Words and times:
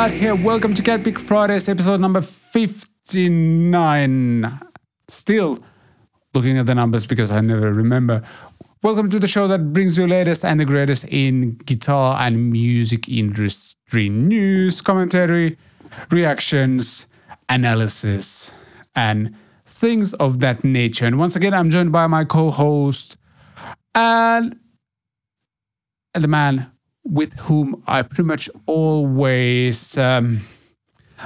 Vlad 0.00 0.12
here. 0.12 0.34
Welcome 0.34 0.72
to 0.72 0.82
Cat 0.82 1.04
Pick 1.04 1.18
Fridays, 1.18 1.68
episode 1.68 2.00
number 2.00 2.22
59. 2.22 4.60
Still 5.08 5.58
looking 6.32 6.56
at 6.56 6.64
the 6.64 6.74
numbers 6.74 7.04
because 7.04 7.30
I 7.30 7.42
never 7.42 7.70
remember. 7.70 8.22
Welcome 8.82 9.10
to 9.10 9.18
the 9.18 9.26
show 9.26 9.46
that 9.48 9.74
brings 9.74 9.98
you 9.98 10.06
latest 10.06 10.42
and 10.42 10.58
the 10.58 10.64
greatest 10.64 11.04
in 11.04 11.58
guitar 11.66 12.16
and 12.18 12.50
music 12.50 13.10
industry 13.10 14.08
news, 14.08 14.80
commentary, 14.80 15.58
reactions, 16.10 17.06
analysis, 17.50 18.54
and 18.96 19.36
things 19.66 20.14
of 20.14 20.40
that 20.40 20.64
nature. 20.64 21.04
And 21.04 21.18
once 21.18 21.36
again, 21.36 21.52
I'm 21.52 21.68
joined 21.68 21.92
by 21.92 22.06
my 22.06 22.24
co-host 22.24 23.18
and 23.94 24.58
the 26.14 26.26
man 26.26 26.72
with 27.04 27.38
whom 27.40 27.82
I 27.86 28.02
pretty 28.02 28.24
much 28.24 28.50
always 28.66 29.96
um, 29.98 30.40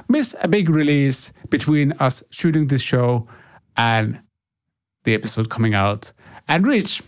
miss 0.08 0.34
a 0.40 0.48
big 0.48 0.68
release 0.68 1.32
between 1.50 1.92
us 1.92 2.22
shooting 2.30 2.68
this 2.68 2.82
show 2.82 3.26
and 3.76 4.20
the 5.04 5.14
episode 5.14 5.50
coming 5.50 5.74
out. 5.74 6.12
And 6.48 6.66
Rich, 6.66 7.02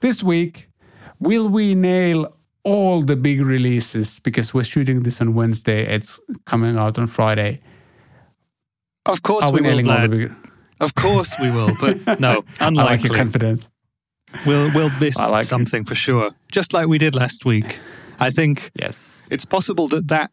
this 0.00 0.22
week, 0.22 0.68
will 1.20 1.48
we 1.48 1.74
nail 1.74 2.34
all 2.64 3.02
the 3.02 3.16
big 3.16 3.40
releases? 3.40 4.20
Because 4.20 4.52
we're 4.52 4.64
shooting 4.64 5.02
this 5.02 5.20
on 5.20 5.34
Wednesday, 5.34 5.86
it's 5.86 6.20
coming 6.44 6.76
out 6.76 6.98
on 6.98 7.06
Friday. 7.06 7.60
Of 9.06 9.22
course 9.22 9.44
Are 9.44 9.52
we, 9.52 9.60
we, 9.60 9.68
will, 9.68 9.76
nailing 9.76 9.90
all 9.90 10.08
the 10.08 10.08
big? 10.08 10.34
Of 10.80 10.94
course 10.94 11.34
we 11.40 11.50
will, 11.50 11.72
but 11.80 12.20
no, 12.20 12.44
I 12.60 12.68
like 12.68 13.02
your 13.02 13.14
confidence. 13.14 13.68
We'll 14.46 14.70
we'll 14.74 14.90
miss 15.00 15.16
I 15.16 15.26
like 15.28 15.44
it. 15.44 15.48
something 15.48 15.84
for 15.84 15.94
sure, 15.94 16.30
just 16.52 16.72
like 16.72 16.86
we 16.88 16.98
did 16.98 17.14
last 17.14 17.44
week. 17.44 17.78
I 18.20 18.30
think 18.30 18.70
Yes. 18.74 19.28
it's 19.30 19.44
possible 19.44 19.86
that 19.88 20.08
that 20.08 20.30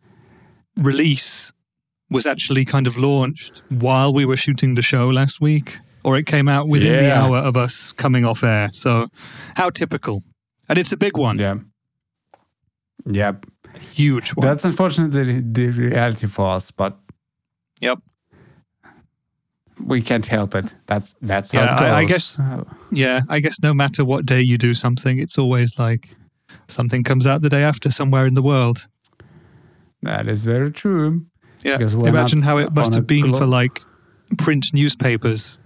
release 0.75 1.51
was 2.09 2.25
actually 2.25 2.65
kind 2.65 2.87
of 2.87 2.97
launched 2.97 3.61
while 3.69 4.13
we 4.13 4.25
were 4.25 4.37
shooting 4.37 4.75
the 4.75 4.81
show 4.81 5.09
last 5.09 5.39
week, 5.41 5.77
or 6.03 6.17
it 6.17 6.25
came 6.25 6.47
out 6.47 6.67
within 6.67 7.03
the 7.03 7.15
hour 7.15 7.37
of 7.37 7.55
us 7.57 7.91
coming 7.91 8.25
off 8.25 8.43
air. 8.43 8.69
So, 8.73 9.07
how 9.55 9.69
typical! 9.69 10.23
And 10.69 10.77
it's 10.79 10.91
a 10.91 10.97
big 10.97 11.17
one, 11.17 11.37
Yeah. 11.39 11.55
Yeah. 13.05 13.33
huge 13.93 14.29
one. 14.35 14.47
That's 14.47 14.65
unfortunately 14.65 15.41
the 15.41 15.67
reality 15.69 16.27
for 16.27 16.49
us, 16.55 16.71
but 16.71 16.97
yep. 17.81 17.99
We 19.85 20.01
can't 20.01 20.25
help 20.27 20.55
it. 20.55 20.75
That's 20.87 21.13
that's 21.21 21.51
how 21.51 21.61
Yeah, 21.61 21.75
it 21.75 21.79
goes. 21.79 21.87
I- 21.89 21.97
I 21.99 22.05
guess- 22.05 22.39
Yeah, 22.91 23.21
I 23.29 23.39
guess 23.39 23.59
no 23.61 23.73
matter 23.73 24.03
what 24.05 24.25
day 24.25 24.41
you 24.41 24.57
do 24.57 24.73
something, 24.73 25.19
it's 25.19 25.37
always 25.37 25.77
like 25.79 26.15
something 26.67 27.03
comes 27.03 27.25
out 27.27 27.41
the 27.41 27.49
day 27.49 27.63
after 27.63 27.91
somewhere 27.91 28.25
in 28.27 28.33
the 28.33 28.41
world. 28.41 28.87
that 30.01 30.27
is 30.27 30.45
very 30.45 30.71
true. 30.71 31.25
Yeah. 31.63 31.79
Imagine 31.79 32.43
how 32.43 32.57
it 32.57 32.73
must 32.73 32.93
have 32.93 33.07
been 33.07 33.31
for 33.33 33.45
like 33.47 33.81
print 34.37 34.67
newspapers 34.73 35.57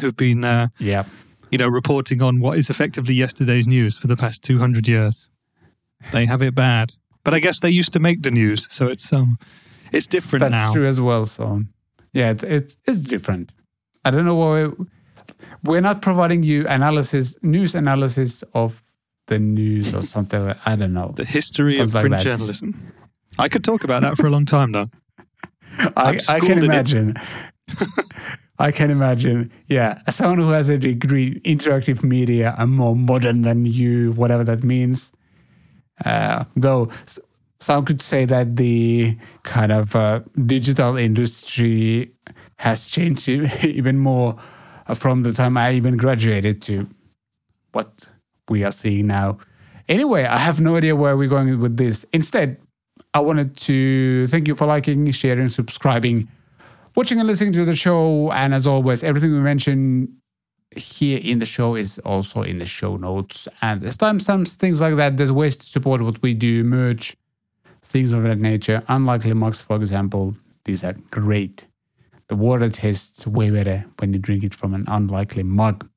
who've 0.00 0.16
been, 0.16 0.42
uh, 0.44 0.68
Yeah. 0.78 1.04
you 1.50 1.58
know, 1.58 1.68
reporting 1.68 2.22
on 2.22 2.40
what 2.40 2.56
is 2.58 2.70
effectively 2.70 3.14
yesterday's 3.14 3.66
news 3.68 3.98
for 3.98 4.06
the 4.06 4.16
past 4.16 4.42
200 4.42 4.88
years. 4.88 5.28
They 6.12 6.24
have 6.26 6.40
it 6.42 6.54
bad. 6.54 6.92
But 7.24 7.34
I 7.34 7.40
guess 7.40 7.60
they 7.60 7.70
used 7.70 7.92
to 7.92 8.00
make 8.00 8.22
the 8.22 8.30
news, 8.30 8.66
so 8.70 8.86
it's 8.88 9.12
um 9.12 9.38
it's 9.92 10.06
different 10.06 10.40
That's 10.40 10.66
now. 10.68 10.72
true 10.74 10.86
as 10.86 11.00
well. 11.00 11.24
So 11.26 11.64
yeah, 12.14 12.30
it's 12.30 12.44
it's 12.44 12.76
it's 12.86 13.00
different. 13.00 13.52
I 14.04 14.10
don't 14.10 14.24
know 14.24 14.36
why 14.36 14.70
we're 15.64 15.80
not 15.82 16.00
providing 16.02 16.42
you 16.42 16.66
analysis, 16.68 17.36
news 17.42 17.74
analysis 17.74 18.42
of 18.54 18.82
the 19.26 19.38
news 19.38 19.92
or 19.94 20.02
something. 20.02 20.46
like- 20.46 20.58
I 20.66 20.76
don't 20.76 20.92
know. 20.92 21.12
The 21.16 21.24
history 21.24 21.74
of 21.78 21.90
Something 21.90 21.94
like 21.94 22.02
print 22.02 22.12
that. 22.16 22.24
journalism. 22.24 22.92
I 23.38 23.48
could 23.48 23.64
talk 23.64 23.84
about 23.84 24.02
that 24.02 24.16
for 24.16 24.26
a 24.26 24.30
long 24.30 24.46
time 24.46 24.72
though. 24.72 24.90
I, 25.96 26.18
I 26.28 26.40
can 26.40 26.62
imagine. 26.62 27.14
I 28.58 28.70
can 28.70 28.90
imagine. 28.90 29.50
Yeah, 29.68 30.00
as 30.06 30.14
someone 30.16 30.38
who 30.38 30.50
has 30.50 30.68
a 30.68 30.78
degree 30.78 31.40
in 31.44 31.58
interactive 31.58 32.04
media, 32.04 32.54
I'm 32.56 32.70
more 32.76 32.94
modern 32.94 33.42
than 33.42 33.64
you, 33.64 34.12
whatever 34.12 34.44
that 34.44 34.62
means. 34.62 35.10
Uh, 36.04 36.44
though 36.54 36.88
some 37.64 37.86
could 37.86 38.02
say 38.02 38.26
that 38.26 38.56
the 38.56 39.16
kind 39.42 39.72
of 39.72 39.96
uh, 39.96 40.20
digital 40.44 40.98
industry 40.98 42.12
has 42.58 42.90
changed 42.90 43.26
even 43.64 43.96
more 43.98 44.36
uh, 44.86 44.92
from 44.92 45.22
the 45.22 45.32
time 45.32 45.56
I 45.56 45.72
even 45.72 45.96
graduated 45.96 46.60
to 46.62 46.86
what 47.72 48.10
we 48.50 48.64
are 48.64 48.70
seeing 48.70 49.06
now. 49.06 49.38
Anyway, 49.88 50.24
I 50.24 50.36
have 50.36 50.60
no 50.60 50.76
idea 50.76 50.94
where 50.94 51.16
we're 51.16 51.28
going 51.28 51.58
with 51.58 51.78
this. 51.78 52.04
Instead, 52.12 52.58
I 53.14 53.20
wanted 53.20 53.56
to 53.56 54.26
thank 54.26 54.46
you 54.46 54.54
for 54.54 54.66
liking, 54.66 55.10
sharing, 55.12 55.48
subscribing, 55.48 56.28
watching 56.94 57.18
and 57.18 57.26
listening 57.26 57.52
to 57.54 57.64
the 57.64 57.74
show. 57.74 58.30
And 58.32 58.52
as 58.52 58.66
always, 58.66 59.02
everything 59.02 59.32
we 59.32 59.40
mention 59.40 60.18
here 60.76 61.18
in 61.22 61.38
the 61.38 61.46
show 61.46 61.76
is 61.76 61.98
also 62.00 62.42
in 62.42 62.58
the 62.58 62.66
show 62.66 62.98
notes. 62.98 63.48
And 63.62 63.80
there's 63.80 63.96
timestamps, 63.96 64.56
things 64.56 64.82
like 64.82 64.96
that. 64.96 65.16
There's 65.16 65.32
ways 65.32 65.56
to 65.56 65.66
support 65.66 66.02
what 66.02 66.20
we 66.20 66.34
do, 66.34 66.62
merch, 66.62 67.16
things 67.94 68.12
of 68.12 68.24
that 68.24 68.38
nature. 68.40 68.82
Unlikely 68.88 69.32
mugs, 69.34 69.62
for 69.62 69.76
example, 69.76 70.34
these 70.64 70.82
are 70.82 70.94
great. 71.12 71.68
The 72.26 72.34
water 72.34 72.68
tastes 72.68 73.24
way 73.24 73.50
better 73.50 73.84
when 74.00 74.12
you 74.12 74.18
drink 74.18 74.42
it 74.42 74.52
from 74.52 74.74
an 74.74 74.84
unlikely 74.88 75.44
mug. 75.44 75.88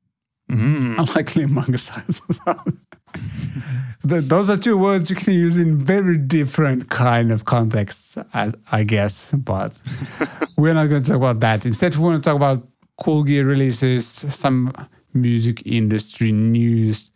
Mm. 0.52 1.00
Unlikely 1.00 1.48
mug 1.48 1.76
size. 1.76 2.22
Th- 4.08 4.24
Those 4.24 4.52
are 4.52 4.58
two 4.58 4.78
words 4.78 5.10
you 5.10 5.16
can 5.16 5.34
use 5.34 5.58
in 5.58 5.76
very 5.76 6.18
different 6.18 6.90
kind 6.92 7.32
of 7.32 7.46
contexts, 7.46 8.16
I, 8.32 8.52
I 8.72 8.84
guess. 8.84 9.32
But 9.32 9.82
we're 10.58 10.76
not 10.76 10.90
going 10.90 11.02
to 11.02 11.08
talk 11.08 11.18
about 11.18 11.40
that. 11.40 11.66
Instead, 11.66 11.96
we 11.96 12.04
want 12.04 12.24
to 12.24 12.30
talk 12.30 12.36
about 12.36 12.68
cool 13.02 13.24
gear 13.24 13.44
releases, 13.44 14.06
some 14.08 14.72
music 15.16 15.64
industry 15.66 16.32
news, 16.32 17.10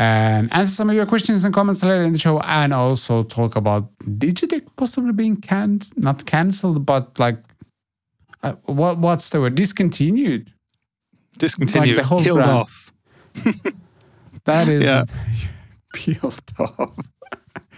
and 0.00 0.48
answer 0.52 0.72
some 0.72 0.88
of 0.90 0.96
your 0.96 1.06
questions 1.06 1.44
and 1.44 1.52
comments 1.54 1.82
later 1.82 2.02
in 2.02 2.12
the 2.12 2.18
show, 2.18 2.40
and 2.40 2.72
also 2.72 3.22
talk 3.22 3.54
about 3.56 3.84
Digitech 4.24 4.64
possibly 4.76 5.12
being 5.12 5.36
canned, 5.36 5.90
not 5.96 6.24
cancelled, 6.24 6.86
but 6.86 7.18
like 7.18 7.38
uh, 8.42 8.54
what 8.64 8.98
what's 8.98 9.28
the 9.30 9.38
word? 9.40 9.54
Discontinued. 9.54 10.52
Discontinued, 11.38 11.98
the 11.98 12.04
whole 12.04 12.22
killed 12.22 12.38
brand. 12.38 12.50
off. 12.50 12.92
That 14.44 14.68
is 14.68 14.82
Yeah. 14.82 15.04
peeled 15.94 16.42
off. 16.58 16.96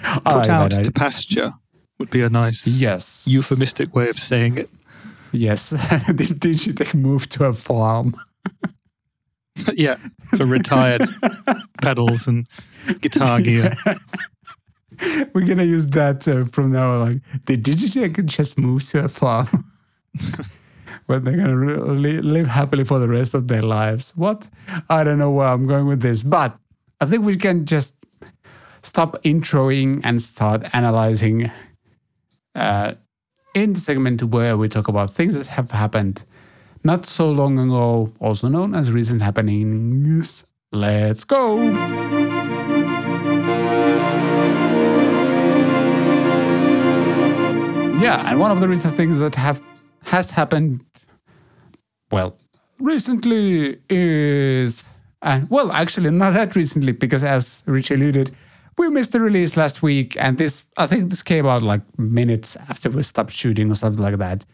Put 0.03 0.25
right, 0.27 0.49
out 0.49 0.71
to 0.85 0.93
pasture 0.93 1.53
would 1.99 2.11
be 2.11 2.23
a 2.23 2.31
nice 2.31 2.67
Yes. 2.67 3.27
euphemistic 3.29 3.95
way 3.97 4.09
of 4.09 4.19
saying 4.19 4.59
it. 4.59 4.71
Yes. 5.33 5.71
Did 6.15 6.41
Digitech 6.41 6.95
move 6.95 7.29
to 7.31 7.45
a 7.47 7.53
farm? 7.53 8.15
yeah, 9.75 9.97
for 10.37 10.47
retired 10.47 11.03
pedals 11.83 12.27
and 12.27 12.47
guitar 13.01 13.41
gear. 13.43 13.73
We're 15.35 15.47
gonna 15.47 15.65
use 15.65 15.89
that 15.89 16.27
uh, 16.29 16.45
from 16.45 16.73
now 16.73 17.01
on. 17.01 17.01
Like, 17.01 17.23
Digitech 17.61 18.15
can 18.15 18.27
just 18.27 18.59
move 18.59 18.85
to 18.91 19.05
a 19.05 19.09
farm? 19.09 19.49
but 21.07 21.25
they're 21.25 21.37
gonna 21.37 21.77
live 21.95 22.47
happily 22.47 22.85
for 22.85 22.99
the 22.99 23.09
rest 23.09 23.35
of 23.35 23.49
their 23.49 23.63
lives. 23.63 24.13
What? 24.17 24.49
I 24.89 25.05
don't 25.05 25.19
know 25.19 25.31
where 25.31 25.49
I'm 25.49 25.67
going 25.67 25.87
with 25.87 26.03
this, 26.03 26.23
but 26.23 26.57
I 27.01 27.07
think 27.07 27.25
we 27.25 27.37
can 27.37 27.67
just 27.67 27.95
stop 28.83 29.21
introing 29.23 30.01
and 30.05 30.21
start 30.21 30.63
analyzing 30.73 31.51
uh, 32.55 32.95
in 33.55 33.73
the 33.75 33.81
segment 33.81 34.23
where 34.23 34.57
we 34.57 34.69
talk 34.69 34.89
about 34.89 35.11
things 35.11 35.37
that 35.37 35.47
have 35.49 35.71
happened 35.71 36.25
not 36.85 37.07
so 37.07 37.31
long 37.31 37.59
ago, 37.59 38.13
also 38.21 38.49
known 38.49 38.75
as 38.75 38.91
recent 38.91 39.23
happenings. 39.23 40.45
Let's 40.73 41.25
go! 41.25 41.63
Yeah, 48.01 48.29
and 48.29 48.41
one 48.41 48.51
of 48.51 48.61
the 48.61 48.69
recent 48.69 48.95
things 48.95 49.21
that 49.21 49.37
have 49.37 49.63
has 50.07 50.33
happened, 50.33 50.85
well, 52.11 52.37
recently 52.81 53.79
is, 53.89 54.85
and 55.21 55.49
well, 55.51 55.71
actually 55.71 56.11
not 56.11 56.35
that 56.35 56.57
recently 56.57 56.93
because 56.93 57.23
as 57.23 57.63
Rich 57.67 57.93
alluded, 57.93 58.33
we 58.77 58.91
missed 58.91 59.13
the 59.13 59.21
release 59.21 59.57
last 59.57 59.83
week, 59.83 60.17
and 60.19 60.37
this 60.37 60.67
I 60.77 60.89
think 60.89 61.11
this 61.11 61.23
came 61.23 61.47
out 61.47 61.63
like 61.63 61.83
minutes 61.97 62.57
after 62.69 62.91
we 62.91 63.05
stopped 63.05 63.31
shooting 63.33 63.71
or 63.71 63.77
something 63.77 64.03
like 64.03 64.19
that. 64.19 64.45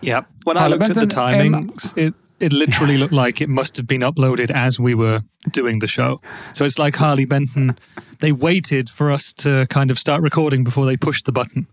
Yeah. 0.00 0.22
When 0.44 0.56
I 0.56 0.66
looked 0.68 0.88
at 0.88 0.94
the 0.94 1.06
Parliament 1.06 1.72
timings, 1.72 1.96
it, 1.96 2.14
it 2.38 2.52
literally 2.52 2.96
looked 2.96 3.12
like 3.12 3.40
it 3.40 3.48
must 3.48 3.76
have 3.76 3.86
been 3.86 4.00
uploaded 4.00 4.50
as 4.50 4.80
we 4.80 4.94
were 4.94 5.22
doing 5.50 5.80
the 5.80 5.88
show. 5.88 6.20
So 6.54 6.64
it's 6.64 6.78
like 6.78 6.96
Harley 6.96 7.24
Benton, 7.24 7.76
they 8.20 8.32
waited 8.32 8.88
for 8.90 9.10
us 9.10 9.32
to 9.34 9.66
kind 9.68 9.90
of 9.90 9.98
start 9.98 10.22
recording 10.22 10.64
before 10.64 10.86
they 10.86 10.96
pushed 10.96 11.26
the 11.26 11.32
button, 11.32 11.66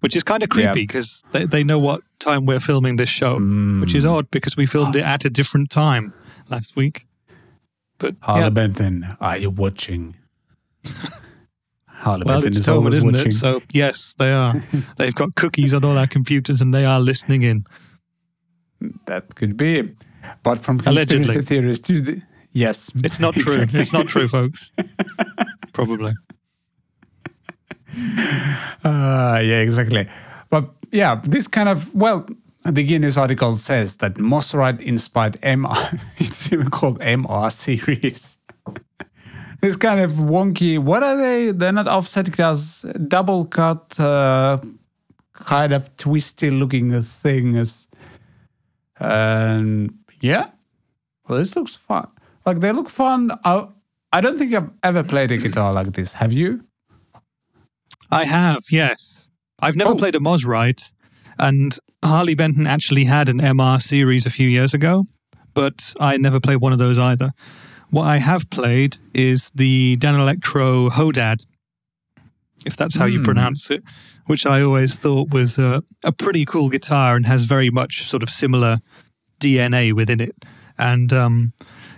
which 0.00 0.14
is 0.14 0.22
kind 0.22 0.42
of 0.42 0.48
creepy 0.48 0.82
because 0.82 1.22
they, 1.32 1.44
they 1.46 1.64
know 1.64 1.78
what 1.78 2.02
time 2.18 2.46
we're 2.46 2.60
filming 2.60 2.96
this 2.96 3.08
show, 3.08 3.38
mm. 3.38 3.80
which 3.80 3.94
is 3.94 4.04
odd 4.04 4.30
because 4.30 4.56
we 4.56 4.66
filmed 4.66 4.96
it 4.96 5.04
at 5.04 5.24
a 5.24 5.30
different 5.30 5.70
time 5.70 6.12
last 6.48 6.76
week. 6.76 7.06
But 7.98 8.16
Harley 8.20 8.42
yeah, 8.42 8.50
Benton, 8.50 9.16
are 9.20 9.38
you 9.38 9.50
watching? 9.50 10.16
Harley 11.98 12.24
Well, 12.26 12.44
it's 12.44 12.58
is 12.58 12.68
always 12.68 12.98
isn't 12.98 13.12
watching. 13.12 13.28
it? 13.28 13.34
So 13.34 13.62
yes, 13.72 14.14
they 14.18 14.30
are. 14.32 14.52
They've 14.96 15.14
got 15.14 15.34
cookies 15.34 15.72
on 15.74 15.82
all 15.84 15.96
our 15.98 16.06
computers, 16.06 16.60
and 16.60 16.72
they 16.74 16.84
are 16.84 17.00
listening 17.00 17.42
in. 17.42 17.66
That 19.06 19.34
could 19.34 19.56
be. 19.56 19.94
But 20.42 20.58
from 20.58 20.80
Allegedly. 20.86 21.24
conspiracy 21.24 21.46
theories 21.46 21.80
to 21.82 22.00
the, 22.00 22.22
yes, 22.52 22.90
It's 22.96 23.18
not 23.20 23.34
true. 23.34 23.42
Exactly. 23.54 23.80
It's 23.80 23.92
not 23.92 24.06
true, 24.08 24.28
folks. 24.28 24.72
Probably. 25.72 26.14
Uh, 28.84 29.40
yeah, 29.42 29.60
exactly. 29.60 30.06
But 30.50 30.70
yeah, 30.92 31.20
this 31.24 31.48
kind 31.48 31.68
of 31.68 31.94
well, 31.94 32.26
the 32.64 32.86
Gearnews 32.86 33.16
article 33.18 33.56
says 33.56 33.96
that 33.98 34.14
Mosrite 34.14 34.80
inspired 34.80 35.34
MR. 35.42 36.00
It's 36.18 36.52
even 36.52 36.70
called 36.70 36.98
MR 37.00 37.50
series. 37.52 38.38
This 39.66 39.76
kind 39.76 39.98
of 40.00 40.12
wonky. 40.12 40.78
What 40.78 41.02
are 41.02 41.16
they? 41.16 41.50
They're 41.50 41.72
not 41.72 41.88
offset 41.88 42.26
guitars. 42.26 42.82
Double 43.08 43.44
cut, 43.46 43.98
uh, 43.98 44.58
kind 45.32 45.72
of 45.72 45.82
twisty 45.96 46.50
looking 46.50 47.02
things. 47.02 47.88
And 49.00 49.92
yeah, 50.20 50.50
well, 51.28 51.38
this 51.38 51.56
looks 51.56 51.74
fun. 51.74 52.06
Like 52.44 52.60
they 52.60 52.70
look 52.72 52.88
fun. 52.88 53.32
I, 53.44 53.66
I 54.12 54.20
don't 54.20 54.38
think 54.38 54.54
I've 54.54 54.70
ever 54.82 55.02
played 55.02 55.32
a 55.32 55.36
guitar 55.38 55.72
like 55.72 55.92
this. 55.94 56.12
Have 56.14 56.32
you? 56.32 56.64
I 58.10 58.24
have, 58.24 58.62
yes. 58.70 59.28
I've 59.58 59.74
never 59.74 59.90
Oh. 59.90 59.96
played 59.96 60.14
a 60.14 60.20
Mosrite, 60.20 60.92
and 61.38 61.76
Harley 62.04 62.34
Benton 62.36 62.66
actually 62.66 63.04
had 63.04 63.28
an 63.28 63.40
MR 63.40 63.82
series 63.82 64.26
a 64.26 64.30
few 64.30 64.48
years 64.48 64.72
ago, 64.74 65.06
but 65.54 65.92
I 65.98 66.16
never 66.18 66.38
played 66.38 66.58
one 66.58 66.72
of 66.72 66.78
those 66.78 66.98
either. 66.98 67.32
What 67.90 68.04
I 68.04 68.16
have 68.18 68.50
played 68.50 68.98
is 69.14 69.50
the 69.54 69.96
Danelectro 69.98 70.90
Hodad, 70.90 71.46
if 72.64 72.76
that's 72.76 72.96
how 72.96 73.06
you 73.06 73.18
Hmm. 73.18 73.24
pronounce 73.24 73.70
it, 73.70 73.82
which 74.26 74.44
I 74.44 74.60
always 74.62 74.94
thought 74.94 75.30
was 75.30 75.56
a, 75.58 75.82
a 76.02 76.12
pretty 76.12 76.44
cool 76.44 76.68
guitar 76.68 77.14
and 77.16 77.26
has 77.26 77.44
very 77.44 77.70
much 77.70 78.08
sort 78.08 78.22
of 78.22 78.30
similar 78.30 78.80
DNA 79.40 79.92
within 79.92 80.20
it. 80.20 80.34
And 80.78 81.12
um, 81.12 81.52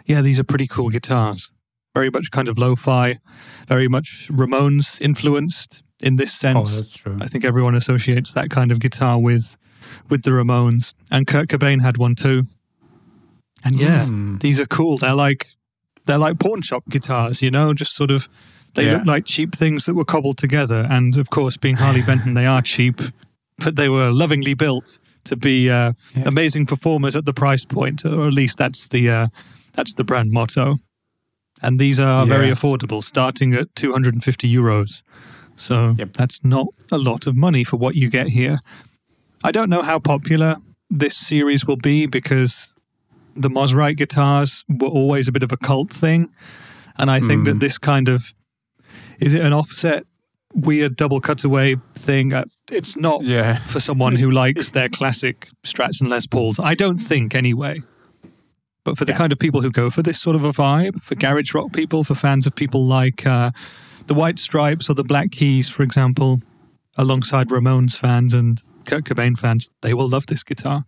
yeah, 0.04 0.20
these 0.20 0.38
are 0.38 0.44
pretty 0.44 0.66
cool 0.66 0.90
guitars. 0.90 1.50
Very 1.94 2.10
much 2.10 2.30
kind 2.30 2.48
of 2.48 2.58
lo 2.58 2.76
fi, 2.76 3.18
very 3.66 3.88
much 3.88 4.28
Ramones 4.30 5.00
influenced 5.00 5.82
in 6.00 6.16
this 6.16 6.32
Oh, 6.44 6.66
sense. 6.66 6.76
that's 6.76 6.96
true. 6.96 7.18
I 7.20 7.26
think 7.26 7.44
everyone 7.44 7.74
associates 7.74 8.32
that 8.34 8.50
kind 8.50 8.70
of 8.70 8.78
guitar 8.78 9.18
with 9.18 9.56
with 10.10 10.22
the 10.22 10.30
Ramones, 10.32 10.92
and 11.10 11.26
Kurt 11.26 11.48
Cobain 11.48 11.80
had 11.80 11.96
one 11.96 12.14
too. 12.14 12.46
And 13.64 13.80
yeah, 13.80 14.04
Mm. 14.04 14.40
these 14.40 14.60
are 14.60 14.66
cool. 14.66 14.98
They're 14.98 15.14
like 15.14 15.48
they're 16.08 16.18
like 16.18 16.40
pawn 16.40 16.62
shop 16.62 16.82
guitars, 16.90 17.40
you 17.42 17.50
know, 17.52 17.72
just 17.72 17.94
sort 17.94 18.10
of 18.10 18.28
they 18.74 18.84
Yeah. 18.84 18.94
look 18.96 19.06
like 19.06 19.24
cheap 19.24 19.54
things 19.54 19.84
that 19.84 19.94
were 19.94 20.04
cobbled 20.04 20.38
together. 20.38 20.86
And 20.90 21.16
of 21.16 21.30
course, 21.30 21.56
being 21.56 21.76
Harley 21.78 22.02
Benton, 22.02 22.34
they 22.34 22.46
are 22.46 22.60
cheap, 22.62 23.00
but 23.58 23.76
they 23.76 23.88
were 23.88 24.10
lovingly 24.12 24.54
built 24.54 24.98
to 25.24 25.36
be 25.36 25.70
uh, 25.70 25.92
Yes. 26.14 26.26
amazing 26.26 26.66
performers 26.66 27.14
at 27.14 27.24
the 27.24 27.32
price 27.32 27.64
point, 27.64 28.04
or 28.04 28.26
at 28.26 28.32
least 28.32 28.58
that's 28.58 28.88
the 28.88 29.08
uh, 29.10 29.26
that's 29.74 29.94
the 29.94 30.04
brand 30.04 30.30
motto. 30.32 30.78
And 31.62 31.78
these 31.80 31.98
are 32.00 32.26
very 32.26 32.50
affordable, 32.50 33.02
starting 33.02 33.52
at 33.54 33.66
250 33.74 34.48
euros. 34.54 35.02
So 35.56 35.94
Yep. 35.98 36.12
that's 36.14 36.40
not 36.44 36.66
a 36.92 36.98
lot 36.98 37.26
of 37.26 37.34
money 37.36 37.64
for 37.64 37.76
what 37.78 37.94
you 37.96 38.08
get 38.10 38.28
here. 38.28 38.60
I 39.44 39.50
don't 39.50 39.68
know 39.70 39.82
how 39.82 39.98
popular 39.98 40.56
this 40.90 41.16
series 41.16 41.66
will 41.66 41.76
be 41.76 42.06
because 42.06 42.74
the 43.38 43.48
Mosrite 43.48 43.96
guitars 43.96 44.64
were 44.68 44.88
always 44.88 45.28
a 45.28 45.32
bit 45.32 45.42
of 45.42 45.52
a 45.52 45.56
cult 45.56 45.90
thing. 45.90 46.28
And 46.96 47.10
I 47.10 47.20
think 47.20 47.40
Hmm. 47.40 47.44
that 47.44 47.60
this 47.60 47.78
kind 47.78 48.08
of 48.08 48.32
is 49.20 49.34
it 49.34 49.40
an 49.42 49.52
offset 49.52 50.04
weird 50.54 50.96
double 50.96 51.20
cutaway 51.20 51.76
thing? 51.94 52.32
Uh, 52.32 52.44
it's 52.70 52.96
not 52.96 53.22
Yeah. 53.24 53.58
for 53.58 53.80
someone 53.80 54.16
who 54.16 54.30
likes 54.42 54.70
their 54.70 54.88
classic 54.88 55.48
Strats 55.64 56.00
and 56.00 56.08
Les 56.10 56.26
Pauls. 56.26 56.58
I 56.60 56.74
don't 56.74 56.98
think, 56.98 57.34
anyway. 57.34 57.82
But 58.84 58.96
for 58.96 59.04
the 59.04 59.12
Yeah. 59.12 59.18
kind 59.18 59.32
of 59.32 59.38
people 59.38 59.60
who 59.62 59.70
go 59.70 59.90
for 59.90 60.02
this 60.02 60.20
sort 60.20 60.36
of 60.36 60.44
a 60.44 60.52
vibe, 60.52 61.02
for 61.02 61.14
garage 61.16 61.52
rock 61.54 61.72
people, 61.72 62.04
for 62.04 62.14
fans 62.14 62.46
of 62.46 62.54
people 62.54 62.84
like 62.86 63.26
uh, 63.26 63.50
the 64.06 64.14
White 64.14 64.38
Stripes 64.38 64.88
or 64.88 64.94
the 64.94 65.04
Black 65.04 65.30
Keys, 65.32 65.68
for 65.68 65.82
example, 65.82 66.40
alongside 66.96 67.48
Ramones 67.48 67.96
fans 67.98 68.32
and 68.34 68.62
Kurt 68.86 69.04
Cobain 69.04 69.36
fans, 69.38 69.68
they 69.82 69.92
will 69.94 70.08
love 70.08 70.26
this 70.26 70.42
guitar. 70.42 70.84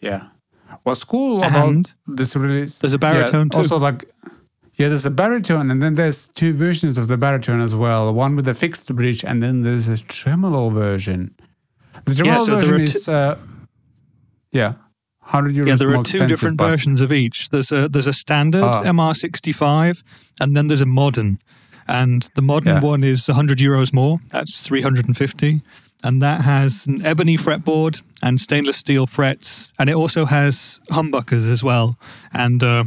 Yeah. 0.00 0.24
What's 0.82 1.04
cool 1.04 1.42
about 1.44 1.94
this 2.06 2.34
release? 2.36 2.78
there's 2.78 2.92
a 2.94 2.98
baritone 2.98 3.46
yeah, 3.46 3.50
too. 3.50 3.58
Also, 3.58 3.78
like, 3.78 4.04
yeah, 4.74 4.88
there's 4.88 5.06
a 5.06 5.10
baritone, 5.10 5.70
and 5.70 5.82
then 5.82 5.94
there's 5.94 6.28
two 6.30 6.52
versions 6.52 6.98
of 6.98 7.08
the 7.08 7.16
baritone 7.16 7.60
as 7.60 7.74
well. 7.76 8.12
One 8.12 8.36
with 8.36 8.48
a 8.48 8.54
fixed 8.54 8.94
bridge, 8.94 9.24
and 9.24 9.42
then 9.42 9.62
there's 9.62 9.88
a 9.88 9.98
tremolo 9.98 10.70
version. 10.70 11.34
The 12.06 12.14
tremolo 12.14 12.44
so 12.44 12.54
version 12.56 12.74
are 12.74 12.82
is, 12.82 13.08
uh, 13.08 13.36
yeah, 14.50 14.74
hundred 15.20 15.54
euros. 15.54 15.66
yeah, 15.66 15.76
there 15.76 15.96
are 15.96 16.02
two 16.02 16.26
different 16.26 16.56
but- 16.56 16.68
versions 16.70 17.00
of 17.00 17.12
each. 17.12 17.50
There's 17.50 17.70
a 17.70 17.88
there's 17.88 18.06
a 18.08 18.12
standard 18.12 18.62
Ah. 18.64 18.82
MR65, 18.82 20.02
and 20.40 20.56
then 20.56 20.68
there's 20.68 20.80
a 20.80 20.86
modern. 20.86 21.38
And 21.88 22.28
the 22.36 22.42
modern 22.42 22.74
Yeah. 22.76 22.80
one 22.80 23.02
is 23.02 23.28
100 23.28 23.58
euros 23.58 23.92
more. 23.92 24.20
That's 24.30 24.62
350, 24.62 25.62
and 26.02 26.20
that 26.22 26.42
has 26.42 26.86
an 26.86 27.04
ebony 27.04 27.36
fretboard 27.36 28.02
and 28.22 28.40
stainless 28.40 28.76
steel 28.76 29.06
frets, 29.06 29.72
and 29.78 29.88
it 29.88 29.94
also 29.94 30.24
has 30.24 30.80
humbuckers 30.90 31.50
as 31.50 31.62
well, 31.62 31.98
and 32.32 32.62
uh, 32.62 32.84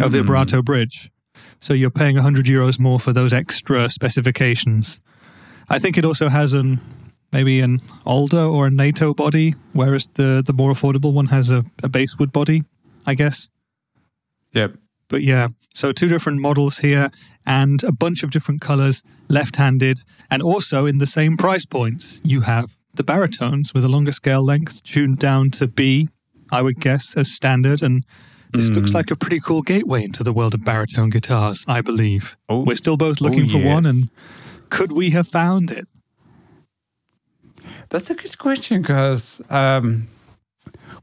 a 0.00 0.08
vibrato 0.08 0.62
bridge. 0.62 1.10
So 1.60 1.74
you're 1.74 1.90
paying 1.90 2.14
100 2.14 2.46
euros 2.46 2.78
more 2.78 3.00
for 3.00 3.12
those 3.12 3.32
extra 3.32 3.90
specifications. 3.90 5.00
I 5.68 5.78
think 5.78 5.98
it 5.98 6.04
also 6.04 6.28
has 6.28 6.52
an 6.52 6.80
maybe 7.32 7.60
an 7.60 7.80
Alder 8.04 8.44
or 8.44 8.66
a 8.66 8.70
NATO 8.70 9.14
body, 9.14 9.54
whereas 9.72 10.08
the 10.14 10.42
the 10.44 10.52
more 10.52 10.72
affordable 10.72 11.12
one 11.12 11.26
has 11.26 11.50
a, 11.50 11.64
a 11.82 11.88
basswood 11.88 12.32
body, 12.32 12.64
I 13.04 13.14
guess. 13.14 13.48
Yep. 14.52 14.76
But 15.08 15.22
yeah, 15.22 15.48
so 15.76 15.92
two 15.92 16.08
different 16.08 16.40
models 16.40 16.78
here 16.78 17.10
and 17.44 17.84
a 17.84 17.92
bunch 17.92 18.22
of 18.22 18.30
different 18.30 18.62
colors, 18.62 19.02
left-handed, 19.28 19.98
and 20.30 20.42
also 20.42 20.86
in 20.86 20.96
the 20.96 21.06
same 21.06 21.36
price 21.36 21.66
points. 21.66 22.18
You 22.24 22.40
have 22.40 22.74
the 22.94 23.04
baritones 23.04 23.74
with 23.74 23.84
a 23.84 23.88
longer 23.88 24.12
scale 24.12 24.42
length 24.42 24.82
tuned 24.84 25.18
down 25.18 25.50
to 25.50 25.66
B, 25.66 26.08
I 26.50 26.62
would 26.62 26.80
guess, 26.80 27.14
as 27.14 27.30
standard. 27.30 27.82
And 27.82 28.04
this 28.52 28.70
looks 28.70 28.94
like 28.94 29.10
a 29.10 29.16
pretty 29.16 29.38
cool 29.38 29.60
gateway 29.60 30.02
into 30.02 30.24
the 30.24 30.32
world 30.32 30.54
of 30.54 30.64
baritone 30.64 31.10
guitars, 31.10 31.62
I 31.68 31.82
believe. 31.82 32.38
Oh. 32.48 32.64
We're 32.64 32.76
still 32.76 32.96
both 32.96 33.20
looking 33.20 33.46
for 33.46 33.58
one, 33.62 33.84
and 33.84 34.08
could 34.70 34.92
we 34.92 35.10
have 35.10 35.28
found 35.28 35.70
it? 35.70 35.86
That's 37.90 38.08
a 38.08 38.14
good 38.14 38.38
question 38.38 38.80
because, 38.80 39.42
um, 39.50 40.08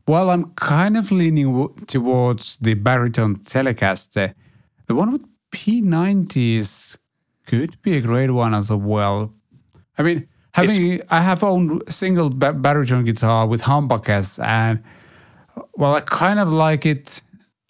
well, 0.08 0.32
I'm 0.32 0.52
kind 0.56 0.98
of 0.98 1.12
leaning 1.12 1.52
w- 1.52 1.76
towards 1.86 2.58
the 2.58 2.74
baritone 2.74 3.36
Telecaster. 3.36 4.34
The 4.94 4.98
one 4.98 5.12
with 5.12 5.26
P90s 5.52 7.00
could 7.48 7.82
be 7.82 7.98
a 7.98 8.02
great 8.02 8.30
one 8.30 8.54
as 8.54 8.70
well. 8.70 9.34
I 9.98 10.04
mean, 10.04 10.28
having 10.52 11.02
I 11.10 11.20
have 11.20 11.44
owned 11.44 11.82
a 11.88 11.92
single 11.92 12.30
ba- 12.30 12.54
baritone 12.54 13.04
guitar 13.04 13.48
with 13.48 13.64
humbuckers, 13.64 14.38
and 14.38 14.84
well, 15.76 15.96
I 15.96 16.02
kind 16.02 16.40
of 16.40 16.54
like 16.54 16.86
it, 16.86 17.24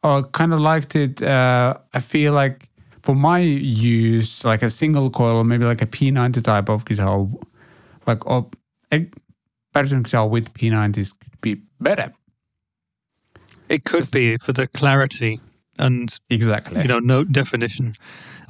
or 0.03 0.23
kind 0.23 0.53
of 0.53 0.59
liked 0.59 0.97
it. 0.97 1.23
Uh, 1.23 1.77
I 1.93 2.01
feel 2.01 2.33
like 2.33 2.69
for 3.03 3.15
my 3.15 3.39
use, 3.39 4.43
like 4.43 4.61
a 4.61 4.69
single 4.69 5.09
coil, 5.09 5.37
or 5.37 5.45
maybe 5.45 5.63
like 5.63 5.81
a 5.81 5.87
P90 5.87 6.43
type 6.43 6.67
of 6.67 6.83
guitar, 6.83 7.25
like 8.05 8.27
or 8.27 8.49
a 8.91 9.07
baritone 9.71 10.03
guitar 10.03 10.27
with 10.27 10.53
P90s 10.53 11.17
could 11.17 11.39
be 11.39 11.61
better. 11.79 12.11
It 13.69 13.85
could 13.85 14.11
be 14.11 14.35
for 14.39 14.51
the 14.51 14.67
clarity 14.67 15.39
and 15.79 16.17
Exactly. 16.29 16.81
you 16.81 16.87
know 16.87 16.99
note 16.99 17.31
definition. 17.31 17.95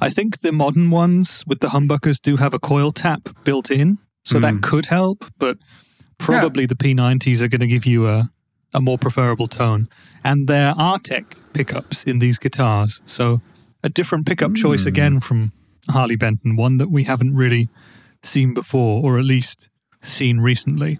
I 0.00 0.10
think 0.10 0.40
the 0.40 0.52
modern 0.52 0.90
ones 0.90 1.44
with 1.46 1.60
the 1.60 1.68
humbuckers 1.68 2.20
do 2.20 2.36
have 2.36 2.52
a 2.54 2.58
coil 2.58 2.92
tap 2.92 3.28
built 3.44 3.70
in, 3.70 3.98
so 4.24 4.38
that 4.40 4.54
Mm. 4.54 4.62
could 4.62 4.86
help. 4.86 5.24
But 5.38 5.58
probably 6.18 6.66
the 6.66 6.74
P90s 6.76 7.40
are 7.40 7.48
going 7.48 7.60
to 7.60 7.66
give 7.66 7.86
you 7.86 8.06
a 8.08 8.30
a 8.76 8.80
more 8.80 8.98
preferable 8.98 9.46
tone, 9.46 9.88
and 10.24 10.48
there 10.48 10.74
are 10.76 10.98
tech 10.98 11.36
pickups 11.52 12.02
in 12.02 12.18
these 12.18 12.38
guitars, 12.38 13.00
so 13.06 13.40
a 13.84 13.88
different 13.88 14.26
pickup 14.26 14.54
choice 14.56 14.84
again 14.84 15.20
from 15.20 15.52
Harley 15.90 16.16
Benton, 16.16 16.56
one 16.56 16.78
that 16.78 16.90
we 16.90 17.04
haven't 17.04 17.36
really 17.36 17.68
seen 18.24 18.52
before, 18.52 19.00
or 19.04 19.16
at 19.16 19.24
least 19.24 19.68
seen 20.02 20.40
recently. 20.40 20.98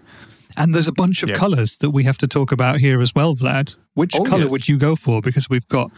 And 0.57 0.73
there's 0.73 0.87
a 0.87 0.93
bunch 0.93 1.21
of 1.23 1.29
Yeah. 1.29 1.35
colors 1.35 1.77
that 1.77 1.89
we 1.91 2.03
have 2.03 2.17
to 2.19 2.27
talk 2.27 2.51
about 2.51 2.79
here 2.79 3.01
as 3.01 3.13
well, 3.13 3.35
Vlad. 3.35 3.75
Which 3.93 4.15
Oh, 4.15 4.23
color 4.23 4.43
yes. 4.43 4.51
would 4.51 4.67
you 4.67 4.77
go 4.77 4.95
for? 4.95 5.21
Because 5.21 5.49
we've 5.49 5.67
got 5.67 5.91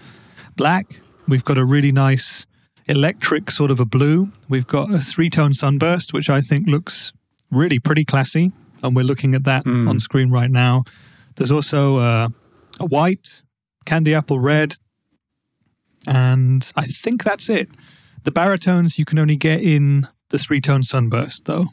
black, 0.56 1.00
we've 1.28 1.46
got 1.46 1.58
a 1.58 1.66
really 1.66 1.92
nice 1.92 2.48
electric 2.88 3.52
sort 3.52 3.70
of 3.70 3.80
a 3.80 3.86
blue, 3.86 4.32
we've 4.50 4.66
got 4.68 4.92
a 4.92 5.00
three 5.00 5.30
tone 5.30 5.54
sunburst, 5.54 6.14
which 6.14 6.30
I 6.30 6.42
think 6.42 6.68
looks 6.68 7.14
really 7.52 7.80
pretty 7.80 8.06
classy. 8.06 8.52
And 8.84 8.96
we're 8.96 9.04
looking 9.04 9.36
at 9.36 9.44
that 9.46 9.66
Mm. 9.66 9.90
on 9.90 10.00
screen 10.00 10.30
right 10.30 10.50
now. 10.52 10.84
There's 11.36 11.52
also 11.52 11.98
uh, 11.98 12.30
a 12.80 12.86
white, 12.86 13.42
candy 13.86 14.14
apple 14.16 14.40
red, 14.40 14.78
and 16.06 16.72
I 16.76 16.86
think 16.86 17.24
that's 17.24 17.50
it. 17.50 17.70
The 18.24 18.32
baritones 18.32 18.98
you 19.00 19.06
can 19.06 19.20
only 19.20 19.36
get 19.36 19.62
in 19.62 20.08
the 20.30 20.40
three 20.40 20.62
tone 20.62 20.84
sunburst, 20.84 21.46
though. 21.46 21.68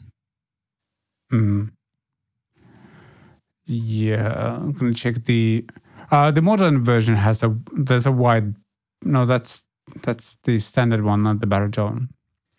Mm. 1.31 1.71
Yeah, 3.67 4.57
I'm 4.61 4.73
gonna 4.73 4.93
check 4.93 5.25
the 5.25 5.65
uh 6.11 6.31
the 6.31 6.41
modern 6.41 6.83
version 6.83 7.15
has 7.15 7.41
a 7.43 7.55
there's 7.73 8.05
a 8.05 8.11
wide 8.11 8.55
no 9.03 9.25
that's 9.25 9.63
that's 10.03 10.37
the 10.43 10.57
standard 10.59 11.03
one, 11.03 11.23
not 11.23 11.39
the 11.39 11.47
baritone. 11.47 12.09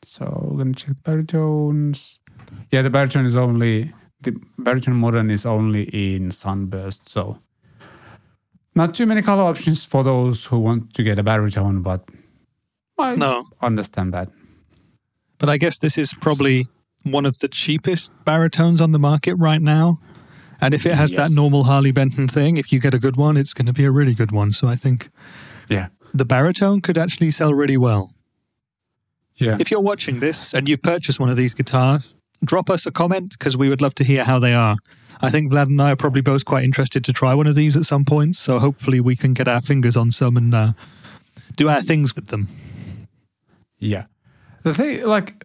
So 0.02 0.48
we're 0.50 0.58
gonna 0.58 0.74
check 0.74 0.88
the 0.90 1.10
baritones. 1.10 2.20
Yeah, 2.70 2.82
the 2.82 2.90
baritone 2.90 3.26
is 3.26 3.36
only 3.36 3.92
the 4.20 4.34
baritone 4.58 4.96
modern 4.96 5.30
is 5.30 5.44
only 5.46 5.84
in 5.84 6.30
sunburst, 6.30 7.08
so 7.08 7.38
not 8.74 8.94
too 8.94 9.06
many 9.06 9.22
color 9.22 9.44
options 9.44 9.84
for 9.84 10.02
those 10.04 10.46
who 10.46 10.58
want 10.58 10.92
to 10.94 11.02
get 11.02 11.18
a 11.18 11.22
baritone, 11.22 11.82
but 11.82 12.08
I 12.98 13.14
No, 13.16 13.44
understand 13.62 14.12
that. 14.14 14.30
but 15.38 15.48
I 15.48 15.58
guess 15.58 15.78
this 15.78 15.98
is 15.98 16.12
probably 16.14 16.66
one 17.02 17.26
of 17.26 17.38
the 17.38 17.48
cheapest 17.48 18.10
baritones 18.24 18.80
on 18.80 18.92
the 18.92 18.98
market 18.98 19.34
right 19.36 19.60
now. 19.62 20.00
And 20.60 20.74
if 20.74 20.86
it 20.86 20.94
has 20.94 21.12
that 21.12 21.30
normal 21.30 21.64
Harley 21.64 21.92
Benton 21.92 22.28
thing, 22.28 22.56
if 22.56 22.72
you 22.72 22.80
get 22.80 22.94
a 22.94 22.98
good 22.98 23.16
one, 23.16 23.36
it's 23.36 23.52
going 23.54 23.66
to 23.66 23.72
be 23.72 23.84
a 23.84 23.90
really 23.90 24.14
good 24.14 24.32
one. 24.32 24.52
So 24.52 24.66
I 24.68 24.76
think 24.76 25.10
Yeah. 25.68 25.88
the 26.14 26.24
baritone 26.24 26.80
could 26.80 26.96
actually 26.98 27.30
sell 27.30 27.52
really 27.52 27.76
well. 27.76 28.12
Yeah. 29.36 29.56
If 29.60 29.70
you're 29.70 29.80
watching 29.80 30.20
this 30.20 30.54
and 30.54 30.68
you've 30.68 30.82
purchased 30.82 31.20
one 31.20 31.28
of 31.28 31.36
these 31.36 31.52
guitars, 31.54 32.14
drop 32.44 32.70
us 32.70 32.86
a 32.86 32.90
comment 32.90 33.32
because 33.38 33.56
we 33.56 33.68
would 33.68 33.82
love 33.82 33.94
to 33.96 34.04
hear 34.04 34.24
how 34.24 34.38
they 34.38 34.54
are. 34.54 34.76
I 35.20 35.30
think 35.30 35.50
Vlad 35.52 35.64
and 35.66 35.80
I 35.80 35.92
are 35.92 35.96
probably 35.96 36.20
both 36.22 36.44
quite 36.44 36.64
interested 36.64 37.04
to 37.04 37.12
try 37.12 37.34
one 37.34 37.46
of 37.46 37.54
these 37.54 37.76
at 37.76 37.84
some 37.86 38.04
point. 38.04 38.36
So 38.36 38.58
hopefully 38.58 39.00
we 39.00 39.16
can 39.16 39.34
get 39.34 39.48
our 39.48 39.60
fingers 39.60 39.96
on 39.96 40.10
some 40.10 40.36
and 40.36 40.54
uh, 40.54 40.72
do 41.56 41.68
our 41.68 41.82
things 41.82 42.14
with 42.14 42.28
them. 42.28 42.48
Yeah. 43.78 44.06
The 44.62 44.72
thing, 44.74 45.04
like, 45.06 45.44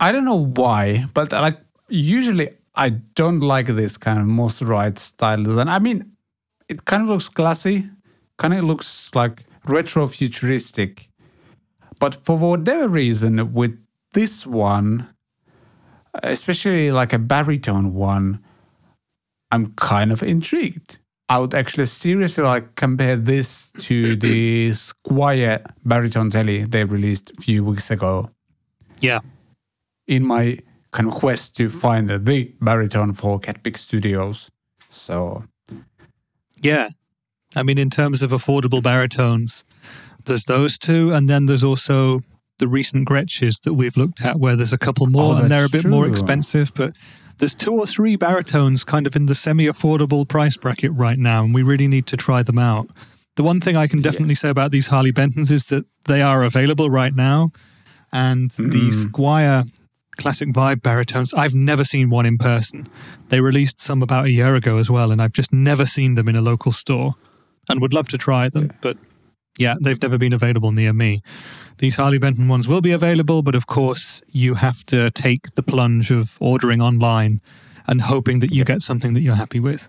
I 0.00 0.12
don't 0.12 0.24
know 0.24 0.44
why, 0.46 1.06
but 1.14 1.30
like, 1.32 1.58
usually 1.88 2.50
I 2.78 2.90
don't 2.90 3.40
like 3.40 3.66
this 3.66 3.98
kind 3.98 4.18
of 4.18 4.26
Mosrite 4.26 4.98
style 4.98 5.42
design. 5.42 5.68
I 5.68 5.78
mean, 5.80 6.12
it 6.68 6.84
kind 6.84 7.02
of 7.02 7.08
looks 7.08 7.28
classy, 7.28 7.90
kind 8.38 8.54
of 8.54 8.62
looks 8.64 9.10
like 9.14 9.44
retro 9.66 10.06
futuristic. 10.06 11.08
But 11.98 12.14
for 12.24 12.38
whatever 12.38 12.86
reason, 12.88 13.52
with 13.52 13.76
this 14.14 14.46
one, 14.46 15.08
especially 16.22 16.92
like 16.92 17.12
a 17.12 17.18
baritone 17.18 17.94
one, 17.94 18.42
I'm 19.50 19.72
kind 19.74 20.12
of 20.12 20.22
intrigued. 20.22 20.98
I 21.28 21.38
would 21.40 21.54
actually 21.54 21.86
seriously 21.86 22.44
like 22.44 22.74
compare 22.76 23.16
this 23.16 23.72
to 23.80 24.16
the 24.24 24.70
Squier 24.70 25.66
baritone 25.84 26.30
telly 26.30 26.64
they 26.64 26.84
released 26.84 27.32
a 27.36 27.42
few 27.42 27.64
weeks 27.64 27.90
ago 27.90 28.30
Yeah. 29.00 29.20
in 30.06 30.24
my 30.24 30.60
kind 30.92 31.08
of 31.08 31.14
quest 31.14 31.56
to 31.56 31.68
find 31.68 32.08
the 32.08 32.52
baritone 32.60 33.12
for 33.12 33.38
CatPick 33.40 33.76
Studios. 33.76 34.50
So 34.88 35.44
Yeah. 36.60 36.88
I 37.56 37.62
mean, 37.62 37.78
in 37.78 37.90
terms 37.90 38.20
of 38.22 38.30
affordable 38.30 38.82
baritones, 38.82 39.64
there's 40.24 40.44
those 40.44 40.78
two. 40.78 41.12
And 41.12 41.28
then 41.28 41.46
there's 41.46 41.64
also 41.64 42.20
the 42.58 42.68
recent 42.68 43.08
Gretsches 43.08 43.62
that 43.62 43.74
we've 43.74 43.96
looked 43.96 44.22
at 44.24 44.38
where 44.38 44.56
there's 44.56 44.72
a 44.72 44.78
couple 44.78 45.06
more 45.06 45.34
Oh, 45.34 45.36
and 45.36 45.50
they're 45.50 45.64
a 45.66 45.70
bit 45.70 45.84
more 45.86 46.06
expensive. 46.06 46.72
But 46.74 46.92
there's 47.38 47.54
two 47.54 47.72
or 47.72 47.86
three 47.86 48.16
baritones 48.16 48.84
kind 48.84 49.06
of 49.06 49.14
in 49.14 49.26
the 49.26 49.34
semi 49.34 49.66
affordable 49.66 50.26
price 50.28 50.56
bracket 50.56 50.92
right 50.92 51.18
now. 51.18 51.44
And 51.44 51.54
we 51.54 51.62
really 51.62 51.86
need 51.88 52.06
to 52.08 52.16
try 52.16 52.42
them 52.42 52.58
out. 52.58 52.88
The 53.36 53.42
one 53.44 53.60
thing 53.60 53.76
I 53.76 53.86
can 53.86 54.02
definitely 54.02 54.32
Yes. 54.34 54.40
say 54.40 54.48
about 54.48 54.72
these 54.72 54.88
Harley 54.88 55.12
Bentons 55.12 55.50
is 55.52 55.66
that 55.66 55.84
they 56.06 56.20
are 56.22 56.42
available 56.42 56.90
right 56.90 57.14
now. 57.14 57.50
And 58.12 58.50
the 58.52 58.90
Mm. 58.90 59.04
Squier 59.06 59.70
Classic 60.18 60.48
Vibe 60.48 60.82
baritones, 60.82 61.32
I've 61.32 61.54
never 61.54 61.84
seen 61.84 62.10
one 62.10 62.26
in 62.26 62.38
person. 62.38 62.88
They 63.28 63.40
released 63.40 63.78
some 63.78 64.02
about 64.02 64.26
a 64.26 64.30
year 64.30 64.56
ago 64.56 64.78
as 64.78 64.90
well, 64.90 65.12
and 65.12 65.22
I've 65.22 65.32
just 65.32 65.52
never 65.52 65.86
seen 65.86 66.16
them 66.16 66.28
in 66.28 66.34
a 66.34 66.40
local 66.40 66.72
store 66.72 67.14
and 67.68 67.80
would 67.80 67.94
love 67.94 68.08
to 68.08 68.18
try 68.18 68.48
them. 68.48 68.72
But 68.80 68.98
yeah, 69.58 69.76
they've 69.80 70.00
never 70.02 70.18
been 70.18 70.32
available 70.32 70.72
near 70.72 70.92
me. 70.92 71.22
These 71.78 71.94
Harley 71.94 72.18
Benton 72.18 72.48
ones 72.48 72.66
will 72.66 72.80
be 72.80 72.90
available, 72.90 73.42
but 73.42 73.54
of 73.54 73.68
course, 73.68 74.20
you 74.28 74.54
have 74.54 74.84
to 74.86 75.12
take 75.12 75.54
the 75.54 75.62
plunge 75.62 76.10
of 76.10 76.36
ordering 76.40 76.82
online 76.82 77.40
and 77.86 78.00
hoping 78.00 78.40
that 78.40 78.52
you 78.52 78.64
get 78.64 78.82
something 78.82 79.14
that 79.14 79.20
you're 79.20 79.36
happy 79.36 79.60
with. 79.60 79.88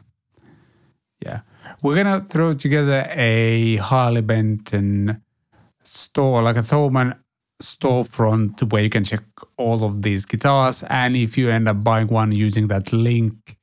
yeah, 1.26 1.42
we're 1.82 1.96
gonna 1.96 2.22
throw 2.22 2.54
together 2.54 3.08
a 3.10 3.78
Harley 3.78 4.22
Benton 4.22 5.24
store, 5.84 6.44
like 6.44 6.56
a 6.56 6.62
Thoman 6.62 7.18
storefront 7.62 8.72
where 8.72 8.84
you 8.84 8.90
can 8.90 9.04
check 9.04 9.24
all 9.58 9.84
of 9.84 10.02
these 10.02 10.26
guitars. 10.26 10.84
And 10.90 11.16
if 11.16 11.38
you 11.38 11.50
end 11.50 11.68
up 11.68 11.84
buying 11.84 12.08
one 12.08 12.32
using 12.32 12.68
that 12.68 12.94
link, 12.94 13.58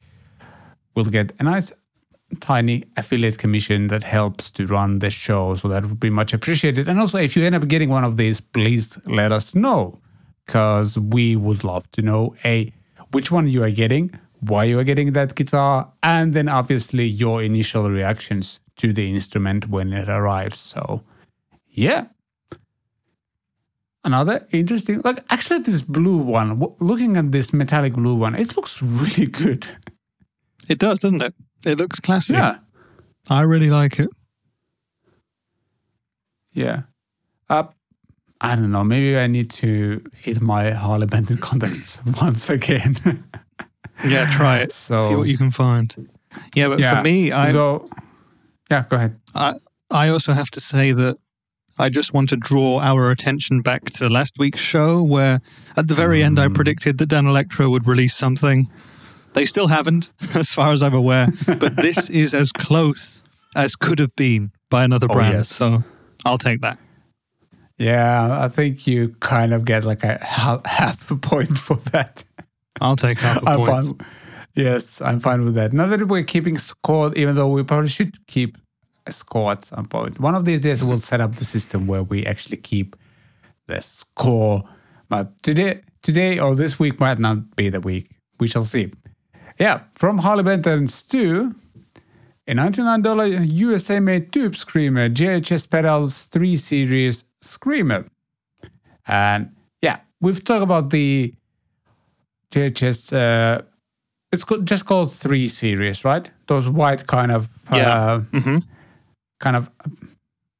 we'll 0.94 1.06
get 1.06 1.32
a 1.38 1.44
nice 1.44 1.72
tiny 2.40 2.84
affiliate 2.96 3.38
commission 3.38 3.86
that 3.88 4.02
helps 4.02 4.50
to 4.50 4.66
run 4.66 4.98
the 4.98 5.10
show. 5.10 5.54
So 5.54 5.68
that 5.68 5.84
would 5.84 6.00
be 6.00 6.10
much 6.10 6.34
appreciated. 6.34 6.88
And 6.88 6.98
also, 6.98 7.18
if 7.18 7.36
you 7.36 7.44
end 7.44 7.54
up 7.54 7.68
getting 7.68 7.88
one 7.88 8.04
of 8.04 8.16
these, 8.16 8.40
please 8.40 8.98
let 9.06 9.32
us 9.32 9.54
know 9.54 9.98
because 10.44 10.98
we 10.98 11.36
would 11.36 11.64
love 11.64 11.90
to 11.92 12.02
know 12.02 12.34
a 12.44 12.72
which 13.12 13.30
one 13.30 13.48
you 13.48 13.62
are 13.62 13.70
getting, 13.70 14.18
why 14.40 14.64
you 14.64 14.78
are 14.78 14.84
getting 14.84 15.12
that 15.12 15.34
guitar, 15.34 15.90
and 16.02 16.34
then 16.34 16.48
obviously 16.48 17.04
your 17.06 17.42
initial 17.42 17.88
reactions 17.88 18.60
to 18.76 18.92
the 18.92 19.08
instrument 19.08 19.68
when 19.68 19.92
it 19.92 20.08
arrives. 20.08 20.58
So, 20.58 21.02
yeah. 21.68 22.06
Another 24.06 24.46
interesting, 24.52 25.00
like 25.04 25.18
actually, 25.30 25.58
this 25.58 25.82
blue 25.82 26.16
one, 26.18 26.48
w- 26.60 26.74
looking 26.80 27.16
at 27.16 27.32
this 27.32 27.52
metallic 27.52 27.92
blue 27.94 28.14
one, 28.14 28.34
it 28.36 28.56
looks 28.56 28.80
really 29.02 29.26
good. 29.26 29.66
It 30.68 30.78
does, 30.78 31.00
doesn't 31.00 31.20
it? 31.22 31.34
It 31.64 31.76
looks 31.78 31.98
classy. 32.00 32.34
Yeah. 32.34 32.58
I 33.28 33.40
really 33.42 33.68
like 33.70 33.98
it. 33.98 34.08
Yeah. 36.52 36.82
Uh, 37.48 37.64
I 38.40 38.54
don't 38.54 38.70
know. 38.70 38.84
Maybe 38.84 39.18
I 39.18 39.26
need 39.26 39.50
to 39.62 40.02
hit 40.14 40.40
my 40.40 40.70
Harley 40.70 41.06
Benton 41.06 41.36
contacts 41.48 42.00
once 42.20 42.48
again. 42.50 42.96
Yeah, 44.04 44.30
try 44.36 44.58
it. 44.58 44.72
So- 44.72 45.00
See 45.08 45.14
what 45.14 45.26
you 45.26 45.38
can 45.38 45.50
find. 45.50 45.88
Yeah, 46.54 46.68
but 46.68 46.78
yeah. 46.78 46.96
for 46.98 47.02
me, 47.02 47.32
I 47.32 47.50
Though, 47.50 47.88
yeah, 48.70 48.84
go 48.90 48.96
ahead. 48.96 49.18
I, 49.34 49.54
I 49.90 50.10
also 50.10 50.34
have 50.34 50.50
to 50.50 50.60
say 50.60 50.92
that 50.92 51.16
I 51.78 51.88
just 51.90 52.14
want 52.14 52.28
to 52.30 52.36
draw 52.36 52.80
our 52.80 53.10
attention 53.10 53.60
back 53.60 53.84
to 53.92 54.08
last 54.08 54.34
week's 54.38 54.60
show, 54.60 55.02
where 55.02 55.40
at 55.76 55.88
the 55.88 55.94
very 55.94 56.22
end 56.22 56.38
I 56.38 56.48
mm. 56.48 56.54
predicted 56.54 56.98
that 56.98 57.10
Danelectro 57.10 57.70
would 57.70 57.86
release 57.86 58.14
something. 58.14 58.70
They 59.34 59.44
still 59.44 59.68
haven't, 59.68 60.12
as 60.34 60.54
far 60.54 60.72
as 60.72 60.82
I'm 60.82 60.94
aware, 60.94 61.28
but 61.46 61.76
this 61.76 62.08
is 62.22 62.32
as 62.32 62.50
close 62.52 63.22
as 63.54 63.76
could 63.76 63.98
have 63.98 64.14
been 64.16 64.52
by 64.70 64.84
another 64.84 65.06
Oh, 65.10 65.14
brand. 65.14 65.34
yes. 65.34 65.48
So 65.48 65.82
I'll 66.24 66.38
take 66.38 66.60
that. 66.62 66.78
Yeah, 67.78 68.42
I 68.42 68.48
think 68.48 68.86
you 68.86 69.10
kind 69.20 69.52
of 69.52 69.66
get 69.66 69.84
like 69.84 70.02
a 70.02 70.18
half, 70.24 70.64
half 70.66 71.10
a 71.10 71.16
point 71.16 71.58
for 71.58 71.76
that. 71.92 72.24
I'll 72.80 72.96
take 72.96 73.18
half 73.18 73.42
a 73.42 73.48
I'm 73.48 73.56
point. 73.58 73.68
fine. 73.98 74.06
Yes, 74.54 75.02
I'm 75.02 75.20
fine 75.20 75.44
with 75.44 75.54
that. 75.56 75.74
Now 75.74 75.86
that 75.86 76.08
we're 76.08 76.24
keeping 76.24 76.56
score, 76.56 77.12
even 77.14 77.34
though 77.34 77.48
we 77.48 77.62
probably 77.62 77.88
should 77.90 78.26
keep 78.26 78.56
score 79.12 79.52
at 79.52 79.64
some 79.64 79.86
point. 79.86 80.18
One 80.20 80.34
of 80.34 80.44
these 80.44 80.60
days, 80.60 80.82
we'll 80.84 80.98
set 80.98 81.20
up 81.20 81.36
the 81.36 81.44
system 81.44 81.86
where 81.86 82.02
we 82.02 82.24
actually 82.26 82.56
keep 82.58 82.96
the 83.66 83.80
score. 83.80 84.64
But 85.08 85.42
today, 85.42 85.82
today 86.02 86.38
or 86.38 86.54
this 86.54 86.78
week 86.78 86.98
might 87.00 87.18
not 87.18 87.56
be 87.56 87.68
the 87.68 87.80
week. 87.80 88.10
We 88.40 88.46
shall 88.48 88.64
see. 88.64 88.92
Yeah, 89.58 89.80
from 89.94 90.18
Harley 90.18 90.42
Benton 90.42 90.86
Stu, 90.86 91.54
a 92.46 92.52
$99 92.54 93.50
USA 93.50 94.00
made 94.00 94.32
tube 94.32 94.54
screamer, 94.54 95.08
JHS 95.08 95.70
Pedals 95.70 96.24
3 96.26 96.56
Series 96.56 97.24
Screamer. 97.40 98.04
And 99.06 99.54
yeah, 99.82 100.00
we've 100.20 100.42
talked 100.44 100.62
about 100.62 100.90
the 100.90 101.32
JHS, 102.52 103.12
uh, 103.12 103.62
it's 104.32 104.44
just 104.64 104.86
called 104.86 105.12
3 105.12 105.48
Series, 105.48 106.04
right? 106.04 106.30
Those 106.46 106.68
white 106.68 107.06
kind 107.06 107.32
of, 107.32 107.48
Yeah. 107.72 107.90
uh, 107.90 108.18
hmm 108.20 108.58
kind 109.38 109.56
of, 109.56 109.70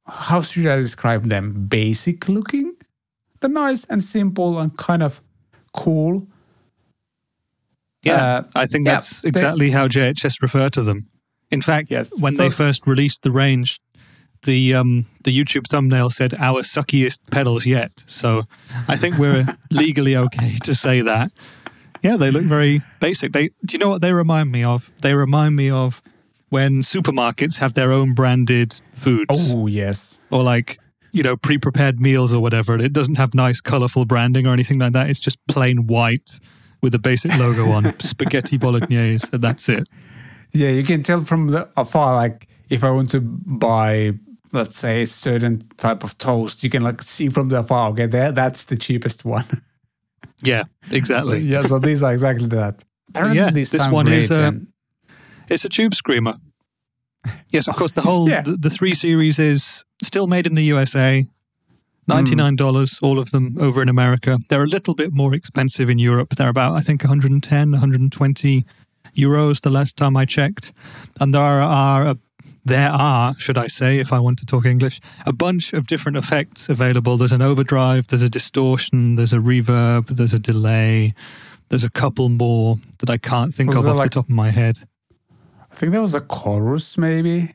how 0.05 0.41
should 0.41 0.65
I 0.67 0.75
describe 0.77 1.25
them? 1.29 1.67
Basic 1.67 2.27
looking? 2.29 2.73
They're 3.39 3.49
nice 3.49 3.85
and 3.85 4.03
simple 4.03 4.59
and 4.59 4.75
kind 4.77 5.03
of 5.03 5.21
cool. 5.73 6.27
Yeah, 8.03 8.15
Uh, 8.23 8.43
I 8.55 8.65
think 8.67 8.85
yeah, 8.87 8.93
that's 8.95 9.21
they- 9.21 9.29
exactly 9.29 9.71
how 9.71 9.87
JHS 9.87 10.41
refer 10.41 10.69
to 10.69 10.83
them. 10.83 11.07
In 11.49 11.61
fact, 11.61 11.89
Yes, 11.89 12.21
when 12.21 12.35
they 12.35 12.49
first 12.49 12.85
released 12.85 13.23
the 13.23 13.31
range, 13.31 13.79
the 14.43 14.73
um, 14.75 15.05
the 15.23 15.31
YouTube 15.31 15.65
thumbnail 15.67 16.09
said 16.09 16.33
"our 16.39 16.61
suckiest 16.63 17.19
pedals 17.31 17.65
yet." 17.65 18.03
So 18.05 18.43
I 18.87 18.97
think 18.97 19.17
we're 19.17 19.45
legally 19.71 20.15
okay 20.15 20.57
to 20.63 20.75
say 20.75 21.01
that. 21.01 21.31
Yeah, 22.03 22.17
they 22.17 22.31
look 22.31 22.43
very 22.43 22.81
basic. 22.99 23.31
They 23.31 23.49
do 23.65 23.71
you 23.73 23.79
know 23.79 23.89
what 23.89 24.01
they 24.01 24.11
remind 24.13 24.51
me 24.51 24.63
of? 24.63 24.91
They 25.01 25.13
remind 25.15 25.55
me 25.55 25.69
of 25.71 26.01
when 26.49 26.81
supermarkets 26.81 27.57
have 27.59 27.73
their 27.73 27.91
own 27.91 28.13
branded 28.13 28.79
foods, 28.93 29.53
Oh, 29.55 29.67
yes. 29.67 30.19
or 30.31 30.43
like 30.43 30.79
you 31.13 31.23
know, 31.23 31.35
pre-prepared 31.37 31.99
meals 31.99 32.33
or 32.33 32.39
whatever, 32.41 32.73
and 32.73 32.81
it 32.83 32.93
doesn't 32.93 33.15
have 33.15 33.33
nice, 33.33 33.59
colorful 33.61 34.05
branding 34.05 34.45
or 34.45 34.53
anything 34.53 34.77
like 34.77 34.93
that. 34.93 35.09
It's 35.09 35.19
just 35.19 35.39
plain 35.47 35.87
white 35.87 36.39
with 36.81 36.93
a 36.93 36.99
basic 36.99 37.35
logo 37.37 37.71
on 37.71 37.97
spaghetti 38.01 38.57
bolognese, 38.57 39.25
and 39.31 39.41
that's 39.41 39.67
it. 39.69 39.87
Yeah, 40.53 40.69
you 40.69 40.83
can 40.83 41.01
tell 41.03 41.21
from 41.21 41.47
the 41.47 41.69
afar. 41.75 42.13
Like 42.15 42.47
if 42.69 42.83
I 42.83 42.91
want 42.91 43.09
to 43.11 43.21
buy, 43.21 44.13
let's 44.51 44.77
say, 44.77 45.01
a 45.03 45.07
certain 45.07 45.67
type 45.77 46.03
of 46.03 46.17
toast, 46.19 46.63
you 46.63 46.69
can 46.69 46.83
like 46.83 47.01
see 47.01 47.29
from 47.29 47.49
the 47.49 47.59
afar. 47.59 47.89
Okay, 47.91 48.05
there, 48.05 48.31
that's 48.31 48.65
the 48.65 48.75
cheapest 48.75 49.25
one. 49.25 49.45
Yeah, 50.43 50.65
So, 50.89 50.95
exactly. 50.95 51.39
yeah, 51.39 51.63
so 51.63 51.79
these 51.79 52.03
are 52.03 52.13
exactly 52.13 52.47
that. 52.47 52.83
Apparently, 53.09 53.37
yeah, 53.39 53.49
these 53.49 53.71
this 53.71 53.87
one 53.87 54.07
is, 54.07 54.29
uh, 54.29 54.35
and- 54.35 54.67
It's 55.49 55.65
a 55.65 55.69
tube 55.69 55.95
screamer. 55.95 56.35
Yes, 57.49 57.67
of 57.67 57.75
course. 57.75 57.91
The 57.91 58.01
whole 58.01 58.29
Yeah. 58.29 58.41
the, 58.41 58.55
the 58.57 58.69
three 58.69 58.93
series 58.93 59.39
is 59.39 59.83
still 60.01 60.27
made 60.27 60.47
in 60.47 60.55
the 60.55 60.63
USA. 60.63 61.25
Ninety 62.07 62.35
nine 62.35 62.53
hmm. 62.53 62.63
dollars, 62.63 62.99
all 63.01 63.19
of 63.19 63.31
them 63.31 63.57
over 63.59 63.81
in 63.81 63.89
America. 63.89 64.39
They're 64.47 64.63
a 64.63 64.67
little 64.67 64.93
bit 64.93 65.11
more 65.13 65.33
expensive 65.33 65.89
in 65.89 65.99
Europe. 65.99 66.35
They're 66.35 66.47
about 66.47 66.75
I 66.75 66.81
think 66.81 67.03
110, 67.03 67.71
120 67.71 68.65
euros 69.17 69.61
the 69.61 69.69
last 69.69 69.97
time 69.97 70.15
I 70.15 70.25
checked. 70.25 70.71
And 71.19 71.33
there 71.33 71.41
are, 71.41 71.61
are 71.61 72.07
a, 72.07 72.17
there 72.63 72.91
are, 72.91 73.35
should 73.37 73.57
I 73.57 73.67
say, 73.67 73.99
if 73.99 74.13
I 74.13 74.19
want 74.19 74.39
to 74.39 74.45
talk 74.45 74.65
English, 74.65 75.01
a 75.25 75.33
bunch 75.33 75.73
of 75.73 75.87
different 75.87 76.17
effects 76.17 76.69
available. 76.69 77.17
There's 77.17 77.31
an 77.31 77.41
overdrive, 77.41 78.07
there's 78.07 78.21
a 78.21 78.29
distortion, 78.29 79.15
there's 79.15 79.33
a 79.33 79.37
reverb, 79.37 80.07
there's 80.07 80.33
a 80.33 80.39
delay, 80.39 81.13
there's 81.69 81.83
a 81.83 81.89
couple 81.89 82.29
more 82.29 82.79
that 82.99 83.09
I 83.09 83.17
can't 83.17 83.53
think 83.53 83.69
Was 83.69 83.79
of 83.79 83.87
off 83.87 83.97
like- 83.97 84.11
the 84.11 84.15
top 84.15 84.25
of 84.25 84.35
my 84.35 84.51
head. 84.51 84.87
I 85.77 85.79
think 85.79 85.91
there 85.91 86.01
was 86.01 86.15
a 86.15 86.21
chorus, 86.21 86.97
maybe. 86.97 87.53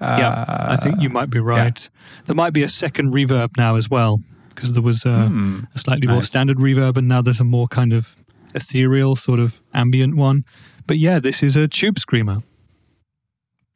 Yeah, 0.00 0.44
I 0.46 0.76
think 0.76 1.00
you 1.02 1.10
might 1.10 1.30
be 1.30 1.40
right. 1.40 1.90
There 2.26 2.34
might 2.36 2.52
be 2.52 2.62
a 2.62 2.68
second 2.68 3.12
reverb 3.12 3.56
now 3.56 3.74
as 3.74 3.90
well, 3.90 4.20
because 4.50 4.72
there 4.72 4.82
was 4.82 5.04
a, 5.04 5.26
Hmm. 5.28 5.60
a 5.74 5.78
slightly 5.80 6.06
more 6.06 6.22
standard 6.22 6.58
reverb, 6.58 6.96
and 6.96 7.08
now 7.08 7.22
there's 7.22 7.40
a 7.40 7.44
more 7.44 7.66
kind 7.66 7.92
of 7.92 8.14
ethereal, 8.54 9.16
sort 9.16 9.40
of 9.40 9.60
ambient 9.74 10.14
one. 10.16 10.44
But 10.86 10.98
yeah, 10.98 11.18
this 11.18 11.42
is 11.42 11.56
a 11.56 11.66
tube 11.66 11.98
screamer, 11.98 12.42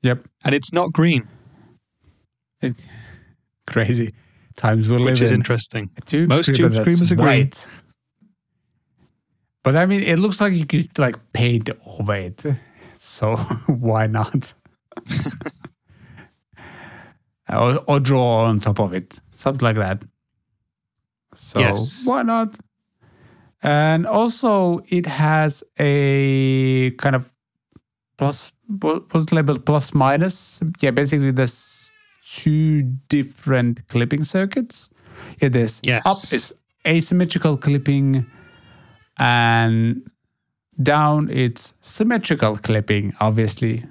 Yep. 0.03 0.29
and 0.45 0.55
it's 0.55 0.73
not 0.73 0.93
green, 0.93 1.27
It, 2.63 2.87
crazy 3.67 4.11
times 4.57 4.89
we 4.89 4.99
live 4.99 5.07
which 5.15 5.21
is 5.23 5.33
in. 5.33 5.39
interesting. 5.41 5.91
A 5.97 6.01
tube 6.03 6.29
Most 6.29 6.45
screamer 6.45 6.69
tube 6.69 6.83
screamers 6.83 7.11
are 7.13 7.17
green. 7.17 7.27
white. 7.27 7.67
But 9.65 9.75
I 9.75 9.87
mean, 9.87 10.03
it 10.03 10.19
looks 10.19 10.41
like 10.41 10.53
you 10.53 10.65
could 10.67 10.97
like 10.99 11.17
paint 11.33 11.71
over 11.99 12.15
it. 12.15 12.45
So 13.03 13.37
why 13.67 14.07
not? 14.07 14.53
or, 17.49 17.79
or 17.89 17.99
draw 17.99 18.45
on 18.45 18.61
top 18.61 18.79
of 18.79 18.93
it, 18.93 19.19
something 19.33 19.65
like 19.65 19.77
that. 19.77 20.05
So 21.35 21.61
Yes. 21.61 22.03
why 22.05 22.23
not? 22.23 22.59
And 23.63 24.07
also, 24.07 24.83
it 24.89 25.07
has 25.07 25.65
a 25.79 26.91
kind 26.99 27.17
of 27.17 27.33
plus, 28.19 28.53
what's 28.69 29.33
labeled 29.33 29.65
plus 29.65 29.95
minus? 29.95 30.61
Yeah, 30.81 30.91
basically, 30.91 31.31
there's 31.31 31.91
two 32.27 32.83
different 33.09 33.89
clipping 33.89 34.25
circuits. 34.25 34.91
Yeah, 35.41 35.49
there's 35.49 35.81
Yes. 35.85 36.03
up 36.05 36.19
is 36.33 36.53
asymmetrical 36.87 37.57
clipping, 37.57 38.27
and 39.19 40.10
down 40.83 41.29
it's 41.31 41.75
symmetrical 41.81 42.57
clipping. 42.57 43.13
Obviously, 43.21 43.85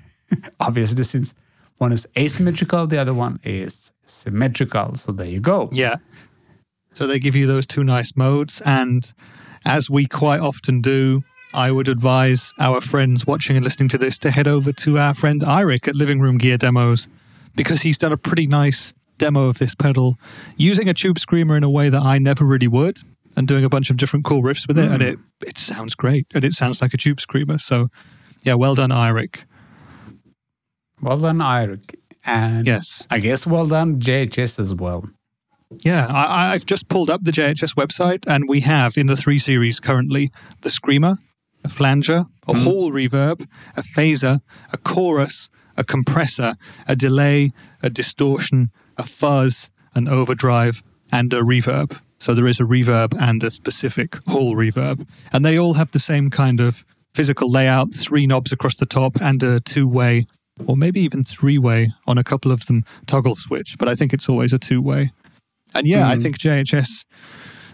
obviously, 0.60 1.04
since 1.04 1.34
one 1.78 1.92
is 1.92 2.06
asymmetrical, 2.16 2.86
the 2.86 2.98
other 2.98 3.14
one 3.14 3.40
is 3.44 3.92
symmetrical. 4.06 4.94
So 4.94 5.12
there 5.12 5.26
you 5.26 5.40
go. 5.40 5.68
Yeah. 5.72 5.96
So 6.92 7.06
they 7.06 7.18
give 7.18 7.36
you 7.36 7.46
those 7.46 7.66
two 7.66 7.84
nice 7.84 8.16
modes, 8.16 8.62
and 8.64 9.12
as 9.64 9.90
we 9.90 10.06
quite 10.06 10.40
often 10.40 10.80
do, 10.80 11.22
I 11.52 11.70
would 11.70 11.88
advise 11.88 12.52
our 12.58 12.80
friends 12.80 13.26
watching 13.26 13.56
and 13.56 13.64
listening 13.64 13.88
to 13.90 13.98
this 13.98 14.18
to 14.20 14.30
head 14.30 14.48
over 14.48 14.72
to 14.72 14.98
our 14.98 15.14
friend 15.14 15.42
Eirik 15.42 15.88
at 15.88 15.94
Living 15.94 16.20
Room 16.20 16.38
Gear 16.38 16.56
Demos 16.56 17.08
because 17.54 17.82
he's 17.82 17.98
done 17.98 18.12
a 18.12 18.16
pretty 18.16 18.46
nice 18.46 18.94
demo 19.18 19.46
of 19.46 19.58
this 19.58 19.74
pedal 19.74 20.18
using 20.56 20.88
a 20.88 20.94
tube 20.94 21.18
screamer 21.18 21.56
in 21.56 21.62
a 21.62 21.70
way 21.70 21.88
that 21.88 22.02
I 22.02 22.18
never 22.18 22.44
really 22.44 22.68
would 22.68 23.00
and 23.36 23.46
doing 23.46 23.64
a 23.64 23.68
bunch 23.68 23.90
of 23.90 23.96
different 23.96 24.24
cool 24.24 24.42
riffs 24.42 24.66
with 24.66 24.78
it 24.78 24.90
and 24.90 25.02
hmm. 25.02 25.08
it 25.08 25.18
it 25.46 25.58
sounds 25.58 25.94
great 25.94 26.26
and 26.34 26.44
it 26.44 26.54
sounds 26.54 26.80
like 26.80 26.94
a 26.94 26.96
tube 26.96 27.20
screamer 27.20 27.58
so 27.58 27.88
yeah 28.42 28.54
well 28.54 28.74
done 28.74 28.90
Eirik 28.90 29.40
Well 31.00 31.18
done, 31.18 31.38
Eirik. 31.38 31.94
And 32.24 32.66
yes 32.66 33.06
I 33.10 33.18
guess 33.18 33.46
well 33.46 33.66
done, 33.66 34.00
JHS 34.00 34.58
as 34.58 34.74
well. 34.74 35.08
Yeah, 35.84 36.06
I, 36.06 36.54
I've 36.54 36.64
just 36.64 36.88
pulled 36.88 37.10
up 37.10 37.24
the 37.24 37.32
JHS 37.32 37.74
website, 37.74 38.24
and 38.26 38.48
we 38.48 38.60
have 38.60 38.96
in 38.96 39.08
the 39.08 39.16
three 39.16 39.38
series 39.38 39.80
currently 39.80 40.30
the 40.62 40.70
screamer, 40.70 41.18
a 41.64 41.68
flanger, 41.68 42.26
a 42.46 42.52
hmm. 42.52 42.60
hall 42.60 42.92
reverb, 42.92 43.46
a 43.76 43.82
phaser, 43.82 44.40
a 44.72 44.76
chorus, 44.76 45.48
a 45.76 45.84
compressor, 45.84 46.56
a 46.86 46.94
delay, 46.94 47.52
a 47.82 47.90
distortion, 47.90 48.70
a 48.96 49.04
fuzz, 49.04 49.70
an 49.94 50.08
overdrive, 50.08 50.82
and 51.10 51.32
a 51.32 51.40
reverb. 51.40 52.00
So 52.18 52.34
there 52.34 52.46
is 52.46 52.60
a 52.60 52.64
reverb 52.64 53.14
and 53.20 53.42
a 53.44 53.50
specific 53.50 54.16
hall 54.26 54.54
reverb, 54.54 55.06
and 55.32 55.44
they 55.44 55.58
all 55.58 55.74
have 55.74 55.92
the 55.92 55.98
same 55.98 56.30
kind 56.30 56.60
of 56.60 56.84
physical 57.14 57.50
layout: 57.50 57.94
three 57.94 58.26
knobs 58.26 58.52
across 58.52 58.76
the 58.76 58.86
top 58.86 59.20
and 59.20 59.42
a 59.42 59.60
two-way. 59.60 60.26
Or 60.66 60.74
maybe 60.74 61.00
even 61.00 61.22
three 61.22 61.58
way 61.58 61.92
on 62.06 62.16
a 62.16 62.24
couple 62.24 62.50
of 62.50 62.64
them 62.64 62.82
toggle 63.06 63.36
switch, 63.36 63.76
but 63.78 63.90
I 63.90 63.94
think 63.94 64.14
it's 64.14 64.26
always 64.26 64.54
a 64.54 64.58
two 64.58 64.80
way. 64.80 65.12
And 65.74 65.86
yeah, 65.86 66.08
I 66.08 66.16
hmm. 66.16 66.22
think 66.22 66.38
JHS, 66.38 67.04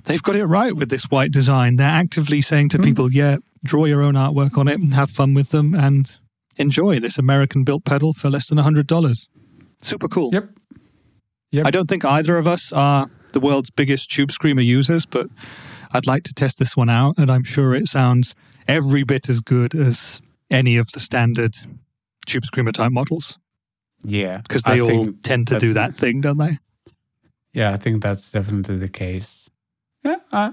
they've 0.04 0.22
got 0.22 0.34
it 0.34 0.46
right 0.46 0.74
with 0.74 0.88
this 0.88 1.04
white 1.04 1.30
design. 1.30 1.76
They're 1.76 1.86
actively 1.86 2.40
saying 2.40 2.70
to 2.70 2.78
hmm. 2.78 2.82
people, 2.82 3.12
yeah, 3.12 3.36
draw 3.62 3.84
your 3.84 4.02
own 4.02 4.14
artwork 4.14 4.58
on 4.58 4.68
it 4.68 4.80
and 4.80 4.94
have 4.94 5.10
fun 5.10 5.34
with 5.34 5.50
them 5.50 5.74
and 5.74 6.16
enjoy 6.56 6.98
this 6.98 7.18
American 7.18 7.64
built 7.64 7.84
pedal 7.84 8.12
for 8.12 8.28
less 8.28 8.48
than 8.48 8.58
$100. 8.58 9.26
Super 9.80 10.08
cool. 10.08 10.30
Yep. 10.32 10.48
Yep. 11.52 11.66
I 11.66 11.70
don't 11.70 11.88
think 11.88 12.04
either 12.04 12.38
of 12.38 12.48
us 12.48 12.72
are 12.72 13.10
the 13.32 13.40
world's 13.40 13.70
biggest 13.70 14.10
Tube 14.10 14.30
Screamer 14.32 14.60
users, 14.62 15.06
but 15.06 15.28
I'd 15.92 16.06
like 16.06 16.22
to 16.24 16.34
test 16.34 16.58
this 16.58 16.76
one 16.76 16.88
out, 16.88 17.16
and 17.18 17.30
I'm 17.30 17.44
sure 17.44 17.74
it 17.74 17.88
sounds 17.88 18.34
every 18.68 19.02
bit 19.04 19.28
as 19.28 19.40
good 19.40 19.74
as 19.74 20.20
any 20.50 20.76
of 20.76 20.90
the 20.92 21.00
standard 21.00 21.56
Tube 22.26 22.44
Screamer 22.44 22.72
type 22.72 22.92
models 22.92 23.38
Yeah. 24.04 24.38
because 24.38 24.62
I 24.64 24.74
they 24.74 24.80
all 24.80 25.08
tend 25.22 25.48
to 25.48 25.58
do 25.58 25.72
that 25.74 25.94
thing, 25.94 26.20
don't 26.20 26.38
they? 26.38 26.58
Yeah, 27.52 27.72
I 27.72 27.76
think 27.76 28.02
that's 28.02 28.30
definitely 28.30 28.78
the 28.78 28.88
case. 28.88 29.50
Yeah, 30.04 30.16
I 30.32 30.52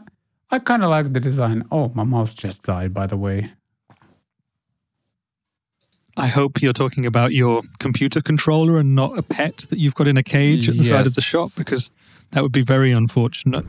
I 0.52 0.60
kind 0.60 0.84
of 0.84 0.90
like 0.90 1.14
the 1.14 1.20
design. 1.20 1.64
Oh, 1.72 1.92
my 1.94 2.04
mouse 2.04 2.34
just 2.34 2.64
died, 2.64 2.94
by 2.94 3.06
the 3.08 3.16
way. 3.18 3.52
I 6.18 6.28
hope 6.28 6.62
you're 6.62 6.74
talking 6.74 7.06
about 7.06 7.32
your 7.34 7.62
computer 7.80 8.22
controller 8.22 8.78
and 8.80 8.94
not 8.96 9.18
a 9.18 9.24
pet 9.24 9.58
that 9.70 9.80
you've 9.80 9.96
got 9.96 10.08
in 10.08 10.18
a 10.18 10.24
cage 10.24 10.68
at 10.68 10.76
the 10.76 10.84
side 10.84 11.08
of 11.08 11.16
the 11.16 11.22
shop 11.22 11.50
because 11.56 11.92
that 12.32 12.44
would 12.44 12.52
be 12.52 12.62
very 12.62 12.92
unfortunate. 12.92 13.66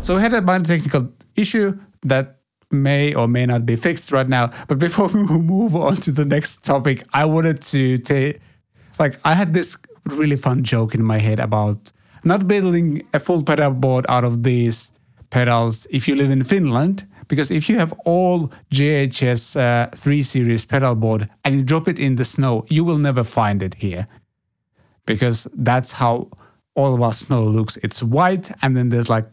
So 0.00 0.16
we 0.16 0.20
had 0.20 0.34
a 0.34 0.42
minor 0.42 0.64
technical 0.64 1.10
issue 1.36 1.78
that 2.02 2.40
may 2.70 3.14
or 3.14 3.28
may 3.28 3.46
not 3.46 3.64
be 3.64 3.76
fixed 3.76 4.12
right 4.12 4.28
now. 4.28 4.50
But 4.68 4.78
before 4.78 5.08
we 5.14 5.22
move 5.22 5.74
on 5.76 5.96
to 5.98 6.12
the 6.12 6.24
next 6.24 6.64
topic, 6.64 7.04
I 7.12 7.24
wanted 7.24 7.62
to 7.62 7.98
take, 7.98 8.40
like, 8.98 9.18
I 9.24 9.34
had 9.34 9.54
this 9.54 9.76
really 10.06 10.36
fun 10.36 10.64
joke 10.64 10.94
in 10.94 11.02
my 11.02 11.18
head 11.18 11.40
about 11.40 11.92
not 12.24 12.46
building 12.46 13.02
a 13.14 13.18
full 13.18 13.42
pedal 13.42 13.70
board 13.70 14.04
out 14.08 14.24
of 14.24 14.42
these 14.42 14.92
pedals 15.30 15.86
if 15.90 16.06
you 16.08 16.14
live 16.14 16.30
in 16.30 16.44
Finland. 16.44 17.06
Because 17.26 17.50
if 17.50 17.70
you 17.70 17.78
have 17.78 17.94
all 18.04 18.52
JHS 18.70 19.56
uh, 19.56 19.88
3 19.96 20.22
Series 20.22 20.64
pedal 20.66 20.94
board 20.94 21.30
and 21.44 21.54
you 21.54 21.62
drop 21.62 21.88
it 21.88 21.98
in 21.98 22.16
the 22.16 22.24
snow, 22.24 22.66
you 22.68 22.84
will 22.84 22.98
never 22.98 23.24
find 23.24 23.62
it 23.62 23.76
here. 23.76 24.06
Because 25.06 25.48
that's 25.54 25.92
how 25.92 26.28
all 26.74 26.94
of 26.94 27.02
our 27.02 27.12
snow 27.12 27.44
looks. 27.44 27.78
It's 27.82 28.02
white 28.02 28.50
and 28.62 28.76
then 28.76 28.88
there's 28.88 29.08
like 29.08 29.26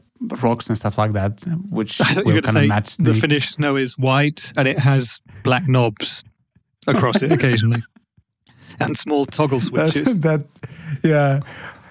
rocks 0.44 0.68
and 0.68 0.78
stuff 0.78 0.98
like 0.98 1.14
that, 1.14 1.44
which 1.70 2.00
I 2.02 2.14
thought 2.14 2.28
you 2.28 2.34
will 2.34 2.42
kind 2.42 2.58
of 2.58 2.64
say 2.64 2.68
match 2.68 2.98
the 2.98 3.14
the. 3.14 3.16
Finnish 3.16 3.50
snow 3.50 3.76
is 3.76 3.98
white 3.98 4.54
and 4.56 4.68
it 4.68 4.80
has 4.80 5.20
black 5.44 5.68
knobs 5.68 6.24
across 6.88 7.22
it 7.22 7.32
occasionally 7.38 7.82
and 8.80 8.98
small 8.98 9.26
toggle 9.26 9.62
switches. 9.62 10.20
that, 10.22 10.46
that 10.62 11.04
yeah. 11.04 11.40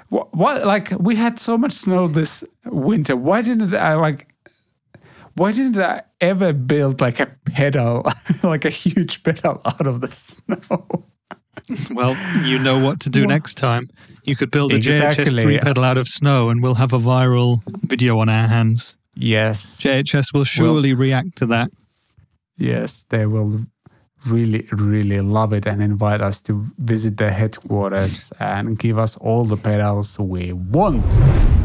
What, 0.09 0.35
what 0.35 0.67
like 0.67 0.91
we 0.99 1.15
had 1.15 1.39
so 1.39 1.57
much 1.57 1.73
snow 1.73 2.09
this 2.09 2.45
winter. 2.65 3.17
Why 3.17 3.43
didn't 3.43 3.73
I 3.73 3.93
uh, 3.93 3.99
like? 3.99 4.27
Why 5.35 5.53
didn't 5.53 5.79
I 5.79 6.03
ever 6.21 6.53
build 6.53 7.01
like 7.01 7.21
a 7.21 7.27
pedal, 7.47 8.05
like 8.43 8.65
a 8.65 8.71
huge 8.71 9.23
pedal 9.23 9.61
out 9.65 9.87
of 9.87 10.01
the 10.01 10.11
snow? 10.11 11.07
Well, 11.93 12.17
you 12.45 12.59
know 12.59 12.79
what 12.85 12.99
to 13.01 13.11
do 13.11 13.23
Wha- 13.23 13.29
next 13.29 13.55
time. 13.57 13.89
You 14.24 14.37
could 14.37 14.50
build 14.50 14.72
a 14.72 14.78
JHS3 14.80 15.62
pedal 15.62 15.85
out 15.85 15.98
of 15.98 16.09
snow 16.09 16.50
and 16.50 16.62
we'll 16.62 16.74
have 16.76 16.92
a 16.92 16.98
viral 16.98 17.62
video 17.83 18.18
on 18.18 18.28
our 18.28 18.48
hands. 18.48 18.96
Yes, 19.14 19.80
JHS 19.83 20.33
will 20.33 20.44
surely 20.44 20.92
react 20.94 21.37
to 21.37 21.46
that. 21.46 21.70
yes, 22.56 23.04
they 23.09 23.26
will 23.26 23.66
really, 24.26 24.68
really 24.72 25.20
love 25.20 25.52
it 25.52 25.66
and 25.66 25.83
invite 25.83 26.20
us 26.20 26.40
to 26.42 26.66
visit 26.78 27.16
their 27.16 27.33
headquarters 27.33 28.33
and 28.38 28.78
give 28.78 28.98
us 28.98 29.16
all 29.16 29.44
the 29.44 29.56
pedals 29.56 30.18
we 30.18 30.52
want. 30.52 31.12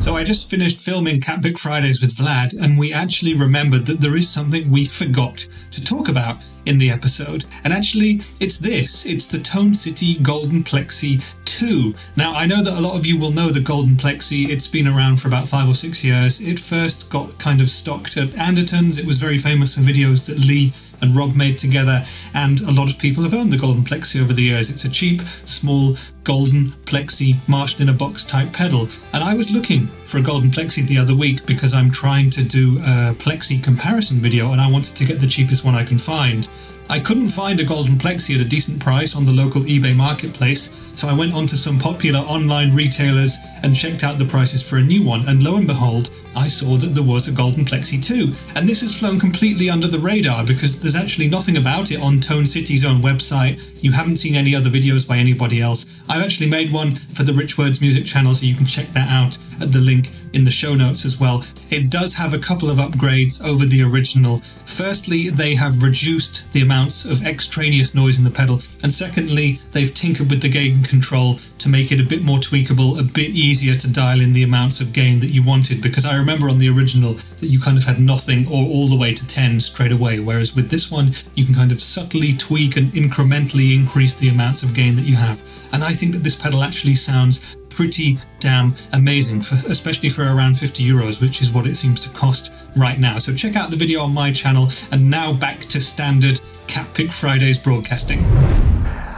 So 0.03 0.15
I 0.15 0.23
just 0.23 0.49
finished 0.49 0.79
filming 0.79 1.21
Catpick 1.21 1.57
Fridays 1.57 2.01
with 2.01 2.15
Vlad, 2.15 2.55
and 2.61 2.77
we 2.77 2.93
actually 2.93 3.33
remembered 3.33 3.85
that 3.87 4.01
there 4.01 4.15
is 4.15 4.29
something 4.29 4.69
we 4.69 4.85
forgot 4.85 5.47
to 5.71 5.83
talk 5.83 6.09
about 6.09 6.37
in 6.65 6.77
the 6.77 6.89
episode. 6.89 7.45
And 7.63 7.71
actually, 7.71 8.21
it's 8.39 8.57
this 8.57 9.05
it's 9.05 9.27
the 9.27 9.39
Tone 9.39 9.73
City 9.73 10.15
Golden 10.15 10.63
Plexi 10.63 11.23
2. 11.45 11.93
Now, 12.15 12.33
I 12.33 12.45
know 12.45 12.63
that 12.63 12.77
a 12.77 12.81
lot 12.81 12.97
of 12.97 13.05
you 13.05 13.17
will 13.17 13.31
know 13.31 13.49
the 13.49 13.59
Golden 13.59 13.95
Plexi. 13.95 14.49
It's 14.49 14.67
been 14.67 14.87
around 14.87 15.21
for 15.21 15.27
about 15.27 15.47
five 15.47 15.69
or 15.69 15.75
six 15.75 16.03
years. 16.03 16.41
It 16.41 16.59
first 16.59 17.09
got 17.09 17.37
kind 17.39 17.61
of 17.61 17.69
stocked 17.69 18.17
at 18.17 18.35
Anderton's. 18.37 18.97
It 18.97 19.05
was 19.05 19.17
very 19.17 19.37
famous 19.37 19.75
for 19.75 19.81
videos 19.81 20.25
that 20.25 20.39
Lee 20.39 20.73
and 21.01 21.15
Rob 21.15 21.35
made 21.35 21.57
together, 21.57 22.05
and 22.33 22.61
a 22.61 22.71
lot 22.71 22.89
of 22.89 22.99
people 22.99 23.23
have 23.23 23.33
owned 23.33 23.51
the 23.51 23.57
Golden 23.57 23.83
Plexi 23.83 24.21
over 24.21 24.33
the 24.33 24.43
years. 24.43 24.69
It's 24.69 24.85
a 24.85 24.89
cheap, 24.89 25.21
small, 25.45 25.97
golden 26.23 26.71
Plexi 26.85 27.35
Marshall 27.47 27.83
in 27.83 27.89
a 27.89 27.93
box 27.93 28.25
type 28.25 28.51
pedal. 28.51 28.89
And 29.13 29.23
I 29.23 29.33
was 29.33 29.51
looking 29.51 29.87
for 30.07 30.17
a 30.17 30.21
Golden 30.21 30.49
Plexi 30.49 30.85
the 30.87 30.97
other 30.97 31.15
week 31.15 31.45
because 31.45 31.73
I'm 31.73 31.91
trying 31.91 32.29
to 32.31 32.43
do 32.43 32.77
a 32.79 33.13
Plexi 33.13 33.63
comparison 33.63 34.19
video 34.19 34.51
and 34.51 34.59
I 34.59 34.69
wanted 34.69 34.95
to 34.97 35.05
get 35.05 35.21
the 35.21 35.27
cheapest 35.27 35.63
one 35.63 35.75
I 35.75 35.85
can 35.85 35.99
find. 35.99 36.49
I 36.87 36.99
couldn't 36.99 37.29
find 37.29 37.59
a 37.59 37.65
golden 37.65 37.95
plexi 37.95 38.35
at 38.35 38.41
a 38.41 38.47
decent 38.47 38.79
price 38.79 39.15
on 39.15 39.25
the 39.25 39.31
local 39.31 39.61
eBay 39.61 39.95
marketplace, 39.95 40.71
so 40.93 41.07
I 41.07 41.15
went 41.15 41.33
onto 41.33 41.55
some 41.55 41.79
popular 41.79 42.19
online 42.19 42.75
retailers 42.75 43.37
and 43.63 43.75
checked 43.75 44.03
out 44.03 44.19
the 44.19 44.25
prices 44.25 44.61
for 44.61 44.77
a 44.77 44.83
new 44.83 45.03
one, 45.03 45.27
and 45.27 45.41
lo 45.41 45.57
and 45.57 45.65
behold, 45.65 46.11
I 46.35 46.47
saw 46.47 46.77
that 46.77 46.93
there 46.93 47.03
was 47.03 47.27
a 47.27 47.31
golden 47.31 47.65
plexi 47.65 48.03
too. 48.03 48.35
And 48.55 48.69
this 48.69 48.81
has 48.81 48.95
flown 48.95 49.19
completely 49.19 49.69
under 49.69 49.87
the 49.87 49.99
radar 49.99 50.45
because 50.45 50.79
there's 50.79 50.95
actually 50.95 51.27
nothing 51.27 51.57
about 51.57 51.91
it 51.91 52.01
on 52.01 52.19
Tone 52.19 52.45
City's 52.45 52.85
own 52.85 53.01
website. 53.01 53.59
You 53.81 53.91
haven't 53.91 54.17
seen 54.17 54.35
any 54.35 54.53
other 54.55 54.69
videos 54.69 55.07
by 55.07 55.17
anybody 55.17 55.61
else. 55.61 55.87
I've 56.07 56.23
actually 56.23 56.49
made 56.49 56.71
one 56.71 56.97
for 56.97 57.23
the 57.23 57.33
Rich 57.33 57.57
Words 57.57 57.81
music 57.81 58.05
channel, 58.05 58.35
so 58.35 58.45
you 58.45 58.55
can 58.55 58.67
check 58.67 58.87
that 58.93 59.09
out 59.09 59.37
at 59.59 59.71
the 59.71 59.79
link 59.79 60.11
in 60.35 60.43
the 60.43 60.51
show 60.51 60.75
notes 60.75 61.05
as 61.05 61.19
well. 61.19 61.43
It 61.69 61.89
does 61.89 62.13
have 62.15 62.33
a 62.33 62.39
couple 62.39 62.69
of 62.69 62.77
upgrades 62.77 63.43
over 63.43 63.65
the 63.65 63.81
original. 63.81 64.41
Firstly, 64.65 65.29
they 65.29 65.55
have 65.55 65.81
reduced 65.81 66.51
the 66.51 66.61
amounts 66.61 67.05
of 67.05 67.25
extraneous 67.25 67.95
noise 67.95 68.17
in 68.17 68.25
the 68.25 68.29
pedal, 68.29 68.61
and 68.83 68.93
secondly, 68.93 69.61
they've 69.71 69.93
tinkered 69.93 70.29
with 70.29 70.41
the 70.41 70.49
gain 70.49 70.83
control 70.83 71.39
to 71.59 71.69
make 71.69 71.91
it 71.91 72.01
a 72.01 72.03
bit 72.03 72.21
more 72.21 72.39
tweakable, 72.39 72.99
a 72.99 73.03
bit 73.03 73.31
easier 73.31 73.77
to 73.77 73.91
dial 73.91 74.19
in 74.19 74.33
the 74.33 74.43
amounts 74.43 74.81
of 74.81 74.91
gain 74.91 75.21
that 75.21 75.29
you 75.29 75.41
wanted. 75.41 75.81
Because 75.81 76.05
I 76.05 76.17
remember 76.17 76.49
on 76.49 76.59
the 76.59 76.69
original 76.69 77.13
that 77.39 77.47
you 77.47 77.59
kind 77.59 77.77
of 77.77 77.85
had 77.85 77.99
nothing 77.99 78.45
or 78.47 78.65
all 78.65 78.87
the 78.89 78.97
way 78.97 79.13
to 79.13 79.27
10 79.27 79.61
straight 79.61 79.93
away, 79.93 80.19
whereas 80.19 80.55
with 80.55 80.69
this 80.69 80.91
one, 80.91 81.15
you 81.35 81.45
can 81.45 81.55
kind 81.55 81.71
of 81.71 81.81
subtly 81.81 82.33
tweak 82.33 82.75
and 82.75 82.91
incrementally 82.91 83.73
increase 83.73 84.15
the 84.15 84.27
amounts 84.27 84.63
of 84.63 84.73
gain 84.73 84.97
that 84.97 85.05
you 85.05 85.15
have. 85.15 85.39
And 85.71 85.83
I 85.83 85.93
think 85.93 86.11
that 86.11 86.23
this 86.23 86.35
pedal 86.35 86.61
actually 86.61 86.95
sounds 86.95 87.55
pretty 87.75 88.17
damn 88.39 88.73
amazing, 88.93 89.41
for, 89.41 89.55
especially 89.69 90.09
for 90.09 90.23
around 90.23 90.57
50 90.57 90.83
euros, 90.83 91.21
which 91.21 91.41
is 91.41 91.51
what 91.51 91.67
it 91.67 91.75
seems 91.75 92.01
to 92.01 92.09
cost 92.09 92.53
right 92.75 92.99
now. 92.99 93.19
So 93.19 93.33
check 93.33 93.55
out 93.55 93.69
the 93.69 93.77
video 93.77 94.01
on 94.01 94.13
my 94.13 94.31
channel. 94.31 94.69
And 94.91 95.09
now 95.09 95.33
back 95.33 95.59
to 95.61 95.81
standard 95.81 96.39
Cat 96.67 96.87
Pick 96.93 97.11
Fridays 97.11 97.57
broadcasting. 97.57 98.19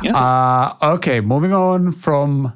Yeah. 0.02 0.16
Uh, 0.16 0.96
okay, 0.96 1.22
moving 1.22 1.54
on 1.54 1.92
from 1.92 2.54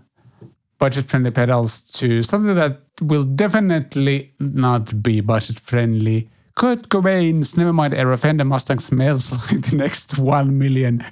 budget 0.78 1.06
friendly 1.06 1.32
pedals 1.32 1.82
to 1.82 2.24
something 2.24 2.56
that 2.56 2.82
will 3.02 3.24
definitely 3.24 4.34
not 4.40 5.02
be 5.02 5.22
budget 5.22 5.60
friendly. 5.60 6.30
Kurt 6.56 6.90
Cobain's 6.90 7.56
Nevermind 7.56 7.94
era 7.94 8.18
Fender 8.18 8.46
Mustang 8.46 8.80
smells 8.80 9.32
like 9.52 9.62
the 9.62 9.76
next 9.76 10.18
1 10.18 10.58
million 10.58 11.06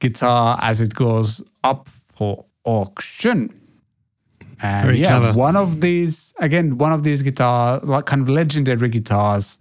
guitar 0.00 0.58
as 0.62 0.80
it 0.80 0.94
goes 0.94 1.42
up 1.62 1.88
for 2.14 2.46
auction. 2.64 3.63
And 4.60 4.86
Very 4.86 5.00
yeah, 5.00 5.18
clever. 5.18 5.38
one 5.38 5.56
of 5.56 5.80
these 5.80 6.34
again, 6.38 6.78
one 6.78 6.92
of 6.92 7.02
these 7.02 7.22
guitar 7.22 7.80
like 7.82 8.06
kind 8.06 8.22
of 8.22 8.28
legendary 8.28 8.88
guitars 8.88 9.58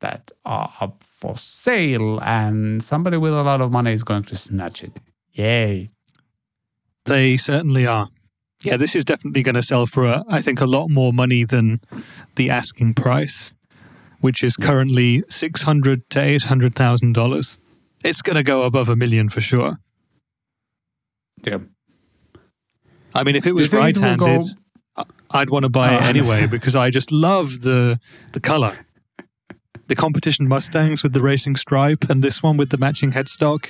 that 0.00 0.30
are 0.44 0.72
up 0.80 1.02
for 1.02 1.36
sale, 1.36 2.20
and 2.22 2.82
somebody 2.84 3.16
with 3.16 3.32
a 3.32 3.42
lot 3.42 3.60
of 3.60 3.72
money 3.72 3.92
is 3.92 4.02
going 4.02 4.24
to 4.24 4.36
snatch 4.36 4.82
it. 4.84 5.00
Yay! 5.32 5.88
They 7.06 7.36
certainly 7.36 7.86
are. 7.86 8.08
Yeah, 8.62 8.76
this 8.76 8.94
is 8.96 9.04
definitely 9.04 9.42
going 9.42 9.54
to 9.54 9.62
sell 9.62 9.86
for, 9.86 10.06
uh, 10.06 10.22
I 10.28 10.40
think, 10.40 10.60
a 10.60 10.66
lot 10.66 10.88
more 10.88 11.12
money 11.12 11.44
than 11.44 11.80
the 12.36 12.50
asking 12.50 12.94
price, 12.94 13.52
which 14.20 14.42
is 14.42 14.56
currently 14.56 15.22
six 15.28 15.62
hundred 15.62 16.08
to 16.10 16.20
eight 16.20 16.44
hundred 16.44 16.74
thousand 16.74 17.12
dollars. 17.12 17.58
It's 18.04 18.22
going 18.22 18.36
to 18.36 18.42
go 18.42 18.62
above 18.62 18.88
a 18.88 18.96
million 18.96 19.28
for 19.28 19.40
sure. 19.40 19.78
Yeah. 21.44 21.58
I 23.20 23.24
mean, 23.24 23.36
if 23.36 23.46
it 23.46 23.52
was 23.52 23.70
think 23.70 23.96
it 23.96 24.00
will 24.00 24.02
right-handed, 24.26 24.42
go- 24.96 25.02
I- 25.32 25.40
I'd 25.40 25.50
want 25.50 25.64
to 25.64 25.68
buy 25.68 25.94
it 25.94 26.02
Ah. 26.02 26.08
anyway 26.08 26.46
because 26.46 26.74
I 26.76 26.90
just 26.90 27.10
love 27.12 27.60
the 27.62 27.98
the 28.32 28.40
color. 28.40 28.72
The 29.88 29.94
competition 29.94 30.48
Mustangs 30.48 31.02
with 31.02 31.12
the 31.12 31.20
racing 31.20 31.56
stripe 31.56 32.10
and 32.10 32.22
this 32.22 32.42
one 32.42 32.56
with 32.56 32.70
the 32.70 32.78
matching 32.78 33.12
headstock, 33.12 33.66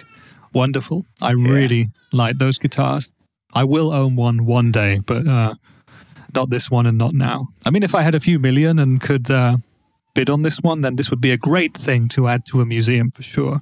wonderful. 0.52 1.04
I 1.20 1.32
really 1.32 1.88
like 2.12 2.38
those 2.38 2.58
guitars. 2.58 3.12
I 3.52 3.64
will 3.64 3.92
own 3.92 4.16
one 4.16 4.46
one 4.46 4.72
day, 4.72 5.00
but 5.04 5.26
uh, 5.26 5.54
not 6.34 6.48
this 6.50 6.70
one 6.70 6.86
and 6.86 6.96
not 6.98 7.12
now. 7.14 7.48
I 7.66 7.70
mean, 7.70 7.82
if 7.82 7.94
I 7.94 8.02
had 8.02 8.14
a 8.14 8.20
few 8.20 8.38
million 8.38 8.78
and 8.78 9.00
could 9.00 9.30
uh, 9.30 9.58
bid 10.14 10.30
on 10.30 10.42
this 10.42 10.60
one, 10.62 10.80
then 10.80 10.96
this 10.96 11.10
would 11.10 11.20
be 11.20 11.32
a 11.32 11.36
great 11.38 11.74
thing 11.76 12.08
to 12.08 12.28
add 12.28 12.46
to 12.46 12.60
a 12.62 12.64
museum 12.66 13.10
for 13.10 13.22
sure 13.22 13.60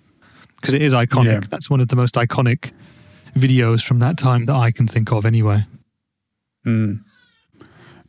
because 0.57 0.75
it 0.75 0.83
is 0.83 0.93
iconic. 0.95 1.25
Yeah. 1.43 1.49
That's 1.51 1.69
one 1.69 1.81
of 1.81 1.89
the 1.89 1.97
most 1.97 2.15
iconic 2.15 2.71
videos 3.37 3.83
from 3.85 3.99
that 3.99 4.17
time 4.17 4.47
that 4.47 4.55
I 4.55 4.71
can 4.71 4.87
think 4.87 5.11
of, 5.13 5.25
anyway. 5.27 5.65
Mm. 6.67 7.01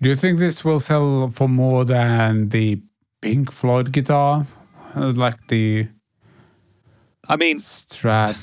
Do 0.01 0.09
you 0.09 0.15
think 0.15 0.39
this 0.39 0.63
will 0.63 0.79
sell 0.79 1.29
for 1.29 1.47
more 1.47 1.85
than 1.85 2.49
the 2.49 2.81
Pink 3.21 3.51
Floyd 3.51 3.91
guitar, 3.91 4.45
Uh, 4.95 5.11
like 5.15 5.47
the 5.47 5.87
I 7.27 7.35
mean, 7.35 7.59
Strat? 7.59 8.37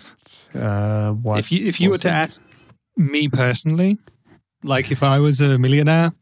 Uh, 0.54 1.12
what 1.12 1.38
if 1.38 1.52
you 1.52 1.66
if 1.66 1.80
you 1.80 1.90
were 1.90 1.98
to 1.98 2.10
ask 2.10 2.40
me 2.96 3.28
personally, 3.28 3.98
like 4.62 4.90
if 4.90 5.02
I 5.02 5.18
was 5.18 5.40
a 5.40 5.58
millionaire, 5.58 6.12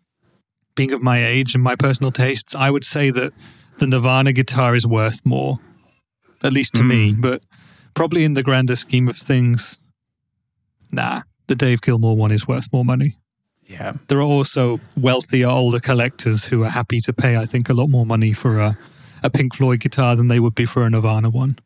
being 0.75 0.93
of 0.93 1.03
my 1.03 1.25
age 1.25 1.55
and 1.55 1.65
my 1.65 1.75
personal 1.77 2.13
tastes, 2.13 2.55
I 2.55 2.71
would 2.71 2.85
say 2.85 3.11
that 3.11 3.33
the 3.79 3.87
Nirvana 3.87 4.33
guitar 4.33 4.75
is 4.77 4.87
worth 4.87 5.25
more, 5.25 5.59
at 6.43 6.53
least 6.53 6.75
to 6.75 6.83
me. 6.83 7.15
But 7.15 7.43
probably 7.95 8.25
in 8.25 8.35
the 8.35 8.43
grander 8.43 8.77
scheme 8.77 9.09
of 9.09 9.17
things, 9.17 9.81
nah, 10.91 11.23
the 11.47 11.55
Dave 11.55 11.81
Gilmour 11.81 12.15
one 12.17 12.31
is 12.31 12.47
worth 12.47 12.73
more 12.73 12.85
money. 12.85 13.17
Yeah, 13.71 13.93
There 14.09 14.19
are 14.19 14.23
also 14.23 14.81
wealthier, 14.97 15.47
older 15.47 15.79
collectors 15.79 16.47
who 16.47 16.65
are 16.65 16.71
happy 16.71 17.01
to 17.03 17.13
pay, 17.13 17.37
I 17.37 17.47
think, 17.47 17.69
a 17.69 17.73
lot 17.73 17.89
more 17.89 18.05
money 18.05 18.33
for 18.33 18.59
a, 18.59 18.77
a 19.23 19.31
Pink 19.31 19.55
Floyd 19.55 19.79
guitar 19.79 20.17
than 20.17 20.27
they 20.27 20.41
would 20.41 20.57
be 20.57 20.65
for 20.67 20.85
a 20.85 20.91
Nirvana 20.91 21.31
one. 21.31 21.57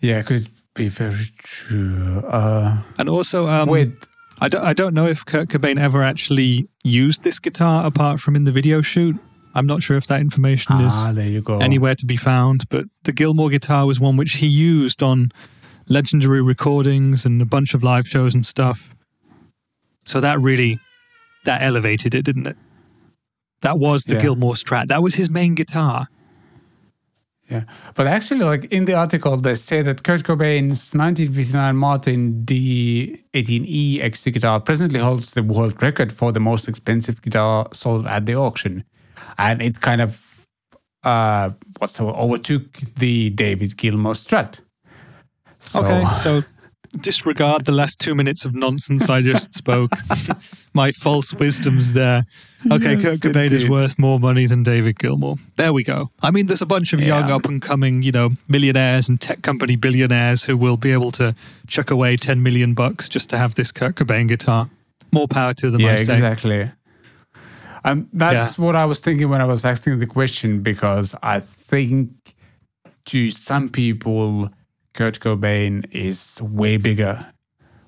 yeah, 0.00 0.22
could 0.22 0.48
be 0.74 0.88
very 0.88 1.26
true. 1.36 2.20
Uh, 2.26 2.78
And 2.96 3.10
also, 3.10 3.46
um, 3.48 3.68
wait, 3.68 3.92
I 4.38 4.48
don't, 4.48 4.64
I 4.64 4.72
don't 4.72 4.94
know 4.94 5.06
if 5.06 5.26
Kurt 5.26 5.48
Cobain 5.48 5.78
ever 5.78 6.02
actually 6.02 6.68
used 6.84 7.22
this 7.22 7.38
guitar 7.38 7.84
apart 7.84 8.20
from 8.20 8.34
in 8.34 8.44
the 8.44 8.52
video 8.52 8.80
shoot. 8.80 9.16
I'm 9.54 9.66
not 9.66 9.82
sure 9.82 9.98
if 9.98 10.06
that 10.06 10.20
information 10.20 10.76
ah, 10.78 11.10
is 11.10 11.14
there 11.16 11.28
you 11.28 11.42
go. 11.42 11.58
anywhere 11.58 11.96
to 11.96 12.06
be 12.06 12.16
found, 12.16 12.66
but 12.70 12.86
the 13.02 13.12
Gilmour 13.12 13.50
guitar 13.50 13.84
was 13.84 14.00
one 14.00 14.16
which 14.16 14.34
he 14.34 14.46
used 14.46 15.02
on 15.02 15.32
legendary 15.86 16.40
recordings 16.40 17.26
and 17.26 17.42
a 17.42 17.44
bunch 17.44 17.74
of 17.74 17.82
live 17.82 18.08
shows 18.08 18.34
and 18.34 18.46
stuff. 18.46 18.94
So 20.06 20.20
that 20.20 20.40
really 20.40 20.78
that 21.44 21.62
elevated 21.62 22.14
it, 22.14 22.22
didn't 22.24 22.46
it? 22.46 22.56
That 23.62 23.78
was 23.78 24.04
the 24.04 24.14
Yeah. 24.14 24.20
Gilmour 24.22 24.54
Strat. 24.54 24.86
That 24.88 25.02
was 25.02 25.14
his 25.14 25.28
main 25.30 25.54
guitar. 25.54 26.08
Yeah, 27.50 27.64
but 27.96 28.06
actually, 28.06 28.44
like 28.44 28.66
in 28.66 28.84
the 28.84 28.94
article, 28.94 29.36
they 29.36 29.56
say 29.56 29.82
that 29.82 30.04
Kurt 30.04 30.22
Cobain's 30.22 30.94
1959 30.94 31.76
Martin 31.76 32.44
D18E 32.44 34.00
XT 34.04 34.32
guitar 34.34 34.60
presently 34.60 35.00
holds 35.00 35.32
the 35.32 35.42
world 35.42 35.82
record 35.82 36.12
for 36.12 36.30
the 36.30 36.38
most 36.38 36.68
expensive 36.68 37.20
guitar 37.22 37.66
sold 37.72 38.06
at 38.06 38.26
the 38.26 38.34
auction, 38.34 38.84
and 39.36 39.60
it 39.60 39.80
kind 39.80 40.00
of 40.00 40.46
uh, 41.02 41.50
what's 41.78 41.94
the 41.94 42.04
overtook 42.04 42.76
the 42.98 43.30
David 43.30 43.76
Gilmour 43.76 44.14
Strat. 44.14 44.60
So, 45.58 45.80
Okay, 45.84 46.04
so 46.22 46.42
disregard 47.00 47.64
the 47.64 47.72
last 47.72 47.98
two 47.98 48.14
minutes 48.14 48.44
of 48.44 48.54
nonsense 48.54 49.08
I 49.08 49.22
just 49.22 49.54
spoke. 49.54 49.90
My 50.72 50.92
false 50.92 51.34
wisdom's 51.34 51.92
there. 51.94 52.26
Okay, 52.70 52.94
Yes, 52.94 53.20
Kurt 53.20 53.34
Cobain 53.34 53.50
is 53.50 53.68
worth 53.68 53.98
more 53.98 54.20
money 54.20 54.46
than 54.46 54.62
David 54.62 54.98
Gilmour. 54.98 55.36
There 55.56 55.72
we 55.72 55.82
go. 55.82 56.10
I 56.22 56.30
mean, 56.30 56.46
there's 56.46 56.62
a 56.62 56.66
bunch 56.66 56.92
of 56.92 57.00
young, 57.00 57.30
up 57.30 57.44
and 57.46 57.60
coming, 57.60 58.02
you 58.02 58.12
know, 58.12 58.30
millionaires 58.48 59.08
and 59.08 59.20
tech 59.20 59.42
company 59.42 59.76
billionaires 59.76 60.44
who 60.44 60.56
will 60.56 60.76
be 60.76 60.92
able 60.92 61.10
to 61.12 61.34
chuck 61.66 61.90
away 61.90 62.16
10 62.16 62.42
million 62.42 62.74
bucks 62.74 63.08
just 63.08 63.30
to 63.30 63.38
have 63.38 63.54
this 63.54 63.72
Kurt 63.72 63.96
Cobain 63.96 64.28
guitar. 64.28 64.70
More 65.10 65.26
power 65.26 65.54
to 65.54 65.70
them, 65.70 65.80
yeah, 65.80 65.92
I 65.92 65.96
say. 65.96 66.14
exactly. 66.14 66.70
Um, 67.84 68.08
that's 68.12 68.58
what 68.58 68.76
I 68.76 68.84
was 68.84 69.00
thinking 69.00 69.28
when 69.28 69.40
I 69.40 69.46
was 69.46 69.64
asking 69.64 69.98
the 69.98 70.06
question 70.06 70.62
because 70.62 71.14
I 71.22 71.40
think 71.40 72.34
to 73.06 73.30
some 73.30 73.68
people, 73.70 74.50
Kurt 74.92 75.18
Cobain 75.20 75.90
is 75.92 76.40
way 76.42 76.76
bigger 76.76 77.32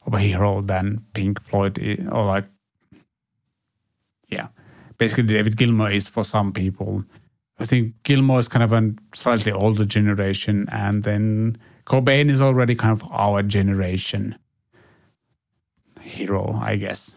of 0.06 0.14
a 0.14 0.18
hero 0.18 0.62
than 0.62 1.04
Pink 1.14 1.42
Floyd, 1.42 1.78
or 2.10 2.24
like, 2.24 2.44
yeah, 2.44 2.50
basically 5.02 5.34
David 5.34 5.56
Gilmour 5.56 5.90
is 5.90 6.08
for 6.08 6.24
some 6.24 6.52
people. 6.52 7.04
I 7.58 7.64
think 7.64 7.94
Gilmour 8.04 8.38
is 8.38 8.48
kind 8.48 8.62
of 8.62 8.72
a 8.72 8.92
slightly 9.14 9.52
older 9.52 9.84
generation, 9.84 10.68
and 10.70 11.02
then 11.02 11.56
Cobain 11.86 12.30
is 12.30 12.40
already 12.40 12.74
kind 12.74 12.92
of 12.92 13.02
our 13.10 13.42
generation 13.42 14.36
hero, 16.00 16.58
I 16.60 16.76
guess. 16.76 17.14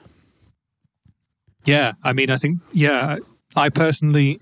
Yeah, 1.66 1.94
I 2.04 2.14
mean, 2.14 2.30
I 2.30 2.38
think, 2.38 2.60
yeah, 2.72 3.18
I 3.56 3.70
personally 3.70 4.40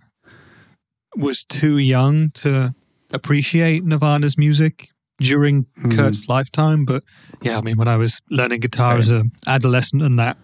was 1.16 1.46
too 1.46 1.78
young 1.78 2.32
to 2.32 2.74
appreciate 3.12 3.84
Nirvana's 3.86 4.38
music 4.38 4.90
during 5.20 5.66
Mhm. 5.78 5.96
Kurt's 5.96 6.28
lifetime. 6.28 6.86
But 6.86 7.04
yeah, 7.42 7.58
I 7.58 7.62
mean, 7.62 7.78
when 7.78 7.88
I 7.88 7.98
was 7.98 8.20
learning 8.30 8.60
guitar 8.62 8.98
as 8.98 9.10
an 9.10 9.32
adolescent 9.48 10.02
and 10.02 10.18
that 10.20 10.38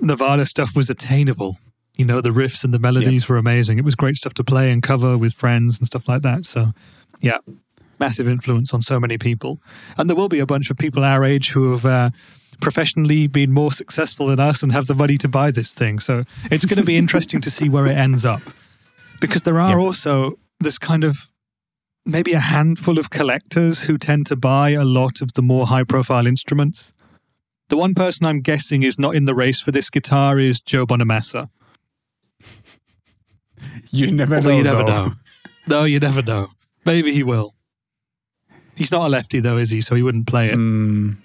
Nirvana 0.00 0.46
stuff 0.46 0.76
was 0.76 0.90
attainable, 0.90 1.58
you 2.00 2.06
know, 2.06 2.22
the 2.22 2.30
riffs 2.30 2.64
and 2.64 2.72
the 2.72 2.78
melodies 2.78 3.28
were 3.28 3.36
amazing. 3.36 3.78
It 3.78 3.84
was 3.84 3.94
great 3.94 4.16
stuff 4.16 4.32
to 4.34 4.42
play 4.44 4.72
and 4.72 4.82
cover 4.82 5.18
with 5.18 5.34
friends 5.34 5.78
and 5.78 5.86
stuff 5.86 6.08
like 6.08 6.22
that. 6.22 6.46
So, 6.46 6.72
yeah, 7.20 7.38
massive 7.98 8.26
influence 8.26 8.72
on 8.72 8.80
so 8.80 8.98
many 8.98 9.18
people. 9.18 9.60
And 9.98 10.08
there 10.08 10.16
will 10.16 10.30
be 10.30 10.38
a 10.38 10.46
bunch 10.46 10.70
of 10.70 10.78
people 10.78 11.04
our 11.04 11.22
age 11.22 11.50
who 11.50 11.70
have 11.72 11.84
uh, 11.84 12.08
professionally 12.62 13.26
been 13.26 13.52
more 13.52 13.70
successful 13.70 14.28
than 14.28 14.40
us 14.40 14.62
and 14.62 14.72
have 14.72 14.86
the 14.86 14.94
money 14.94 15.18
to 15.18 15.28
buy 15.28 15.50
this 15.50 15.74
thing. 15.74 15.98
So 15.98 16.24
it's 16.50 16.64
going 16.64 16.78
to 16.78 16.86
be 16.86 16.96
interesting 17.04 17.42
to 17.42 17.50
see 17.50 17.68
where 17.68 17.86
it 17.86 17.98
ends 17.98 18.24
up. 18.24 18.40
Because 19.20 19.42
there 19.42 19.60
are 19.60 19.76
Yep. 19.78 19.86
also 19.86 20.38
this 20.58 20.78
kind 20.78 21.04
of 21.04 21.28
maybe 22.06 22.32
a 22.32 22.40
handful 22.40 22.98
of 22.98 23.10
collectors 23.10 23.82
who 23.82 23.98
tend 23.98 24.24
to 24.28 24.36
buy 24.36 24.70
a 24.70 24.86
lot 24.86 25.20
of 25.20 25.34
the 25.34 25.42
more 25.42 25.66
high 25.66 25.84
profile 25.84 26.26
instruments. 26.26 26.94
The 27.68 27.76
one 27.76 27.94
person 27.94 28.24
I'm 28.24 28.40
guessing 28.40 28.82
is 28.82 28.98
not 28.98 29.14
in 29.14 29.26
the 29.26 29.34
race 29.34 29.60
for 29.60 29.70
this 29.70 29.90
guitar 29.90 30.38
is 30.38 30.62
Joe 30.62 30.86
Bonamassa. 30.86 31.50
You 33.90 34.12
never 34.12 34.36
Although 34.36 34.50
know. 34.50 34.56
you 34.56 34.62
never 34.64 34.84
though. 34.84 35.04
know. 35.06 35.12
No, 35.66 35.84
you 35.84 35.98
never 36.00 36.22
know. 36.22 36.48
Maybe 36.84 37.12
he 37.12 37.22
will. 37.22 37.54
He's 38.74 38.90
not 38.90 39.06
a 39.06 39.08
lefty 39.08 39.40
though, 39.40 39.58
is 39.58 39.70
he? 39.70 39.80
So 39.80 39.94
he 39.94 40.02
wouldn't 40.02 40.26
play 40.26 40.48
it. 40.48 40.54
Mm. 40.56 41.16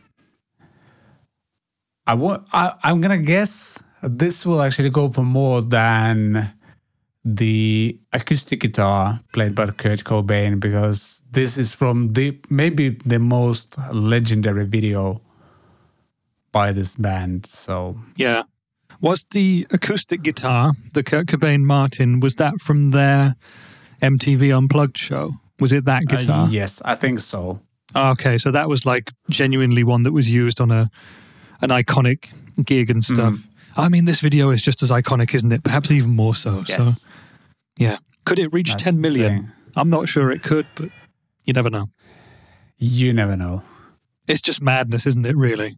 I 2.08 2.14
wa- 2.14 2.42
I, 2.54 2.74
I'm 2.84 3.02
gonna 3.02 3.18
guess 3.18 3.82
this 4.04 4.46
will 4.46 4.62
actually 4.62 4.90
go 4.90 5.10
for 5.10 5.24
more 5.24 5.62
than 5.62 6.52
the 7.24 7.98
acoustic 8.14 8.60
guitar 8.60 9.20
played 9.34 9.56
by 9.56 9.66
Kurt 9.68 10.04
Cobain 10.04 10.60
because 10.60 11.22
this 11.32 11.58
is 11.58 11.74
from 11.74 12.14
the 12.14 12.38
maybe 12.50 12.90
the 12.90 13.18
most 13.20 13.76
legendary 13.92 14.66
video 14.66 15.22
by 16.52 16.72
this 16.72 16.96
band. 16.96 17.46
So 17.48 17.98
Yeah. 18.16 18.44
Was 19.02 19.26
the 19.32 19.68
acoustic 19.72 20.22
guitar, 20.24 20.74
the 20.94 21.04
Kurt 21.04 21.28
Cobain 21.28 21.62
Martin, 21.64 22.20
was 22.20 22.36
that 22.36 22.62
from 22.62 22.92
their 22.92 23.36
MTV 24.02 24.56
Unplugged 24.56 24.98
show? 24.98 25.34
Was 25.60 25.72
it 25.72 25.86
that 25.86 26.04
uh, 26.04 26.18
guitar? 26.18 26.48
yes, 26.50 26.82
I 26.86 26.96
think 26.96 27.20
so. 27.20 27.62
Ah, 27.94 28.12
Okay, 28.12 28.38
so 28.38 28.52
that 28.52 28.68
was 28.70 28.86
like 28.86 29.12
genuinely 29.30 29.84
one 29.84 30.04
that 30.04 30.12
was 30.12 30.30
used 30.30 30.60
on 30.60 30.72
a 30.72 30.90
an 31.62 31.70
iconic 31.70 32.30
gig 32.66 32.90
and 32.90 33.04
stuff. 33.04 33.40
I 33.78 33.90
mean, 33.90 34.06
this 34.06 34.22
video 34.22 34.50
is 34.52 34.62
just 34.62 34.84
as 34.84 34.92
iconic, 34.92 35.34
isn't 35.34 35.52
it? 35.52 35.64
Perhaps 35.64 35.92
even 35.92 36.12
more 36.12 36.36
so. 36.36 36.64
Yes, 36.68 37.02
So, 37.02 37.08
yeah. 37.78 37.98
Could 38.26 38.40
it 38.40 38.52
reach 38.54 38.70
that's 38.70 38.84
10 38.84 38.96
the 38.96 39.00
million? 39.02 39.52
I'm 39.76 39.90
not 39.90 40.08
sure 40.10 40.32
it 40.32 40.44
could, 40.44 40.66
but 40.76 40.90
you 41.44 41.54
never 41.54 41.70
know. 41.70 41.88
You 42.78 43.14
never 43.14 43.36
know. 43.36 43.64
It's 44.28 44.42
just 44.42 44.62
madness, 44.62 45.06
isn't 45.06 45.26
it, 45.26 45.36
really? 45.36 45.78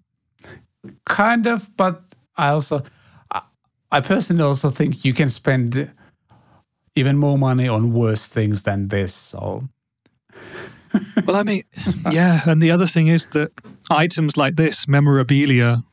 kind 1.06 1.48
of 1.48 1.76
but 1.76 2.02
i 2.38 2.48
also 2.50 2.82
I, 3.92 3.98
I 3.98 4.02
personally 4.02 4.44
also 4.44 4.70
think 4.70 5.04
you 5.06 5.14
can 5.14 5.30
spend 5.30 5.92
even 6.96 7.18
more 7.18 7.38
money 7.38 7.68
on 7.68 7.94
worse 7.94 8.28
things 8.28 8.64
than 8.64 8.88
this 8.88 9.14
so 9.14 9.68
Well, 11.26 11.36
I 11.36 11.44
mean, 11.44 11.64
yeah. 12.12 12.42
And 12.46 12.62
the 12.62 12.72
other 12.72 12.88
thing 12.88 13.08
is 13.08 13.28
that 13.28 13.52
items 13.90 14.38
like 14.38 14.56
this, 14.56 14.88
memorabilia, 14.88 15.84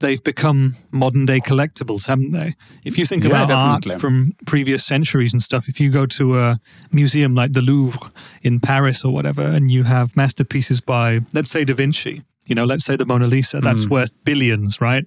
they've 0.00 0.22
become 0.22 0.76
modern 0.90 1.26
day 1.26 1.40
collectibles, 1.40 2.06
haven't 2.06 2.32
they? 2.32 2.54
If 2.84 2.96
you 2.98 3.04
think 3.06 3.24
Yeah, 3.24 3.30
about 3.30 3.48
definitely. 3.48 3.92
art 3.94 4.00
from 4.00 4.32
previous 4.46 4.84
centuries 4.84 5.32
and 5.32 5.42
stuff, 5.42 5.68
if 5.68 5.80
you 5.80 5.90
go 5.90 6.06
to 6.06 6.38
a 6.38 6.60
museum 6.92 7.34
like 7.34 7.52
the 7.52 7.62
Louvre 7.62 8.10
in 8.42 8.60
Paris 8.60 9.04
or 9.04 9.12
whatever, 9.12 9.42
and 9.42 9.70
you 9.70 9.84
have 9.84 10.16
masterpieces 10.16 10.80
by, 10.80 11.20
let's 11.32 11.50
say, 11.50 11.64
Da 11.64 11.74
Vinci, 11.74 12.22
you 12.46 12.54
know, 12.54 12.64
let's 12.64 12.84
say 12.84 12.96
the 12.96 13.06
Mona 13.06 13.26
Lisa, 13.26 13.60
that's 13.60 13.86
Mm. 13.86 13.90
worth 13.90 14.14
billions, 14.24 14.80
right? 14.80 15.04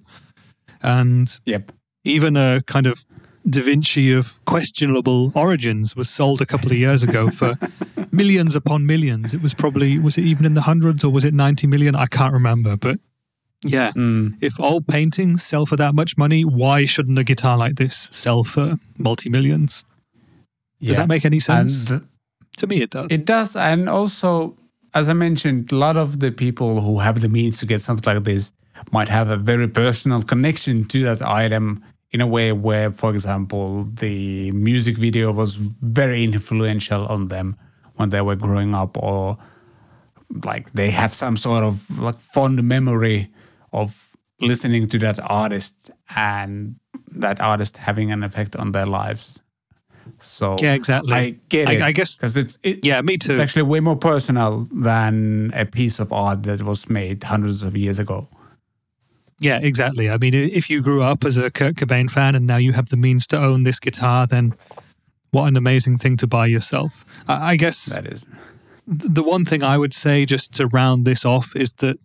And 0.82 1.38
yep 1.46 1.72
even 2.08 2.36
a 2.36 2.62
kind 2.66 2.86
of 2.86 3.04
Da 3.48 3.62
Vinci 3.62 4.12
of 4.12 4.38
questionable 4.44 5.32
origins 5.34 5.96
was 5.96 6.10
sold 6.10 6.40
a 6.40 6.46
couple 6.46 6.70
of 6.70 6.76
years 6.76 7.02
ago 7.02 7.30
for 7.30 7.54
millions 8.10 8.54
upon 8.54 8.84
millions. 8.86 9.32
It 9.32 9.42
was 9.42 9.54
probably, 9.54 9.98
was 9.98 10.18
it 10.18 10.24
even 10.24 10.44
in 10.44 10.54
the 10.54 10.62
hundreds 10.62 11.04
or 11.04 11.10
was 11.10 11.24
it 11.24 11.32
90 11.34 11.66
million? 11.66 11.94
I 11.94 12.06
can't 12.06 12.32
remember. 12.32 12.76
But 12.76 12.98
yeah, 13.64 13.92
Mm, 13.92 14.36
if 14.40 14.60
old 14.60 14.86
paintings 14.86 15.42
sell 15.42 15.66
for 15.66 15.76
that 15.76 15.94
much 15.94 16.16
money, 16.16 16.44
why 16.44 16.84
shouldn't 16.84 17.18
a 17.18 17.24
guitar 17.24 17.56
like 17.56 17.76
this 17.76 18.08
sell 18.12 18.44
for 18.44 18.76
multi 18.98 19.28
millions? 19.28 19.84
Does 20.80 20.90
yeah. 20.90 20.96
that 20.96 21.08
make 21.08 21.24
any 21.24 21.40
sense? 21.40 21.86
th- 21.86 22.02
to 22.58 22.66
me, 22.66 22.82
it 22.82 22.90
does. 22.90 23.06
it 23.10 23.24
does 23.24 23.54
and 23.54 23.88
also 23.88 24.56
as 24.94 25.08
i 25.08 25.12
mentioned 25.12 25.70
a 25.70 25.76
lot 25.76 25.96
of 25.96 26.18
the 26.18 26.32
people 26.32 26.80
who 26.80 26.98
have 26.98 27.20
the 27.20 27.28
means 27.28 27.58
to 27.58 27.66
get 27.66 27.80
something 27.80 28.12
like 28.12 28.24
this 28.24 28.52
might 28.90 29.08
have 29.08 29.28
a 29.30 29.36
very 29.36 29.68
personal 29.68 30.22
connection 30.22 30.82
to 30.82 31.02
that 31.02 31.22
item 31.22 31.80
in 32.10 32.20
a 32.20 32.26
way 32.26 32.52
where 32.52 32.90
for 32.90 33.10
example 33.10 33.84
the 33.84 34.50
music 34.52 34.96
video 34.96 35.32
was 35.32 35.56
very 35.56 36.24
influential 36.24 37.06
on 37.06 37.28
them 37.28 37.56
when 37.96 38.10
they 38.10 38.20
were 38.20 38.36
growing 38.36 38.74
up 38.74 38.96
or 38.96 39.36
like 40.44 40.72
they 40.72 40.90
have 40.90 41.12
some 41.14 41.36
sort 41.36 41.64
of 41.64 41.98
like 41.98 42.18
fond 42.18 42.62
memory 42.62 43.30
of 43.72 44.16
listening 44.40 44.88
to 44.88 44.98
that 44.98 45.18
artist 45.22 45.90
and 46.16 46.76
that 47.10 47.40
artist 47.40 47.76
having 47.76 48.10
an 48.12 48.22
effect 48.22 48.56
on 48.56 48.72
their 48.72 48.86
lives 48.86 49.42
so 50.20 50.56
yeah, 50.58 50.72
exactly. 50.72 51.12
I 51.12 51.30
get 51.50 51.68
I- 51.68 51.72
it. 51.74 51.82
I 51.82 51.92
guess- 51.92 52.16
because 52.16 52.36
it's 52.36 52.58
it, 52.62 52.84
yeah, 52.84 53.00
me 53.02 53.18
too. 53.18 53.30
it's 53.30 53.38
actually 53.38 53.62
way 53.62 53.80
more 53.80 53.94
personal 53.96 54.66
than 54.72 55.52
a 55.54 55.66
piece 55.66 56.00
of 56.00 56.12
art 56.12 56.44
that 56.44 56.62
was 56.62 56.88
made 56.88 57.22
hundreds 57.24 57.62
of 57.62 57.76
years 57.76 57.98
ago. 57.98 58.26
Yeah, 59.40 59.58
exactly. 59.62 60.10
I 60.10 60.16
mean, 60.18 60.34
if 60.34 60.68
you 60.68 60.80
grew 60.82 61.02
up 61.02 61.24
as 61.24 61.36
a 61.38 61.50
Kurt 61.50 61.76
Cobain 61.76 62.10
fan 62.10 62.34
and 62.34 62.46
now 62.46 62.56
you 62.56 62.72
have 62.72 62.88
the 62.88 62.96
means 62.96 63.26
to 63.28 63.38
own 63.40 63.62
this 63.62 63.78
guitar, 63.78 64.26
then 64.26 64.54
what 65.30 65.46
an 65.46 65.56
amazing 65.56 65.98
thing 65.98 66.16
to 66.18 66.26
buy 66.26 66.46
yourself. 66.46 67.04
I, 67.28 67.56
guess 67.56 67.86
That 67.86 68.06
is, 68.06 68.26
the 68.86 69.22
one 69.22 69.44
thing 69.44 69.62
I 69.62 69.78
would 69.78 69.94
say 69.94 70.26
just 70.26 70.54
to 70.54 70.66
round 70.66 71.04
this 71.04 71.24
off 71.24 71.54
is 71.54 71.74
that 71.74 71.98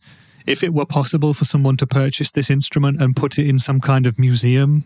if 0.45 0.61
it 0.63 0.73
were 0.73 0.85
possible 0.85 1.33
for 1.33 1.45
someone 1.45 1.77
to 1.77 1.87
purchase 1.87 2.29
this 2.29 2.49
instrument 2.49 3.01
and 3.01 3.15
put 3.15 3.39
it 3.39 3.47
in 3.47 3.57
some 3.59 3.79
kind 3.81 4.05
of 4.05 4.19
museum 4.19 4.83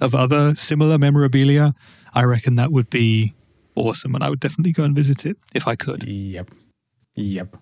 of 0.00 0.14
other 0.14 0.54
similar 0.56 0.98
memorabilia, 0.98 1.74
I 2.14 2.24
reckon 2.24 2.56
that 2.56 2.70
would 2.72 2.90
be 2.90 3.32
awesome. 3.76 4.14
And 4.14 4.22
I 4.24 4.28
would 4.28 4.40
definitely 4.40 4.72
go 4.72 4.82
and 4.84 4.94
visit 4.94 5.24
it 5.24 5.36
if 5.54 5.66
I 5.66 5.74
could. 5.76 6.04
yep, 6.04 6.50
yep, 7.14 7.56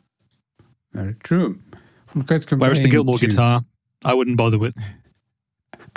very 0.92 1.14
true. 1.22 1.60
From 2.06 2.24
Kurt 2.24 2.46
Cobain 2.46 2.58
Whereas 2.60 2.80
the 2.80 2.88
Gilmour 2.88 3.18
to- 3.18 3.26
guitar, 3.26 3.64
I 4.06 4.14
wouldn't 4.14 4.36
bother 4.36 4.56
with. 4.56 4.76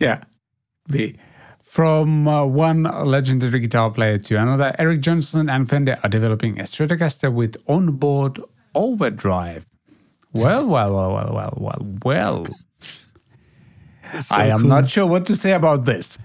yeah, 0.00 0.24
be 0.90 1.16
from 1.62 2.26
uh, 2.26 2.44
one 2.44 2.82
legendary 2.82 3.60
guitar 3.60 3.92
player 3.92 4.18
to 4.18 4.34
another. 4.34 4.74
Eric 4.80 5.00
Johnson 5.00 5.48
and 5.48 5.68
Fender 5.68 5.96
are 6.02 6.08
developing 6.10 6.58
a 6.58 6.64
Stratocaster 6.64 7.32
with 7.32 7.56
onboard 7.68 8.40
overdrive. 8.74 9.64
Well, 10.32 10.66
well, 10.66 10.92
well, 10.92 11.12
well, 11.14 11.32
well, 11.32 11.54
well, 11.56 11.96
well. 12.04 12.46
So 14.20 14.34
I 14.34 14.46
am 14.46 14.62
cool. 14.62 14.70
not 14.70 14.90
sure 14.90 15.06
what 15.06 15.24
to 15.26 15.36
say 15.36 15.52
about 15.52 15.84
this. 15.84 16.18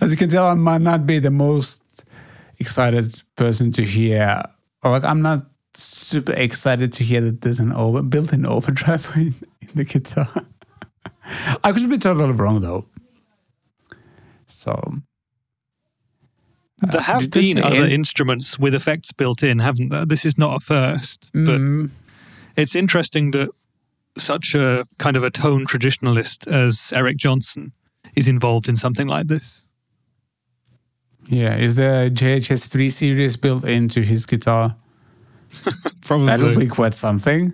As 0.00 0.10
you 0.10 0.16
can 0.16 0.28
tell, 0.28 0.48
I 0.48 0.54
might 0.54 0.80
not 0.80 1.06
be 1.06 1.20
the 1.20 1.30
most 1.30 2.04
excited 2.58 3.22
person 3.36 3.70
to 3.72 3.84
hear, 3.84 4.42
or 4.82 4.90
like 4.90 5.04
I'm 5.04 5.22
not 5.22 5.51
super 5.74 6.32
excited 6.32 6.92
to 6.94 7.04
hear 7.04 7.20
that 7.20 7.40
there's 7.42 7.60
an 7.60 7.72
over, 7.72 8.02
built-in 8.02 8.44
overdrive 8.46 9.10
in, 9.16 9.34
in 9.60 9.68
the 9.74 9.84
guitar. 9.84 10.28
I 11.64 11.72
could 11.72 11.88
be 11.88 11.98
totally 11.98 12.32
wrong 12.32 12.60
though. 12.60 12.86
So 14.46 14.98
There 16.80 17.00
have 17.00 17.30
did 17.30 17.54
been 17.54 17.62
other 17.62 17.76
any- 17.84 17.94
instruments 17.94 18.58
with 18.58 18.74
effects 18.74 19.12
built 19.12 19.42
in, 19.42 19.60
haven't 19.60 19.88
there? 19.90 20.04
This 20.04 20.24
is 20.24 20.36
not 20.36 20.56
a 20.56 20.60
first, 20.60 21.30
but 21.32 21.58
mm, 21.60 21.90
it's 22.56 22.74
interesting 22.74 23.30
that 23.32 23.48
such 24.18 24.54
a 24.54 24.86
kind 24.98 25.16
of 25.16 25.24
a 25.24 25.30
tone 25.30 25.64
traditionalist 25.66 26.46
as 26.46 26.92
Eric 26.94 27.16
Johnson 27.16 27.72
is 28.14 28.28
involved 28.28 28.68
in 28.68 28.76
something 28.76 29.06
like 29.06 29.28
this. 29.28 29.62
Yeah, 31.28 31.56
is 31.56 31.76
the 31.76 32.10
JHS 32.12 32.68
3 32.70 32.90
series 32.90 33.36
built 33.38 33.64
into 33.64 34.02
his 34.02 34.26
guitar? 34.26 34.76
Probably. 36.04 36.26
That'll 36.26 36.58
be 36.58 36.66
quite 36.66 36.94
something. 36.94 37.52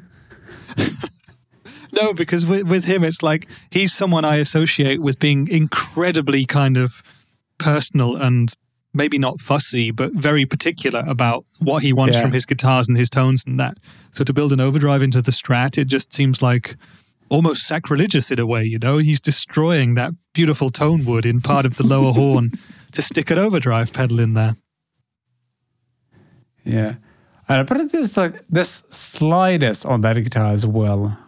No, 1.93 2.13
because 2.13 2.45
with, 2.47 2.67
with 2.67 2.85
him, 2.85 3.03
it's 3.03 3.23
like 3.23 3.49
he's 3.71 3.93
someone 3.95 4.25
I 4.25 4.37
associate 4.37 5.01
with 5.01 5.19
being 5.19 5.49
incredibly 5.49 6.45
kind 6.45 6.77
of 6.77 7.03
personal 7.57 8.15
and 8.17 8.53
maybe 8.93 9.19
not 9.19 9.41
fussy, 9.41 9.91
but 9.91 10.13
very 10.13 10.45
particular 10.45 11.03
about 11.07 11.45
what 11.61 11.83
he 11.83 11.93
wants 11.95 12.15
Yeah. 12.17 12.23
from 12.23 12.33
his 12.33 12.45
guitars 12.45 12.89
and 12.89 12.97
his 12.99 13.09
tones 13.09 13.43
and 13.47 13.59
that. 13.59 13.79
So 14.13 14.23
to 14.25 14.33
build 14.35 14.53
an 14.53 14.61
overdrive 14.61 15.03
into 15.03 15.23
the 15.23 15.31
Strat, 15.33 15.79
it 15.79 15.87
just 15.87 16.13
seems 16.13 16.43
like 16.43 16.77
almost 17.31 17.67
sacrilegious 17.67 18.31
in 18.31 18.39
a 18.39 18.47
way, 18.47 18.65
you 18.65 18.79
know? 18.79 18.99
He's 18.99 19.21
destroying 19.21 19.95
that 19.95 20.13
beautiful 20.35 20.71
tone 20.71 21.05
wood 21.07 21.25
in 21.27 21.41
part 21.41 21.65
of 21.67 21.77
the 21.77 21.87
lower 21.87 22.13
horn 22.13 22.53
to 22.93 23.03
stick 23.03 23.31
an 23.31 23.39
overdrive 23.39 23.93
pedal 23.93 24.21
in 24.21 24.35
there. 24.35 24.57
Yeah. 26.65 26.95
And 27.49 27.61
apparently 27.63 27.99
there's 27.99 28.17
like 28.17 28.43
there's 28.51 28.85
sliders 28.95 29.85
on 29.85 30.03
that 30.03 30.15
guitar 30.17 30.53
as 30.53 30.67
well. 30.67 31.19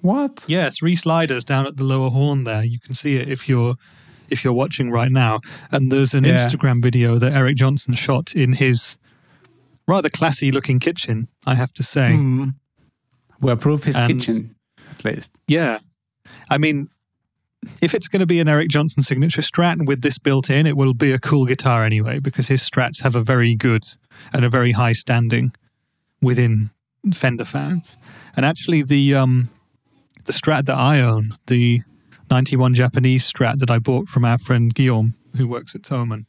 What? 0.00 0.44
Yeah, 0.48 0.70
three 0.70 0.96
sliders 0.96 1.44
down 1.44 1.66
at 1.66 1.76
the 1.76 1.84
lower 1.84 2.10
horn 2.10 2.44
there. 2.44 2.64
You 2.64 2.80
can 2.80 2.94
see 2.94 3.16
it 3.16 3.28
if 3.28 3.48
you're 3.48 3.76
if 4.28 4.44
you're 4.44 4.52
watching 4.52 4.90
right 4.90 5.10
now. 5.10 5.40
And 5.70 5.90
there's 5.92 6.14
an 6.14 6.24
Yeah. 6.24 6.36
Instagram 6.36 6.82
video 6.82 7.18
that 7.18 7.32
Eric 7.32 7.56
Johnson 7.56 7.94
shot 7.94 8.34
in 8.34 8.54
his 8.54 8.96
rather 9.86 10.08
classy 10.08 10.50
looking 10.52 10.78
kitchen, 10.78 11.28
I 11.46 11.54
have 11.56 11.72
to 11.74 11.82
say. 11.82 12.14
Hmm. 12.14 12.50
We 13.40 13.50
approve 13.50 13.84
his 13.84 13.96
And- 13.96 14.08
kitchen, 14.20 14.54
at 14.90 15.04
least. 15.04 15.36
Yeah. 15.48 15.78
I 16.48 16.58
mean, 16.58 16.88
if 17.80 17.94
it's 17.94 18.06
going 18.08 18.20
to 18.20 18.26
be 18.26 18.38
an 18.40 18.48
Eric 18.48 18.68
Johnson 18.70 19.02
signature 19.02 19.42
Strat 19.42 19.84
with 19.86 20.02
this 20.02 20.18
built 20.18 20.48
in, 20.50 20.66
it 20.66 20.76
will 20.76 20.94
be 20.94 21.10
a 21.12 21.18
cool 21.18 21.44
guitar 21.46 21.84
anyway, 21.84 22.18
because 22.20 22.48
his 22.48 22.62
Strats 22.62 23.02
have 23.02 23.16
a 23.16 23.22
very 23.22 23.54
good 23.56 23.84
and 24.32 24.44
a 24.44 24.48
very 24.50 24.72
high 24.72 24.92
standing 24.92 25.52
within 26.22 26.70
Fender 27.12 27.44
fans. 27.44 27.96
And 28.36 28.44
actually, 28.44 28.82
the 28.82 29.14
um, 29.14 29.48
the 30.24 30.32
Strat 30.32 30.66
that 30.66 30.76
I 30.76 31.00
own, 31.00 31.36
the 31.46 31.82
91 32.30 32.74
Japanese 32.74 33.30
Strat 33.30 33.58
that 33.58 33.70
I 33.70 33.78
bought 33.78 34.08
from 34.08 34.24
our 34.24 34.38
friend 34.38 34.74
Guillaume, 34.74 35.14
who 35.36 35.48
works 35.48 35.74
at 35.74 35.82
Thomann, 35.82 36.26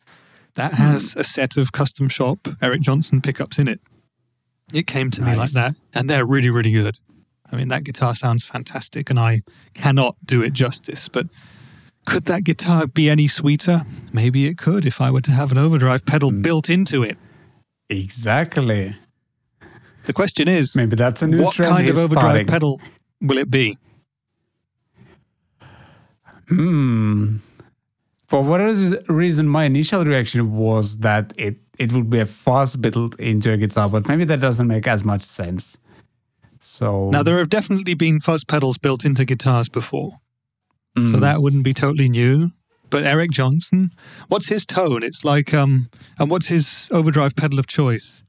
that 0.55 0.73
has 0.73 1.15
a 1.15 1.23
set 1.23 1.57
of 1.57 1.71
custom 1.71 2.09
shop 2.09 2.47
Eric 2.61 2.81
Johnson 2.81 3.21
pickups 3.21 3.59
in 3.59 3.67
it. 3.67 3.79
It 4.73 4.87
came 4.87 5.11
to 5.11 5.21
me 5.21 5.35
like 5.35 5.51
that, 5.51 5.75
and 5.93 6.09
they're 6.09 6.25
really, 6.25 6.49
really 6.49 6.71
good. 6.71 6.97
I 7.51 7.57
mean, 7.57 7.67
that 7.67 7.83
guitar 7.83 8.15
sounds 8.15 8.45
fantastic, 8.45 9.09
and 9.09 9.19
I 9.19 9.41
cannot 9.73 10.15
do 10.25 10.41
it 10.41 10.53
justice. 10.53 11.09
But 11.09 11.27
could 12.05 12.25
that 12.25 12.45
guitar 12.45 12.87
be 12.87 13.09
any 13.09 13.27
sweeter? 13.27 13.85
Maybe 14.13 14.47
it 14.47 14.57
could 14.57 14.85
if 14.85 15.01
I 15.01 15.11
were 15.11 15.21
to 15.21 15.31
have 15.31 15.51
an 15.51 15.57
overdrive 15.57 16.05
pedal 16.05 16.31
built 16.31 16.69
into 16.69 17.03
it. 17.03 17.17
Exactly. 17.89 18.95
The 20.05 20.13
question 20.13 20.47
is, 20.47 20.75
Maybe 20.75 20.95
that's 20.95 21.21
a 21.21 21.27
new 21.27 21.43
what 21.43 21.55
kind 21.55 21.87
of 21.87 21.97
overdrive 21.97 22.21
starting. 22.23 22.47
pedal 22.47 22.81
will 23.21 23.37
it 23.37 23.49
be? 23.51 23.77
Hmm. 26.47 27.37
For 28.27 28.41
whatever 28.43 28.73
reason, 29.09 29.47
my 29.47 29.65
initial 29.65 30.05
reaction 30.05 30.53
was 30.55 30.97
that 30.99 31.33
it, 31.37 31.57
it 31.77 31.91
would 31.93 32.09
be 32.09 32.19
a 32.19 32.25
fuzz 32.25 32.75
built 32.75 33.19
into 33.19 33.51
a 33.51 33.57
guitar, 33.57 33.89
but 33.89 34.07
maybe 34.07 34.23
that 34.25 34.39
doesn't 34.39 34.67
make 34.67 34.87
as 34.87 35.03
much 35.03 35.21
sense. 35.21 35.77
So 36.59 37.09
Now, 37.09 37.23
there 37.23 37.37
have 37.39 37.49
definitely 37.49 37.93
been 37.93 38.19
fuzz 38.19 38.43
pedals 38.43 38.77
built 38.77 39.03
into 39.03 39.25
guitars 39.25 39.67
before, 39.69 40.19
so 40.95 41.01
Mm. 41.03 41.19
that 41.21 41.41
wouldn't 41.41 41.63
be 41.63 41.73
totally 41.73 42.07
new. 42.09 42.51
But 42.89 43.03
Eric 43.03 43.31
Johnson, 43.31 43.91
what's 44.27 44.47
his 44.49 44.65
tone? 44.65 45.01
It's 45.03 45.23
like, 45.23 45.53
um, 45.53 45.89
and 46.19 46.29
what's 46.29 46.47
his 46.49 46.89
overdrive 46.91 47.35
pedal 47.35 47.57
of 47.59 47.67
choice? 47.67 48.23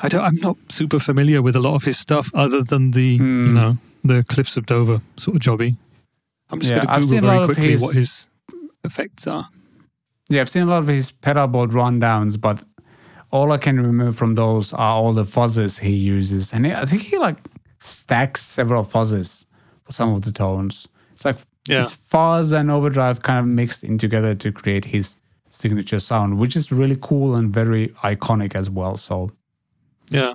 I 0.00 0.08
don't. 0.08 0.22
I'm 0.22 0.36
not 0.36 0.56
super 0.70 0.98
familiar 0.98 1.40
with 1.42 1.56
a 1.56 1.60
lot 1.60 1.74
of 1.74 1.84
his 1.84 1.98
stuff, 1.98 2.30
other 2.34 2.62
than 2.62 2.90
the, 2.92 3.02
you 3.14 3.18
Hmm. 3.18 3.54
know, 3.54 3.78
the 4.02 4.24
Cliffs 4.24 4.56
of 4.56 4.66
Dover 4.66 5.00
sort 5.16 5.36
of 5.36 5.42
jobby. 5.42 5.76
I'm 6.50 6.60
just 6.60 6.70
Yeah, 6.70 6.84
going 6.84 6.88
to 6.88 6.94
Google 6.94 7.08
seen 7.08 7.24
a 7.24 7.26
lot 7.26 7.34
very 7.36 7.46
quickly 7.46 7.70
his- 7.70 7.82
what 7.82 7.96
his 7.96 8.26
effects 8.84 9.26
are. 9.26 9.48
Yeah, 10.28 10.40
I've 10.42 10.48
seen 10.50 10.62
a 10.62 10.66
lot 10.66 10.78
of 10.78 10.88
his 10.88 11.10
pedal 11.10 11.46
board 11.46 11.70
rundowns, 11.70 12.40
but 12.40 12.64
all 13.30 13.52
I 13.52 13.58
can 13.58 13.76
remember 13.80 14.12
from 14.12 14.34
those 14.34 14.72
are 14.72 14.94
all 14.94 15.12
the 15.12 15.24
fuzzes 15.24 15.80
he 15.80 15.94
uses, 15.94 16.52
and 16.52 16.66
I 16.66 16.84
think 16.84 17.02
he 17.02 17.16
like 17.18 17.38
stacks 17.80 18.42
several 18.44 18.84
fuzzes 18.84 19.46
for 19.84 19.92
some 19.92 20.12
of 20.14 20.22
the 20.22 20.32
tones. 20.32 20.88
It's 21.12 21.24
like 21.24 21.38
Yeah. 21.68 21.82
it's 21.82 21.94
fuzz 21.94 22.52
and 22.52 22.70
overdrive 22.70 23.22
kind 23.22 23.38
of 23.38 23.46
mixed 23.46 23.84
in 23.84 23.98
together 23.98 24.34
to 24.34 24.52
create 24.52 24.86
his 24.86 25.16
signature 25.50 26.00
sound, 26.00 26.38
which 26.38 26.56
is 26.56 26.70
really 26.72 26.98
cool 27.00 27.34
and 27.34 27.52
very 27.52 27.88
iconic 28.02 28.54
as 28.54 28.68
well. 28.68 28.96
So 28.96 29.30
Yeah. 30.10 30.34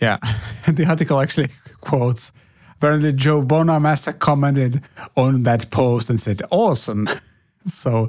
yeah, 0.00 0.18
the 0.68 0.86
article 0.86 1.20
actually 1.20 1.48
quotes. 1.80 2.32
Apparently, 2.76 3.12
Joe 3.12 3.42
Bonamassa 3.42 4.18
commented 4.18 4.82
on 5.16 5.42
that 5.42 5.70
post 5.70 6.08
and 6.08 6.18
said, 6.18 6.42
"Awesome." 6.50 7.08
so 7.66 8.08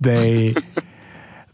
they, 0.00 0.54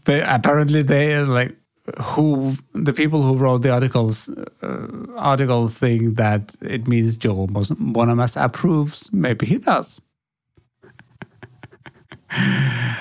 they 0.05 0.21
apparently 0.21 0.83
they 0.83 1.19
like 1.19 1.55
who 1.99 2.53
the 2.73 2.93
people 2.93 3.23
who 3.23 3.35
wrote 3.35 3.63
the 3.63 3.71
articles 3.71 4.29
uh, 4.61 4.87
article 5.17 5.67
think 5.67 6.15
that 6.15 6.55
it 6.61 6.87
means 6.87 7.17
Joe 7.17 7.47
Bonamassa 7.47 8.43
approves. 8.43 9.11
Maybe 9.11 9.47
he 9.47 9.57
does. 9.57 9.99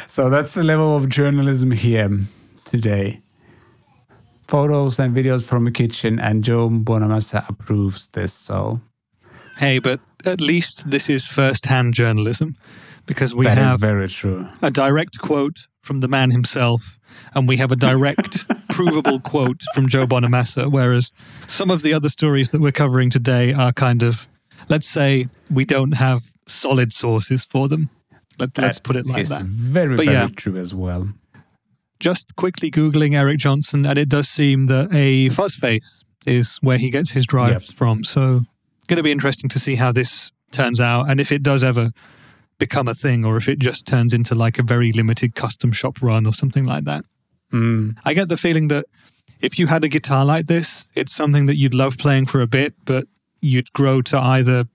so 0.08 0.30
that's 0.30 0.54
the 0.54 0.64
level 0.64 0.96
of 0.96 1.08
journalism 1.08 1.70
here 1.70 2.18
today 2.64 3.20
photos 4.50 4.98
and 4.98 5.14
videos 5.14 5.46
from 5.46 5.66
a 5.66 5.70
kitchen, 5.70 6.18
and 6.18 6.42
Joe 6.44 6.68
Bonamassa 6.68 7.48
approves 7.48 8.08
this. 8.08 8.32
So 8.32 8.80
Hey, 9.58 9.78
but 9.78 10.00
at 10.24 10.40
least 10.40 10.90
this 10.90 11.08
is 11.08 11.26
first-hand 11.26 11.94
journalism, 11.94 12.56
because 13.06 13.34
we 13.34 13.44
that 13.44 13.58
is 13.58 13.70
have 13.70 13.80
very 13.80 14.08
true. 14.08 14.48
a 14.60 14.70
direct 14.70 15.18
quote 15.20 15.66
from 15.82 16.00
the 16.00 16.08
man 16.08 16.30
himself, 16.30 16.98
and 17.34 17.46
we 17.48 17.58
have 17.58 17.70
a 17.70 17.76
direct, 17.76 18.48
provable 18.70 19.20
quote 19.20 19.60
from 19.74 19.88
Joe 19.88 20.06
Bonamassa. 20.06 20.70
Whereas 20.70 21.12
some 21.46 21.70
of 21.70 21.82
the 21.82 21.92
other 21.92 22.08
stories 22.08 22.50
that 22.50 22.60
we're 22.60 22.72
covering 22.72 23.10
today 23.10 23.52
are 23.52 23.72
kind 23.72 24.02
of, 24.02 24.26
let's 24.68 24.88
say, 24.88 25.28
we 25.50 25.64
don't 25.64 25.92
have 25.92 26.22
solid 26.46 26.92
sources 26.92 27.44
for 27.44 27.68
them. 27.68 27.88
Let, 28.38 28.56
let's 28.58 28.80
put 28.80 28.96
it 28.96 29.06
like 29.06 29.28
that. 29.28 29.42
Very, 29.42 29.96
But 29.96 30.06
very 30.06 30.16
yeah. 30.16 30.28
true 30.34 30.56
as 30.56 30.74
well. 30.74 31.08
Just 32.00 32.34
quickly 32.34 32.70
googling 32.70 33.14
Eric 33.14 33.38
Johnson, 33.38 33.86
and 33.86 33.98
it 33.98 34.08
does 34.08 34.28
seem 34.28 34.66
that 34.66 34.92
a 34.92 35.28
fuzz 35.28 35.54
face 35.54 36.02
is 36.26 36.56
where 36.62 36.78
he 36.78 36.90
gets 36.90 37.10
his 37.10 37.26
drives 37.26 37.68
Yep. 37.68 37.76
from. 37.76 38.04
So, 38.04 38.44
going 38.88 38.96
to 38.96 39.02
be 39.02 39.12
interesting 39.12 39.48
to 39.50 39.58
see 39.58 39.76
how 39.76 39.92
this 39.92 40.32
turns 40.50 40.80
out, 40.80 41.08
and 41.08 41.20
if 41.20 41.30
it 41.30 41.42
does 41.42 41.62
ever 41.62 41.90
become 42.58 42.88
a 42.88 42.94
thing, 42.94 43.24
or 43.24 43.36
if 43.36 43.48
it 43.48 43.58
just 43.58 43.86
turns 43.86 44.12
into 44.12 44.34
like 44.34 44.58
a 44.58 44.62
very 44.62 44.92
limited 44.92 45.34
custom 45.34 45.72
shop 45.72 46.02
run 46.02 46.26
or 46.26 46.34
something 46.34 46.64
like 46.64 46.84
that. 46.84 47.04
Mm. 47.52 47.96
I 48.04 48.14
get 48.14 48.28
the 48.28 48.36
feeling 48.36 48.68
that 48.68 48.86
if 49.40 49.58
you 49.58 49.66
had 49.68 49.82
a 49.84 49.88
guitar 49.88 50.24
like 50.24 50.46
this, 50.46 50.86
it's 50.94 51.12
something 51.14 51.46
that 51.46 51.56
you'd 51.56 51.74
love 51.74 51.96
playing 51.98 52.26
for 52.26 52.40
a 52.42 52.46
bit, 52.46 52.74
but 52.84 53.06
you'd 53.40 53.72
grow 53.72 54.02
to 54.02 54.18
either 54.18 54.66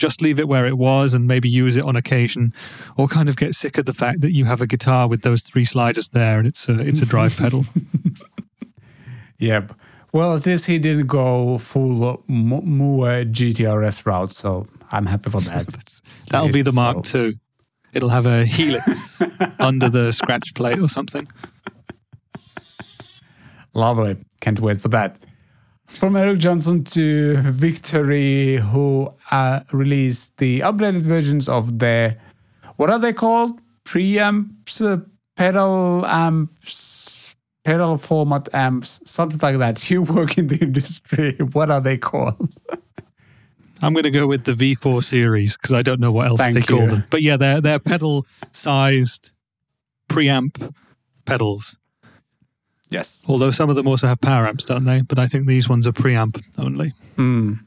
just 0.00 0.20
leave 0.22 0.40
it 0.40 0.48
where 0.48 0.66
it 0.66 0.78
was 0.78 1.14
and 1.14 1.28
maybe 1.28 1.48
use 1.48 1.76
it 1.76 1.84
on 1.84 1.94
occasion, 1.94 2.52
or 2.96 3.06
kind 3.06 3.28
of 3.28 3.36
get 3.36 3.54
sick 3.54 3.78
of 3.78 3.84
the 3.84 3.94
fact 3.94 4.22
that 4.22 4.32
you 4.32 4.46
have 4.46 4.60
a 4.60 4.66
guitar 4.66 5.06
with 5.06 5.22
those 5.22 5.42
three 5.42 5.64
sliders 5.64 6.08
there 6.08 6.38
and 6.38 6.48
it's 6.48 6.68
a 6.68 6.80
it's 6.80 7.02
a 7.02 7.06
drive 7.06 7.36
pedal. 7.36 7.64
Yep. 9.40 9.72
Well, 10.12 10.36
at 10.36 10.44
least 10.44 10.66
he 10.66 10.78
didn't 10.78 11.06
go 11.06 11.56
full 11.56 12.22
Mo- 12.28 12.60
Mooer 12.60 13.24
GTRS 13.24 14.04
route, 14.04 14.32
so 14.32 14.66
I'm 14.92 15.06
happy 15.06 15.30
for 15.30 15.40
that. 15.40 15.66
That'll 16.30 16.50
be 16.50 16.62
the 16.62 16.72
Mark 16.72 17.06
so. 17.06 17.24
II. 17.24 17.38
It'll 17.94 18.10
have 18.10 18.26
a 18.26 18.44
helix 18.44 19.22
under 19.58 19.88
the 19.88 20.12
scratch 20.12 20.54
plate 20.54 20.78
or 20.78 20.88
something. 20.88 21.26
Lovely. 23.72 24.16
Can't 24.40 24.60
wait 24.60 24.80
for 24.80 24.88
that. 24.88 25.18
From 25.94 26.16
Eric 26.16 26.38
Johnson 26.38 26.84
to 26.84 27.36
Victory, 27.42 28.56
who 28.56 29.12
uh, 29.30 29.60
released 29.72 30.36
the 30.38 30.60
updated 30.60 31.02
versions 31.02 31.48
of 31.48 31.78
their, 31.78 32.18
what 32.76 32.90
are 32.90 32.98
they 32.98 33.12
called? 33.12 33.60
Preamps, 33.84 34.80
uh, 34.80 35.04
pedal 35.36 36.06
amps, 36.06 37.36
pedal 37.64 37.98
format 37.98 38.48
amps, 38.54 39.00
something 39.04 39.38
like 39.42 39.58
that. 39.58 39.90
You 39.90 40.02
work 40.02 40.38
in 40.38 40.46
the 40.46 40.58
industry. 40.58 41.36
What 41.52 41.70
are 41.70 41.80
they 41.80 41.98
called? 41.98 42.48
I'm 43.82 43.94
going 43.94 44.04
to 44.04 44.10
go 44.10 44.26
with 44.26 44.44
the 44.44 44.52
V4 44.52 45.02
series 45.02 45.56
because 45.56 45.72
I 45.72 45.82
don't 45.82 46.00
know 46.00 46.12
what 46.12 46.28
else 46.28 46.40
Thank 46.40 46.54
they 46.54 46.62
call 46.62 46.86
them. 46.86 47.04
But 47.10 47.22
yeah, 47.22 47.38
they're 47.38 47.60
they're 47.62 47.78
pedal 47.78 48.26
sized 48.52 49.30
preamp 50.10 50.74
pedals. 51.24 51.78
Yes. 52.90 53.24
Although 53.28 53.52
some 53.52 53.70
of 53.70 53.76
them 53.76 53.86
also 53.86 54.08
have 54.08 54.20
power 54.20 54.46
amps, 54.46 54.64
don't 54.64 54.84
they? 54.84 55.02
But 55.02 55.18
I 55.18 55.26
think 55.26 55.46
these 55.46 55.68
ones 55.68 55.86
are 55.86 55.92
preamp 55.92 56.42
only. 56.58 56.92
Mm. 57.16 57.60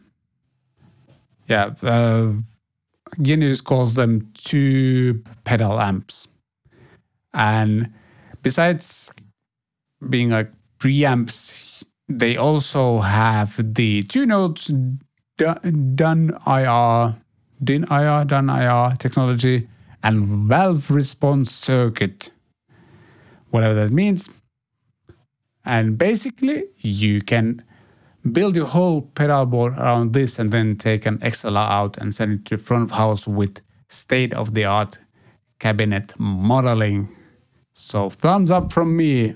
Yeah. 1.47 1.71
Uh, 1.81 2.33
Gearnews 3.17 3.63
calls 3.63 3.95
them 3.95 4.31
tube 4.33 5.27
pedal 5.43 5.79
amps. 5.79 6.27
And 7.33 7.93
besides 8.41 9.09
being 10.09 10.29
like 10.29 10.49
preamps, 10.79 11.83
they 12.09 12.35
also 12.35 12.99
have 12.99 13.55
the 13.75 14.03
two 14.03 14.25
notes 14.25 14.71
done 15.37 16.37
IR, 16.45 17.15
DIN 17.63 17.85
IR, 17.89 18.25
done 18.25 18.49
IR 18.49 18.95
technology, 18.97 19.67
and 20.03 20.47
valve 20.49 20.91
response 20.91 21.51
circuit, 21.51 22.29
whatever 23.51 23.73
that 23.73 23.91
means. 23.91 24.29
And 25.65 25.97
basically, 25.97 26.65
you 26.77 27.21
can 27.21 27.63
build 28.31 28.55
your 28.55 28.67
whole 28.67 29.01
pedal 29.01 29.45
board 29.45 29.73
around 29.77 30.13
this 30.13 30.39
and 30.39 30.51
then 30.51 30.77
take 30.77 31.05
an 31.05 31.19
XLR 31.19 31.69
out 31.69 31.97
and 31.97 32.13
send 32.13 32.39
it 32.39 32.45
to 32.45 32.57
front 32.57 32.83
of 32.83 32.91
house 32.91 33.27
with 33.27 33.61
state 33.89 34.33
of 34.33 34.53
the 34.53 34.65
art 34.65 34.99
cabinet 35.59 36.13
modeling. 36.17 37.09
So 37.73 38.09
thumbs 38.09 38.51
up 38.51 38.71
from 38.71 38.95
me 38.95 39.35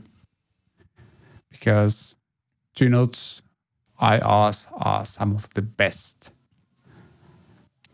because 1.49 2.15
two 2.75 2.89
notes 2.89 3.41
IRs 4.01 4.67
are 4.73 5.05
some 5.05 5.35
of 5.35 5.53
the 5.53 5.61
best. 5.61 6.31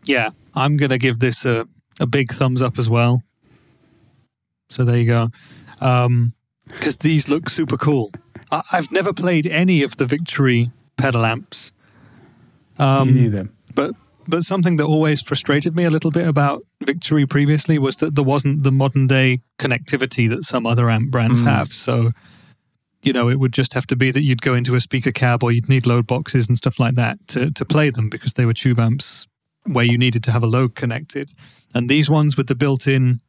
Yeah, 0.04 0.30
I'm 0.54 0.76
going 0.76 0.90
to 0.90 0.98
give 0.98 1.18
this 1.18 1.46
a, 1.46 1.66
a 1.98 2.06
big 2.06 2.32
thumbs 2.32 2.60
up 2.60 2.78
as 2.78 2.90
well. 2.90 3.22
So 4.68 4.84
there 4.84 4.98
you 4.98 5.06
go. 5.06 5.28
Because 5.78 6.06
um, 6.06 6.34
these 7.00 7.28
look 7.28 7.48
super 7.48 7.78
cool. 7.78 8.12
I, 8.50 8.62
have 8.70 8.90
never 8.90 9.12
played 9.12 9.46
any 9.46 9.82
of 9.82 9.96
the 9.96 10.06
Victory 10.06 10.70
pedal 10.96 11.24
amps. 11.24 11.72
Um, 12.78 13.14
Me 13.14 13.22
neither. 13.22 13.48
But 13.74 13.94
but 14.26 14.44
something 14.44 14.76
that 14.76 14.84
always 14.84 15.20
frustrated 15.20 15.76
me 15.76 15.84
a 15.84 15.90
little 15.90 16.10
bit 16.10 16.26
about 16.26 16.64
Victory 16.82 17.26
previously 17.26 17.78
was 17.78 17.96
that 17.96 18.14
there 18.14 18.24
wasn't 18.24 18.62
the 18.62 18.72
modern 18.72 19.06
day 19.06 19.40
connectivity 19.58 20.28
that 20.30 20.44
some 20.44 20.66
other 20.66 20.88
amp 20.90 21.10
brands 21.10 21.42
mm. 21.42 21.46
have. 21.46 21.72
So, 21.72 22.12
you 23.02 23.12
know, 23.12 23.28
it 23.28 23.38
would 23.38 23.52
just 23.52 23.74
have 23.74 23.86
to 23.88 23.96
be 23.96 24.10
that 24.10 24.22
you'd 24.22 24.42
go 24.42 24.54
into 24.54 24.74
a 24.74 24.80
speaker 24.80 25.12
cab 25.12 25.42
or 25.42 25.52
you'd 25.52 25.68
need 25.68 25.86
load 25.86 26.06
boxes 26.06 26.48
and 26.48 26.56
stuff 26.56 26.80
like 26.80 26.94
that 26.94 27.26
to, 27.28 27.50
to 27.50 27.64
play 27.64 27.90
them 27.90 28.08
because 28.08 28.34
they 28.34 28.46
were 28.46 28.54
tube 28.54 28.78
amps 28.78 29.26
where 29.64 29.84
you 29.84 29.98
needed 29.98 30.24
to 30.24 30.32
have 30.32 30.42
a 30.42 30.46
load 30.46 30.74
connected. 30.74 31.32
And 31.74 31.88
these 31.88 32.08
ones 32.08 32.36
with 32.36 32.46
the 32.46 32.54
built 32.54 32.86
in 32.86 33.20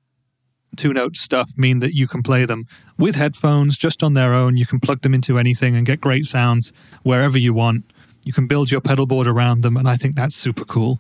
two 0.76 0.94
note 0.94 1.18
stuff 1.18 1.52
mean 1.58 1.80
that 1.80 1.96
you 1.96 2.08
can 2.08 2.24
play 2.24 2.46
them 2.46 2.66
with 2.98 3.16
headphones 3.16 3.78
just 3.78 4.04
on 4.04 4.14
their 4.14 4.34
own. 4.34 4.58
You 4.58 4.66
can 4.66 4.80
plug 4.80 5.02
them 5.02 5.14
into 5.14 5.40
anything 5.40 5.76
and 5.76 5.86
get 5.86 6.02
great 6.02 6.26
sounds 6.26 6.72
wherever 7.04 7.38
you 7.38 7.54
want. 7.54 7.86
You 8.24 8.34
can 8.34 8.48
build 8.48 8.72
your 8.72 8.82
pedal 8.82 9.06
board 9.06 9.28
around 9.28 9.62
them, 9.62 9.78
and 9.78 9.88
I 9.88 9.98
think 9.98 10.16
that's 10.16 10.36
super 10.36 10.66
cool. 10.66 11.00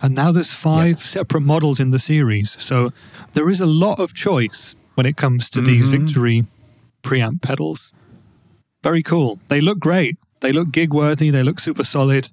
And 0.00 0.14
now 0.14 0.32
there's 0.32 0.52
five 0.52 1.04
separate 1.04 1.40
models 1.40 1.80
in 1.80 1.90
the 1.90 1.98
series, 1.98 2.56
so 2.62 2.92
there 3.32 3.50
is 3.50 3.60
a 3.60 3.66
lot 3.66 3.98
of 3.98 4.14
choice 4.14 4.74
when 4.94 5.06
it 5.06 5.16
comes 5.16 5.50
to 5.50 5.60
mm-hmm. 5.60 5.66
these 5.66 5.86
Victory 5.86 6.44
preamp 7.02 7.42
pedals. 7.42 7.92
Very 8.82 9.02
cool. 9.02 9.40
They 9.48 9.60
look 9.60 9.78
great. 9.78 10.16
They 10.40 10.52
look 10.52 10.70
gig 10.70 10.92
worthy. 10.92 11.30
They 11.30 11.42
look 11.42 11.58
super 11.58 11.84
solid. 11.84 12.30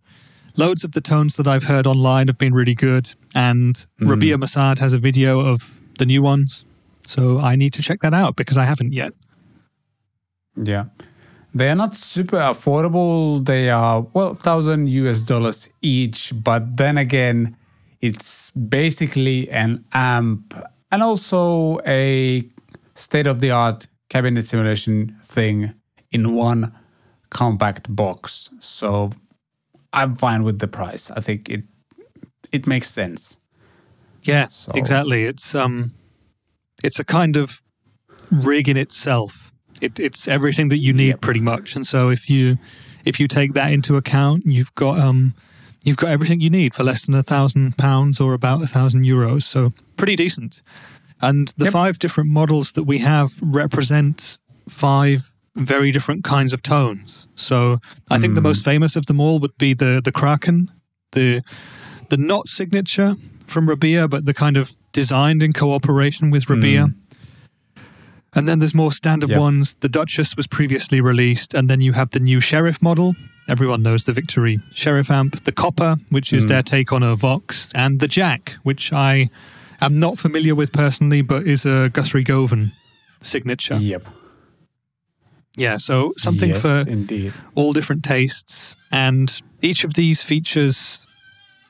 Loads 0.57 0.83
of 0.83 0.91
the 0.91 1.01
tones 1.01 1.35
that 1.37 1.47
I've 1.47 1.63
heard 1.63 1.87
online 1.87 2.27
have 2.27 2.37
been 2.37 2.53
really 2.53 2.75
good. 2.75 3.13
And 3.33 3.85
mm. 3.99 4.07
Rabea 4.07 4.35
Massaad 4.35 4.79
has 4.79 4.93
a 4.93 4.97
video 4.97 5.39
of 5.39 5.80
the 6.01 6.05
new 6.07 6.23
ones. 6.23 6.65
So 7.05 7.39
I 7.39 7.55
need 7.55 7.73
to 7.73 7.81
check 7.81 7.99
that 8.01 8.13
out 8.13 8.35
because 8.35 8.57
I 8.57 8.65
haven't 8.65 8.91
yet. 8.91 9.13
Yeah. 10.55 10.85
They 11.53 11.69
are 11.69 11.75
not 11.75 11.95
super 11.95 12.37
affordable. 12.37 13.45
They 13.45 13.69
are, 13.69 14.01
well, 14.13 14.29
1000 14.29 14.89
US 14.89 15.21
dollars 15.21 15.69
each. 15.81 16.33
But 16.43 16.77
then 16.77 16.97
again, 16.97 17.55
it's 18.01 18.49
basically 18.51 19.49
an 19.51 19.85
amp 19.93 20.55
and 20.91 21.03
also 21.03 21.79
a 21.85 22.43
state 22.95 23.27
of 23.27 23.39
the 23.41 23.51
art 23.51 23.87
cabinet 24.09 24.45
simulation 24.47 25.15
thing 25.23 25.73
in 26.11 26.33
one 26.33 26.73
compact 27.29 27.95
box. 27.95 28.49
So 28.59 29.11
I'm 29.93 30.15
fine 30.15 30.43
with 30.43 30.57
the 30.59 30.67
price. 30.67 31.11
I 31.11 31.21
think 31.21 31.49
it 31.49 31.63
it 32.51 32.65
makes 32.67 32.89
sense. 32.89 33.37
Yeah, 34.23 34.47
so. 34.49 34.71
exactly. 34.75 35.25
It's 35.25 35.55
um, 35.55 35.93
it's 36.83 36.99
a 36.99 37.03
kind 37.03 37.37
of 37.37 37.61
rig 38.31 38.69
in 38.69 38.77
itself. 38.77 39.51
It, 39.81 39.99
it's 39.99 40.27
everything 40.27 40.69
that 40.69 40.77
you 40.77 40.93
need 40.93 41.07
yep. 41.07 41.21
pretty 41.21 41.39
much. 41.39 41.75
And 41.75 41.87
so 41.87 42.09
if 42.09 42.29
you 42.29 42.57
if 43.05 43.19
you 43.19 43.27
take 43.27 43.53
that 43.53 43.71
into 43.71 43.97
account, 43.97 44.45
you've 44.45 44.73
got 44.75 44.99
um, 44.99 45.33
you've 45.83 45.97
got 45.97 46.11
everything 46.11 46.41
you 46.41 46.49
need 46.49 46.73
for 46.73 46.83
less 46.83 47.05
than 47.05 47.15
a 47.15 47.23
thousand 47.23 47.77
pounds 47.77 48.19
or 48.19 48.33
about 48.33 48.61
a 48.61 48.67
thousand 48.67 49.03
euros. 49.03 49.43
So 49.43 49.73
pretty 49.97 50.15
decent. 50.15 50.61
And 51.21 51.49
the 51.57 51.65
yep. 51.65 51.73
five 51.73 51.99
different 51.99 52.29
models 52.29 52.71
that 52.73 52.83
we 52.83 52.99
have 52.99 53.33
represent 53.41 54.39
five 54.67 55.31
very 55.55 55.91
different 55.91 56.23
kinds 56.23 56.53
of 56.53 56.63
tones. 56.63 57.27
So 57.35 57.79
I 58.09 58.17
think 58.19 58.35
the 58.35 58.41
hmm. 58.41 58.47
most 58.47 58.63
famous 58.63 58.95
of 58.95 59.05
them 59.07 59.19
all 59.19 59.39
would 59.39 59.57
be 59.57 59.73
the 59.73 60.01
the 60.03 60.11
Kraken, 60.11 60.71
the 61.11 61.43
the 62.09 62.17
not 62.17 62.47
signature, 62.47 63.15
from 63.51 63.67
Rabea, 63.67 64.09
but 64.09 64.25
the 64.25 64.33
kind 64.33 64.57
of 64.57 64.73
designed 64.91 65.43
in 65.43 65.53
cooperation 65.53 66.31
with 66.31 66.45
Rabea. 66.45 66.87
Mm. 66.87 66.95
And 68.33 68.47
then 68.47 68.59
there's 68.59 68.73
more 68.73 68.93
standard 68.93 69.29
yep. 69.29 69.39
ones. 69.39 69.75
The 69.81 69.89
Duchess 69.89 70.37
was 70.37 70.47
previously 70.47 71.01
released, 71.01 71.53
and 71.53 71.69
then 71.69 71.81
you 71.81 71.93
have 71.93 72.11
the 72.11 72.19
new 72.19 72.39
Sheriff 72.39 72.81
model. 72.81 73.15
Everyone 73.47 73.83
knows 73.83 74.05
the 74.05 74.13
Victory 74.13 74.59
Sheriff 74.73 75.11
amp, 75.11 75.43
the 75.43 75.51
Copper, 75.51 75.97
which 76.09 76.31
is 76.31 76.45
mm. 76.45 76.47
their 76.47 76.63
take 76.63 76.93
on 76.93 77.03
a 77.03 77.15
Vox, 77.15 77.71
and 77.75 77.99
the 77.99 78.07
Jack, 78.07 78.53
which 78.63 78.93
I 78.93 79.29
am 79.81 79.99
not 79.99 80.17
familiar 80.17 80.55
with 80.55 80.71
personally, 80.71 81.21
but 81.21 81.45
is 81.45 81.65
a 81.65 81.89
Guthrie 81.89 82.23
Govan 82.23 82.71
signature. 83.21 83.75
Yep. 83.75 84.07
Yeah, 85.57 85.77
so 85.77 86.13
something 86.17 86.51
yes, 86.51 86.61
for 86.61 86.85
indeed. 86.87 87.33
all 87.55 87.73
different 87.73 88.05
tastes, 88.05 88.77
and 88.89 89.41
each 89.61 89.83
of 89.83 89.95
these 89.95 90.23
features 90.23 91.05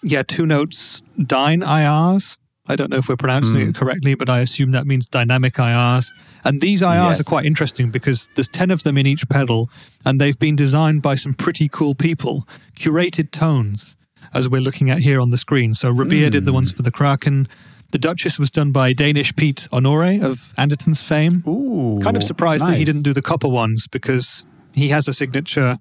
yeah, 0.04 0.24
two 0.24 0.46
notes 0.46 1.02
dyne 1.22 1.62
IRs. 1.62 2.38
I 2.68 2.76
don't 2.76 2.90
know 2.90 2.98
if 2.98 3.10
we're 3.10 3.18
pronouncing 3.18 3.58
mm. 3.58 3.70
it 3.70 3.76
correctly, 3.76 4.14
but 4.14 4.30
I 4.30 4.40
assume 4.40 4.72
that 4.72 4.86
means 4.86 5.06
dynamic 5.08 5.56
IRs. 5.56 6.10
And 6.44 6.62
these 6.62 6.82
IRs 6.82 7.10
yes. 7.10 7.20
are 7.20 7.24
quite 7.24 7.46
interesting 7.46 7.90
because 7.90 8.30
there's 8.36 8.48
10 8.48 8.72
of 8.72 8.84
them 8.84 8.98
in 8.98 9.06
each 9.06 9.28
pedal, 9.30 9.70
and 10.06 10.22
they've 10.22 10.38
been 10.38 10.56
designed 10.56 11.02
by 11.02 11.16
some 11.16 11.34
pretty 11.34 11.68
cool 11.68 11.96
people, 11.96 12.48
curated 12.80 13.32
tones, 13.32 13.96
as 14.34 14.48
we're 14.48 14.62
looking 14.62 14.90
at 14.90 15.00
here 15.00 15.20
on 15.20 15.32
the 15.32 15.38
screen. 15.38 15.74
So 15.74 15.92
Rabea 15.92 16.28
mm. 16.28 16.32
did 16.32 16.46
the 16.46 16.54
ones 16.54 16.72
hmm. 16.72 16.78
for 16.78 16.84
the 16.84 16.92
Kraken. 16.92 17.48
The 17.92 17.98
Duchess 17.98 18.40
was 18.40 18.50
done 18.50 18.72
by 18.72 18.94
Danish 18.94 19.36
Pete 19.36 19.68
Honore 19.74 20.24
of 20.24 20.54
Anderton's 20.56 21.02
fame. 21.02 21.44
Ooh, 21.46 22.00
kind 22.02 22.16
of 22.16 22.24
surprised 22.24 22.64
nice. 22.64 22.72
that 22.72 22.78
he 22.78 22.86
didn't 22.86 23.04
do 23.04 23.12
the 23.12 23.22
copper 23.22 23.50
ones 23.50 23.88
because 23.88 24.46
he 24.74 24.90
has 24.90 25.10
a 25.10 25.14
signature 25.14 25.78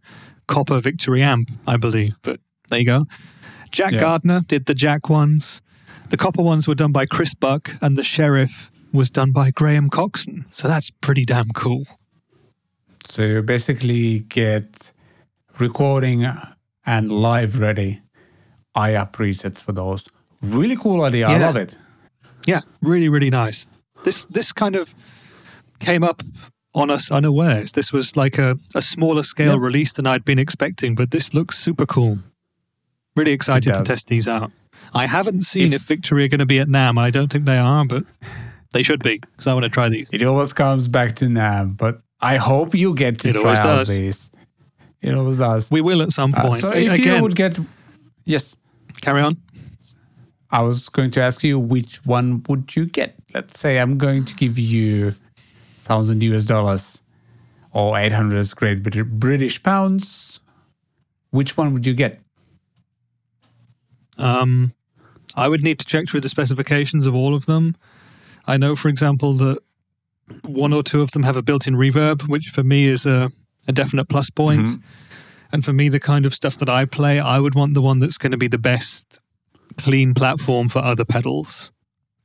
copper 0.48 0.80
Victory 0.80 1.22
amp, 1.22 1.50
I 1.68 1.76
believe. 1.76 2.16
But 2.22 2.40
there 2.68 2.80
you 2.80 2.86
go. 2.86 3.06
Jack 3.70 3.92
yeah. 3.92 4.00
Gardner 4.00 4.40
did 4.46 4.66
the 4.66 4.74
Jack 4.74 5.08
ones. 5.08 5.62
The 6.10 6.16
copper 6.16 6.42
ones 6.42 6.66
were 6.66 6.74
done 6.74 6.92
by 6.92 7.06
Chris 7.06 7.34
Buck, 7.34 7.72
and 7.80 7.96
the 7.96 8.04
Sheriff 8.04 8.70
was 8.92 9.10
done 9.10 9.32
by 9.32 9.50
Graham 9.50 9.88
Coxon. 9.88 10.44
So 10.50 10.66
that's 10.66 10.90
pretty 10.90 11.24
damn 11.24 11.50
cool. 11.50 11.86
So 13.04 13.22
you 13.22 13.42
basically 13.42 14.20
get 14.20 14.92
recording 15.58 16.26
and 16.84 17.12
live 17.12 17.58
ready 17.58 18.02
IR 18.76 19.06
presets 19.06 19.62
for 19.62 19.72
those. 19.72 20.08
Really 20.42 20.76
cool 20.76 21.02
idea. 21.02 21.28
Yeah. 21.28 21.34
I 21.34 21.38
love 21.38 21.56
it. 21.56 21.76
Yeah, 22.46 22.62
really, 22.80 23.08
really 23.08 23.30
nice. 23.30 23.66
This 24.04 24.24
this 24.24 24.52
kind 24.52 24.74
of 24.74 24.94
came 25.78 26.02
up 26.02 26.22
on 26.74 26.90
us 26.90 27.10
unawares. 27.10 27.72
This 27.72 27.92
was 27.92 28.16
like 28.16 28.38
a, 28.38 28.56
a 28.74 28.82
smaller 28.82 29.22
scale 29.22 29.58
release 29.58 29.92
than 29.92 30.06
I'd 30.06 30.24
been 30.24 30.38
expecting, 30.38 30.94
but 30.94 31.10
this 31.10 31.34
looks 31.34 31.58
super 31.58 31.86
cool. 31.86 32.18
Really 33.16 33.32
excited 33.32 33.72
to 33.74 33.82
test 33.82 34.08
these 34.08 34.28
out. 34.28 34.52
I 34.94 35.06
haven't 35.06 35.42
seen 35.42 35.72
if, 35.72 35.82
if 35.82 35.82
Victory 35.82 36.24
are 36.24 36.28
going 36.28 36.40
to 36.40 36.46
be 36.46 36.58
at 36.58 36.68
NAMM. 36.68 36.98
I 36.98 37.10
don't 37.10 37.30
think 37.30 37.44
they 37.44 37.58
are, 37.58 37.84
but 37.84 38.04
they 38.72 38.82
should 38.82 39.02
be 39.02 39.18
because 39.18 39.46
I 39.46 39.54
want 39.54 39.64
to 39.64 39.70
try 39.70 39.88
these. 39.88 40.08
It 40.12 40.22
always 40.22 40.52
comes 40.52 40.88
back 40.88 41.14
to 41.16 41.26
NAMM, 41.26 41.76
but 41.76 42.02
I 42.20 42.36
hope 42.36 42.74
you 42.74 42.94
get 42.94 43.20
to 43.20 43.30
it 43.30 43.32
try 43.34 43.56
out 43.56 43.62
does. 43.62 43.88
these. 43.88 44.30
It 45.00 45.14
always 45.14 45.38
does. 45.38 45.70
We 45.70 45.80
will 45.80 46.02
at 46.02 46.12
some 46.12 46.34
uh, 46.34 46.42
point. 46.42 46.58
Uh, 46.58 46.60
so 46.60 46.70
if 46.70 46.92
Again, 46.92 47.16
you 47.16 47.22
would 47.22 47.36
get, 47.36 47.58
yes, 48.24 48.56
carry 49.00 49.22
on. 49.22 49.36
I 50.50 50.62
was 50.62 50.88
going 50.88 51.10
to 51.12 51.22
ask 51.22 51.44
you 51.44 51.58
which 51.58 52.04
one 52.04 52.42
would 52.48 52.74
you 52.74 52.86
get? 52.86 53.14
Let's 53.32 53.58
say 53.58 53.78
I'm 53.78 53.98
going 53.98 54.24
to 54.24 54.34
give 54.34 54.58
you 54.58 55.14
thousand 55.78 56.22
US 56.24 56.44
dollars 56.44 57.02
or 57.72 57.96
800 57.96 58.54
great 58.56 58.82
British 58.82 59.62
pounds. 59.62 60.40
Which 61.30 61.56
one 61.56 61.72
would 61.72 61.86
you 61.86 61.94
get? 61.94 62.20
Um, 64.20 64.74
I 65.34 65.48
would 65.48 65.62
need 65.62 65.78
to 65.78 65.86
check 65.86 66.08
through 66.08 66.20
the 66.20 66.28
specifications 66.28 67.06
of 67.06 67.14
all 67.14 67.34
of 67.34 67.46
them. 67.46 67.76
I 68.46 68.56
know, 68.56 68.74
for 68.76 68.88
example, 68.88 69.34
that 69.34 69.58
one 70.44 70.72
or 70.72 70.82
two 70.82 71.02
of 71.02 71.12
them 71.12 71.22
have 71.22 71.36
a 71.36 71.42
built 71.42 71.66
in 71.66 71.74
reverb, 71.74 72.28
which 72.28 72.48
for 72.48 72.62
me 72.62 72.86
is 72.86 73.06
a, 73.06 73.30
a 73.68 73.72
definite 73.72 74.06
plus 74.08 74.30
point. 74.30 74.66
Mm-hmm. 74.66 74.82
And 75.52 75.64
for 75.64 75.72
me, 75.72 75.88
the 75.88 76.00
kind 76.00 76.26
of 76.26 76.34
stuff 76.34 76.56
that 76.58 76.68
I 76.68 76.84
play, 76.84 77.18
I 77.18 77.40
would 77.40 77.54
want 77.54 77.74
the 77.74 77.82
one 77.82 77.98
that's 77.98 78.18
going 78.18 78.32
to 78.32 78.38
be 78.38 78.48
the 78.48 78.58
best 78.58 79.20
clean 79.76 80.14
platform 80.14 80.68
for 80.68 80.78
other 80.78 81.04
pedals. 81.04 81.72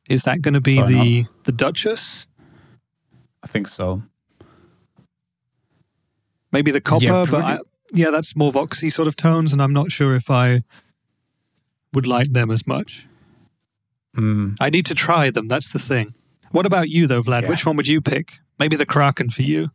Is 0.10 0.24
that 0.24 0.42
going 0.42 0.54
to 0.54 0.62
be 0.62 0.82
the 0.82 1.26
the 1.46 1.52
Duchess? 1.52 2.28
I 3.44 3.48
think 3.48 3.68
so. 3.68 4.04
Maybe 6.52 6.72
the 6.72 6.82
copper, 6.82 7.06
Yeah, 7.06 7.26
but 7.30 7.44
I, 7.44 7.60
yeah, 7.92 8.12
that's 8.12 8.36
more 8.36 8.52
voxy 8.52 8.92
sort 8.92 9.08
of 9.08 9.16
tones, 9.16 9.52
and 9.52 9.62
I'm 9.62 9.74
not 9.74 9.92
sure 9.92 10.16
if 10.16 10.30
I 10.30 10.62
would 11.96 12.06
like 12.06 12.34
them 12.34 12.52
as 12.52 12.68
much. 12.68 13.08
Mm. 14.16 14.56
I 14.60 14.70
need 14.70 14.86
to 14.86 14.96
try 14.96 15.30
them. 15.30 15.48
That's 15.48 15.72
the 15.72 15.80
thing. 15.80 16.14
What 16.52 16.66
about 16.66 16.90
you, 16.90 17.08
though, 17.08 17.24
Vlad? 17.24 17.44
Yeah. 17.44 17.50
Which 17.50 17.66
one 17.66 17.76
would 17.78 17.88
you 17.88 18.02
pick? 18.02 18.40
Maybe 18.60 18.76
the 18.76 18.86
Kraken 18.86 19.30
for 19.30 19.42
you. 19.42 19.72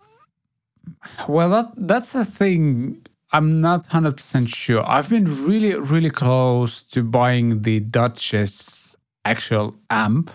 Well, 1.29 1.51
that 1.51 1.73
that's 1.77 2.12
the 2.12 2.25
thing. 2.25 3.05
I'm 3.33 3.61
not 3.61 3.87
hundred 3.89 4.16
percent 4.16 4.49
sure. 4.49 4.83
I've 4.89 5.11
been 5.11 5.47
really, 5.47 5.75
really 5.75 6.11
close 6.11 6.83
to 6.95 7.03
buying 7.03 7.62
the 7.62 7.81
Duchess 7.81 8.97
actual 9.25 9.77
amp. 9.91 10.31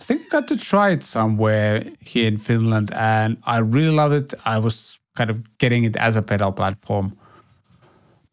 I 0.00 0.04
think 0.04 0.22
I 0.26 0.28
got 0.28 0.48
to 0.48 0.56
try 0.56 0.90
it 0.90 1.02
somewhere 1.02 1.84
here 2.00 2.26
in 2.26 2.38
Finland, 2.38 2.92
and 2.94 3.36
I 3.44 3.58
really 3.58 3.94
love 3.94 4.12
it. 4.12 4.34
I 4.44 4.58
was 4.58 4.98
kind 5.16 5.30
of 5.30 5.58
getting 5.58 5.84
it 5.84 5.96
as 5.96 6.16
a 6.16 6.22
pedal 6.22 6.52
platform 6.52 7.16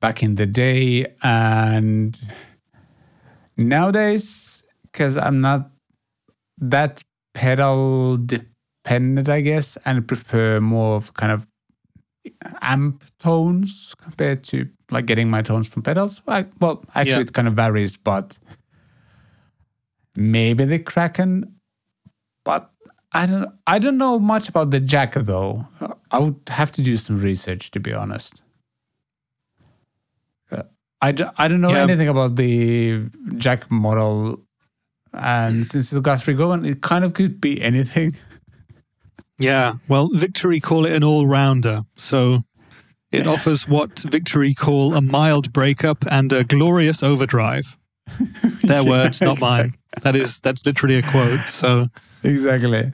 back 0.04 0.22
in 0.22 0.36
the 0.36 0.45
day, 0.45 1.06
and 1.24 2.20
nowadays, 3.56 4.62
because 4.84 5.18
I'm 5.18 5.39
not 5.39 5.72
that 6.58 7.01
pedal 7.34 8.18
dependent, 8.18 9.30
I 9.30 9.39
guess, 9.39 9.78
and 9.86 10.06
prefer 10.06 10.60
more 10.60 10.97
of 10.97 11.14
kind 11.14 11.32
of 11.32 11.47
amp 12.62 13.06
tones 13.20 13.95
compared 13.97 14.43
to 14.43 14.68
like 14.91 15.06
getting 15.06 15.30
my 15.30 15.41
tones 15.41 15.70
from 15.70 15.84
pedals. 15.84 16.22
I, 16.28 16.47
well, 16.60 16.84
actually, 16.95 17.14
Yeah. 17.14 17.22
it 17.22 17.34
kind 17.34 17.47
of 17.47 17.54
varies, 17.54 17.95
but 17.95 18.38
maybe 20.18 20.66
the 20.66 20.80
Kraken. 20.80 21.56
But 22.43 22.70
I 23.14 23.26
don't. 23.26 23.49
I 23.68 23.80
don't 23.80 23.97
know 23.97 24.20
much 24.20 24.49
about 24.49 24.72
the 24.72 24.82
Jack 24.82 25.14
though. 25.14 25.66
I 26.12 26.20
would 26.20 26.41
have 26.49 26.74
to 26.74 26.82
do 26.82 26.97
some 26.97 27.22
research 27.22 27.72
to 27.72 27.80
be 27.80 27.93
honest. 27.93 28.43
I, 31.08 31.12
do, 31.12 31.26
I 31.38 31.47
don't 31.47 31.62
know 31.62 31.70
Yeah. 31.72 31.84
anything 31.84 32.08
about 32.08 32.36
the 32.36 33.10
Jack 33.38 33.70
model, 33.70 34.39
and 35.14 35.66
since 35.66 35.91
it 35.93 36.01
got 36.04 36.22
free 36.22 36.34
going, 36.34 36.66
it 36.66 36.82
kind 36.82 37.04
of 37.06 37.14
could 37.14 37.39
be 37.41 37.62
anything. 37.62 38.16
Yeah. 39.39 39.74
Well, 39.89 40.10
Victory 40.14 40.60
call 40.60 40.86
it 40.86 40.93
an 40.93 41.04
all 41.04 41.26
rounder. 41.28 41.82
So 41.95 42.43
it 43.12 43.26
offers 43.28 43.68
what 43.68 43.99
Victory 43.99 44.54
call 44.54 44.93
a 44.93 45.01
mild 45.01 45.51
breakup 45.51 46.06
and 46.10 46.32
a 46.32 46.43
glorious 46.43 47.01
overdrive. 47.04 47.76
Their 48.64 48.84
Yeah, 48.84 48.89
words, 48.89 49.22
not 49.22 49.41
mine. 49.41 49.74
That 50.04 50.16
is 50.16 50.39
that's 50.39 50.66
literally 50.66 50.97
a 50.97 51.01
quote. 51.01 51.41
So 51.49 51.88
Exactly. 52.24 52.93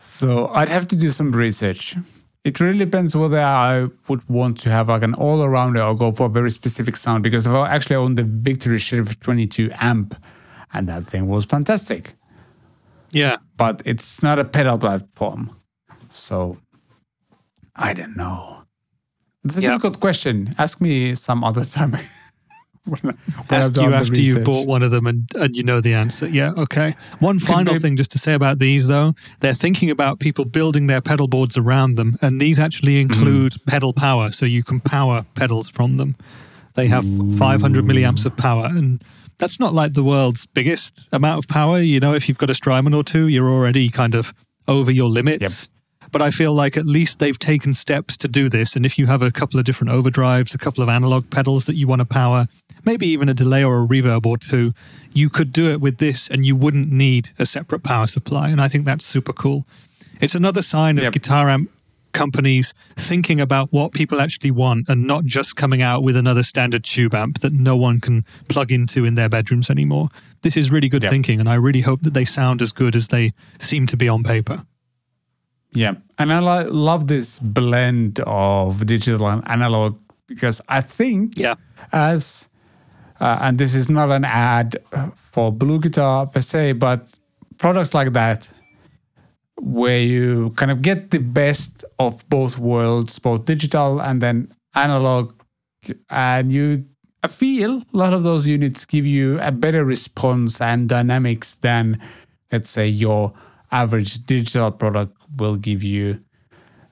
So 0.00 0.48
I'd 0.48 0.70
have 0.70 0.86
to 0.88 0.96
do 0.96 1.10
some 1.10 1.32
research. 1.32 1.96
It 2.44 2.60
really 2.60 2.78
depends 2.84 3.16
whether 3.16 3.40
I 3.40 3.86
would 4.08 4.28
want 4.28 4.58
to 4.60 4.70
have 4.70 4.88
like 4.90 5.02
an 5.02 5.14
all 5.14 5.38
arounder 5.40 5.82
or 5.86 5.94
go 5.96 6.12
for 6.12 6.26
a 6.26 6.28
very 6.28 6.50
specific 6.50 6.94
sound 6.96 7.22
because 7.22 7.46
I 7.46 7.68
actually 7.74 7.96
own 7.96 8.16
the 8.16 8.24
Victory 8.24 8.78
Sheriff 8.78 9.18
22 9.20 9.70
amp 9.80 10.14
and 10.72 10.86
that 10.88 11.04
thing 11.04 11.26
was 11.26 11.44
fantastic. 11.46 12.14
yeah. 13.10 13.36
But 13.56 13.80
it's 13.86 14.22
not 14.22 14.38
a 14.38 14.44
pedal 14.44 14.76
platform. 14.78 15.56
So 16.10 16.58
I 17.76 17.94
don't 17.94 18.16
know. 18.16 18.64
It's 19.44 19.56
a 19.56 19.62
Yeah. 19.62 19.70
difficult 19.70 20.00
question. 20.00 20.54
Ask 20.58 20.80
me 20.80 21.14
some 21.14 21.42
other 21.44 21.64
time. 21.78 21.96
When, 22.84 23.16
Ask 23.50 23.76
you 23.76 23.92
after 23.92 24.20
you've 24.20 24.44
bought 24.44 24.66
one 24.66 24.82
of 24.82 24.90
them 24.90 25.06
and, 25.06 25.28
and 25.36 25.56
you 25.56 25.62
know 25.62 25.80
the 25.80 25.94
answer. 25.94 26.26
Yeah, 26.26 26.52
okay. 26.56 26.94
One 27.18 27.38
final 27.38 27.72
maybe- 27.74 27.82
thing 27.82 27.96
just 27.96 28.12
to 28.12 28.18
say 28.18 28.34
about 28.34 28.58
these 28.58 28.86
though, 28.86 29.14
they're 29.40 29.54
thinking 29.54 29.90
about 29.90 30.18
people 30.18 30.44
building 30.44 30.86
their 30.86 31.00
pedal 31.00 31.28
boards 31.28 31.56
around 31.56 31.96
them, 31.96 32.18
and 32.20 32.40
these 32.40 32.58
actually 32.58 33.00
include 33.00 33.54
pedal 33.66 33.92
power, 33.92 34.32
so 34.32 34.46
you 34.46 34.62
can 34.62 34.80
power 34.80 35.24
pedals 35.34 35.68
from 35.68 35.96
them. 35.96 36.16
They 36.74 36.88
have 36.88 37.04
500 37.38 37.84
milliamps 37.84 38.26
of 38.26 38.36
power, 38.36 38.66
and 38.66 39.02
that's 39.38 39.60
not 39.60 39.72
like 39.72 39.94
the 39.94 40.02
world's 40.04 40.44
biggest 40.46 41.06
amount 41.12 41.44
of 41.44 41.48
power. 41.48 41.80
You 41.80 42.00
know, 42.00 42.14
if 42.14 42.28
you've 42.28 42.38
got 42.38 42.50
a 42.50 42.54
Strymon 42.54 42.94
or 42.94 43.04
two, 43.04 43.28
you're 43.28 43.48
already 43.50 43.88
kind 43.90 44.14
of 44.14 44.34
over 44.66 44.90
your 44.90 45.08
limits. 45.08 45.68
But 46.14 46.22
I 46.22 46.30
feel 46.30 46.54
like 46.54 46.76
at 46.76 46.86
least 46.86 47.18
they've 47.18 47.36
taken 47.38 47.74
steps 47.74 48.16
to 48.18 48.28
do 48.28 48.48
this. 48.48 48.76
And 48.76 48.86
if 48.86 48.98
you 49.00 49.06
have 49.06 49.20
a 49.20 49.32
couple 49.32 49.58
of 49.58 49.66
different 49.66 49.92
overdrives, 49.92 50.54
a 50.54 50.58
couple 50.58 50.80
of 50.80 50.88
analog 50.88 51.28
pedals 51.28 51.64
that 51.64 51.74
you 51.74 51.88
want 51.88 51.98
to 52.02 52.04
power, 52.04 52.46
maybe 52.84 53.08
even 53.08 53.28
a 53.28 53.34
delay 53.34 53.64
or 53.64 53.82
a 53.82 53.86
reverb 53.86 54.24
or 54.24 54.38
two, 54.38 54.72
you 55.12 55.28
could 55.28 55.52
do 55.52 55.68
it 55.72 55.80
with 55.80 55.98
this 55.98 56.28
and 56.30 56.46
you 56.46 56.54
wouldn't 56.54 56.92
need 56.92 57.30
a 57.36 57.44
separate 57.44 57.82
power 57.82 58.06
supply. 58.06 58.50
And 58.50 58.60
I 58.60 58.68
think 58.68 58.84
that's 58.84 59.04
super 59.04 59.32
cool. 59.32 59.66
It's 60.20 60.36
another 60.36 60.62
sign 60.62 60.98
of 60.98 61.02
Yep. 61.04 61.12
guitar 61.14 61.50
amp 61.50 61.68
companies 62.12 62.74
thinking 62.96 63.40
about 63.40 63.72
what 63.72 63.92
people 63.92 64.20
actually 64.20 64.52
want 64.52 64.88
and 64.88 65.04
not 65.04 65.24
just 65.24 65.56
coming 65.56 65.82
out 65.82 66.04
with 66.04 66.16
another 66.16 66.44
standard 66.44 66.84
tube 66.84 67.12
amp 67.12 67.40
that 67.40 67.52
no 67.52 67.74
one 67.74 67.98
can 68.00 68.24
plug 68.48 68.70
into 68.70 69.04
in 69.04 69.16
their 69.16 69.28
bedrooms 69.28 69.68
anymore. 69.68 70.10
This 70.42 70.56
is 70.56 70.70
really 70.70 70.88
good 70.88 71.02
Yep. 71.02 71.10
thinking, 71.10 71.40
and 71.40 71.48
I 71.48 71.54
really 71.56 71.80
hope 71.80 72.02
that 72.02 72.14
they 72.14 72.24
sound 72.24 72.62
as 72.62 72.70
good 72.70 72.94
as 72.94 73.08
they 73.08 73.32
seem 73.58 73.88
to 73.88 73.96
be 73.96 74.08
on 74.08 74.22
paper. 74.22 74.64
Yeah, 75.74 75.94
and 76.18 76.32
I 76.32 76.38
li- 76.64 76.70
love 76.70 77.08
this 77.08 77.38
blend 77.40 78.20
of 78.20 78.86
digital 78.86 79.26
and 79.28 79.42
analog 79.48 79.98
because 80.26 80.60
I 80.68 80.80
think 80.80 81.36
Yeah. 81.38 81.54
as 81.92 82.48
uh, 83.20 83.38
and 83.40 83.58
this 83.58 83.74
is 83.74 83.88
not 83.88 84.10
an 84.10 84.24
ad 84.24 84.76
for 85.16 85.52
BluGuitar 85.52 86.32
per 86.32 86.40
se, 86.40 86.72
but 86.72 87.18
products 87.58 87.94
like 87.94 88.12
that 88.12 88.52
where 89.60 90.00
you 90.00 90.50
kind 90.56 90.70
of 90.70 90.82
get 90.82 91.10
the 91.10 91.18
best 91.18 91.84
of 91.98 92.28
both 92.28 92.58
worlds, 92.58 93.18
both 93.18 93.44
digital 93.46 94.00
and 94.00 94.20
then 94.20 94.52
analog, 94.74 95.32
and 96.10 96.52
you 96.52 96.84
I 97.22 97.28
feel 97.28 97.78
a 97.92 97.96
lot 97.96 98.12
of 98.12 98.22
those 98.22 98.46
units 98.46 98.84
give 98.84 99.06
you 99.06 99.40
a 99.40 99.50
better 99.50 99.82
response 99.84 100.60
and 100.60 100.88
dynamics 100.88 101.56
than 101.56 101.98
let's 102.52 102.68
say 102.68 102.86
your 102.86 103.32
average 103.74 104.24
digital 104.26 104.70
product 104.70 105.16
will 105.36 105.56
give 105.56 105.82
you. 105.82 106.22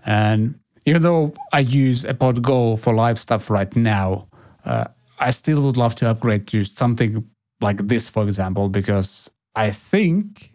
And 0.05 0.59
even 0.85 1.03
though 1.03 1.33
I 1.53 1.61
use 1.61 2.05
a 2.05 2.13
Pod 2.15 2.43
Go 2.43 2.77
for 2.77 2.93
live 2.93 3.19
stuff 3.19 3.49
right 3.51 3.75
now, 3.77 4.27
uh, 4.65 4.87
I 5.19 5.31
still 5.31 5.63
would 5.63 5.77
love 5.77 5.95
to 5.97 6.09
upgrade 6.11 6.47
to 6.49 6.65
something 6.65 7.25
like 7.61 7.87
this, 7.89 8.09
for 8.11 8.25
example, 8.25 8.69
because 8.69 9.31
I 9.55 9.71
think 9.71 10.53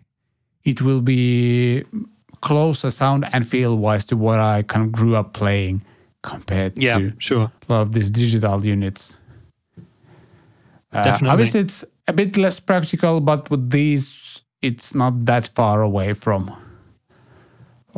it 0.66 0.82
will 0.82 1.02
be 1.02 1.86
closer 2.42 2.92
sound 2.92 3.26
and 3.32 3.48
feel 3.48 3.78
wise 3.78 4.04
to 4.06 4.18
what 4.18 4.40
I 4.40 4.64
kind 4.64 4.86
of 4.86 4.92
grew 4.92 5.16
up 5.16 5.32
playing 5.34 5.82
compared 6.24 6.78
Yeah, 6.78 6.98
to 7.00 7.14
sure. 7.20 7.52
a 7.70 7.74
lot 7.74 7.82
of 7.82 7.94
these 7.94 8.10
digital 8.10 8.66
units. 8.66 9.18
Uh, 10.92 11.04
Definitely. 11.04 11.30
Obviously, 11.30 11.60
it's 11.62 11.86
a 12.08 12.14
bit 12.14 12.36
less 12.38 12.60
practical, 12.60 13.22
but 13.22 13.50
with 13.50 13.70
these, 13.70 14.08
it's 14.68 14.94
not 14.94 15.26
that 15.26 15.48
far 15.56 15.82
away 15.82 16.14
from 16.14 16.52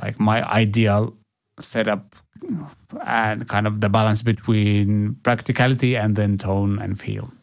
like 0.01 0.19
my 0.19 0.47
ideal 0.47 1.13
setup 1.59 2.15
and 3.05 3.47
kind 3.47 3.65
of 3.65 3.81
the 3.81 3.89
balance 3.89 4.21
between 4.21 5.15
practicality 5.23 5.97
and 5.97 6.15
then 6.15 6.37
tone 6.37 6.79
and 6.79 6.99
feel. 6.99 7.33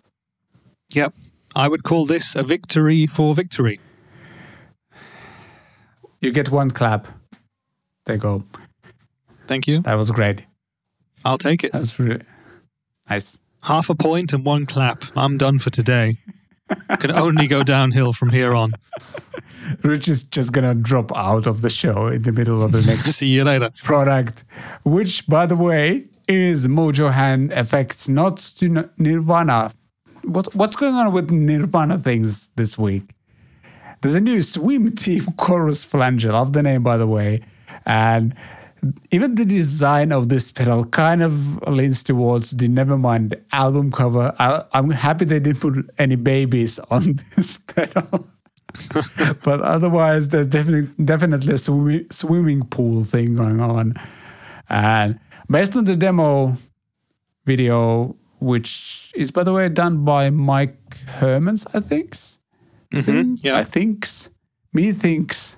Yep. 0.90 1.12
I 1.56 1.66
would 1.68 1.82
call 1.82 2.06
this 2.06 2.36
a 2.36 2.42
victory 2.42 3.06
for 3.06 3.34
victory. 3.34 3.80
You 6.20 6.30
get 6.30 6.50
one 6.50 6.70
clap. 6.70 7.08
There 8.04 8.14
you 8.14 8.20
go. 8.20 8.44
Thank 9.48 9.66
you. 9.66 9.80
That 9.80 9.96
was 9.96 10.10
great. 10.10 10.46
I'll 11.24 11.38
take 11.38 11.64
it. 11.64 11.72
That 11.72 11.80
was 11.80 11.98
really 11.98 12.22
nice. 13.10 13.38
Half 13.62 13.90
a 13.90 13.96
point 13.96 14.32
and 14.32 14.44
one 14.44 14.66
clap. 14.66 15.04
I'm 15.16 15.36
done 15.36 15.58
for 15.58 15.70
today. 15.70 16.16
Can 16.98 17.10
only 17.12 17.46
go 17.46 17.62
downhill 17.62 18.12
from 18.12 18.30
here 18.30 18.54
on. 18.54 18.74
Rich 19.82 20.08
is 20.08 20.22
just 20.24 20.52
gonna 20.52 20.74
drop 20.74 21.16
out 21.16 21.46
of 21.46 21.62
the 21.62 21.70
show 21.70 22.06
in 22.08 22.22
the 22.22 22.32
middle 22.32 22.62
of 22.62 22.72
the 22.72 22.82
next 22.86 23.12
See 23.16 23.28
you 23.28 23.44
later. 23.44 23.70
product, 23.82 24.44
which, 24.84 25.26
by 25.26 25.46
the 25.46 25.56
way, 25.56 26.06
is 26.28 26.66
Mojo 26.66 27.12
Hand 27.12 27.52
Effects 27.52 28.08
not 28.08 28.36
to 28.58 28.88
Nirvana. 28.98 29.72
What, 30.24 30.52
what's 30.54 30.74
going 30.76 30.94
on 30.94 31.12
with 31.12 31.30
Nirvana 31.30 31.98
things 31.98 32.50
this 32.56 32.76
week? 32.76 33.10
There's 34.00 34.14
a 34.14 34.20
new 34.20 34.42
Swim 34.42 34.94
Team 34.94 35.24
chorus 35.36 35.84
flanger. 35.84 36.32
Love 36.32 36.52
the 36.52 36.62
name, 36.62 36.82
by 36.82 36.96
the 36.96 37.06
way. 37.06 37.42
And 37.84 38.34
even 39.10 39.34
the 39.34 39.44
design 39.44 40.12
of 40.12 40.28
this 40.28 40.50
pedal 40.50 40.84
kind 40.84 41.22
of 41.22 41.62
leans 41.68 42.02
towards 42.02 42.50
the 42.52 42.68
Nevermind 42.68 43.40
album 43.52 43.92
cover. 43.92 44.34
I, 44.38 44.64
I'm 44.72 44.90
happy 44.90 45.24
they 45.24 45.40
didn't 45.40 45.60
put 45.60 45.90
any 45.98 46.16
babies 46.16 46.78
on 46.90 47.18
this 47.36 47.56
pedal. 47.58 48.26
but 49.44 49.60
otherwise, 49.62 50.28
there's 50.28 50.46
definitely 50.48 50.90
definitely 51.04 51.54
a 51.54 51.58
swimming, 51.58 52.06
swimming 52.10 52.64
pool 52.64 53.04
thing 53.04 53.34
going 53.34 53.60
on. 53.60 53.94
And 54.68 55.18
based 55.48 55.76
on 55.76 55.84
the 55.84 55.96
demo 55.96 56.56
video, 57.46 58.16
which 58.40 59.12
is 59.14 59.30
by 59.30 59.44
the 59.44 59.52
way 59.52 59.68
done 59.68 60.04
by 60.04 60.30
Mike 60.30 60.78
Hermans, 61.18 61.66
I 61.72 61.80
think. 61.80 62.16
Mhm, 62.92 63.40
yeah. 63.42 63.56
I 63.58 63.64
thinks. 63.64 64.30
Me 64.72 64.92
thinks. 64.92 65.56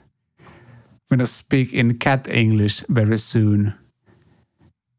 Gonna 1.11 1.27
speak 1.27 1.73
in 1.73 1.99
cat 1.99 2.29
English 2.29 2.81
very 2.89 3.19
soon. 3.19 3.75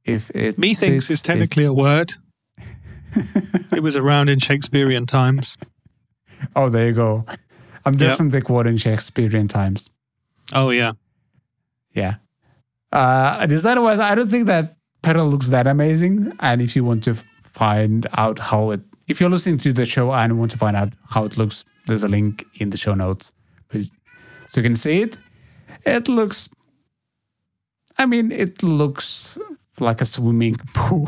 If 0.06 0.30
it 0.32 0.58
Methinks 0.58 1.08
sits, 1.08 1.20
is 1.20 1.22
technically 1.22 1.66
a 1.66 1.74
word. 1.74 2.14
it 3.72 3.84
was 3.84 3.96
around 3.96 4.30
in 4.30 4.40
Shakespearean 4.40 5.06
times. 5.06 5.58
Oh, 6.56 6.70
there 6.70 6.88
you 6.88 6.94
go. 6.94 7.26
I'm 7.86 7.94
Yep. 7.94 8.00
definitely 8.00 8.42
quoting 8.42 8.78
Shakespearean 8.78 9.48
times. 9.48 9.90
Oh 10.54 10.70
yeah. 10.70 10.94
Yeah. 11.94 12.16
Uh, 12.92 13.46
design 13.46 13.82
wise, 13.84 14.00
I 14.00 14.16
don't 14.16 14.28
think 14.30 14.48
that 14.48 14.78
pedal 15.02 15.28
looks 15.28 15.48
that 15.50 15.68
amazing. 15.68 16.34
And 16.40 16.62
if 16.62 16.76
you 16.76 16.84
want 16.84 17.04
to 17.06 17.16
find 17.44 18.08
out 18.14 18.40
how 18.40 18.72
it, 18.72 18.82
if 19.08 19.20
you're 19.20 19.30
listening 19.30 19.58
to 19.60 19.74
the 19.74 19.86
show 19.86 20.12
and 20.12 20.40
want 20.40 20.52
to 20.52 20.58
find 20.58 20.76
out 20.76 20.94
how 21.10 21.26
it 21.26 21.38
looks, 21.38 21.66
there's 21.86 22.04
a 22.04 22.08
link 22.08 22.46
in 22.56 22.70
the 22.72 22.78
show 22.78 22.96
notes. 22.96 23.32
So 23.72 23.80
you 24.62 24.64
can 24.64 24.76
see 24.76 25.02
it. 25.04 25.18
It 25.96 26.08
looks, 26.08 26.50
I 27.98 28.06
mean, 28.06 28.32
it 28.32 28.64
looks 28.64 29.38
like 29.80 30.02
a 30.02 30.06
swimming 30.06 30.56
pool. 30.74 31.08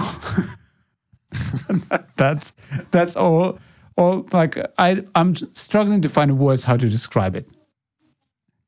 that's 2.15 2.53
that's 2.91 3.15
all. 3.15 3.59
All 3.97 4.25
like 4.31 4.57
I, 4.77 5.03
I'm 5.15 5.35
struggling 5.53 6.01
to 6.01 6.09
find 6.09 6.39
words 6.39 6.63
how 6.63 6.77
to 6.77 6.89
describe 6.89 7.35
it. 7.35 7.47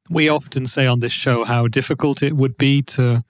We 0.09 0.29
often 0.29 0.67
say 0.67 0.85
on 0.85 0.99
this 0.99 1.13
show 1.13 1.43
how 1.45 1.67
difficult 1.67 2.21
it 2.21 2.35
would 2.35 2.57
be 2.57 2.81
to 2.83 3.23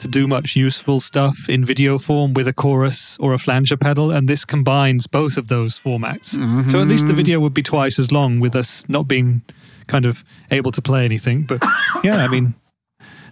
to 0.00 0.08
do 0.08 0.26
much 0.26 0.54
useful 0.54 1.00
stuff 1.00 1.48
in 1.48 1.64
video 1.64 1.98
form 1.98 2.32
with 2.34 2.46
a 2.46 2.52
chorus 2.52 3.16
or 3.18 3.34
a 3.34 3.38
flanger 3.38 3.76
pedal, 3.76 4.10
and 4.10 4.28
this 4.28 4.44
combines 4.44 5.06
both 5.06 5.36
of 5.36 5.48
those 5.48 5.78
formats. 5.78 6.36
So 6.70 6.80
at 6.80 6.88
least 6.88 7.06
the 7.06 7.08
mm-hmm. 7.08 7.16
video 7.16 7.40
would 7.40 7.54
be 7.54 7.62
twice 7.62 7.98
as 7.98 8.12
long 8.12 8.38
with 8.38 8.54
us 8.54 8.88
not 8.88 9.08
being 9.08 9.42
kind 9.88 10.06
of 10.06 10.24
able 10.50 10.70
to 10.72 10.80
play 10.80 11.04
anything. 11.04 11.42
But 11.42 11.62
yeah, 12.04 12.18
I 12.24 12.28
mean, 12.28 12.54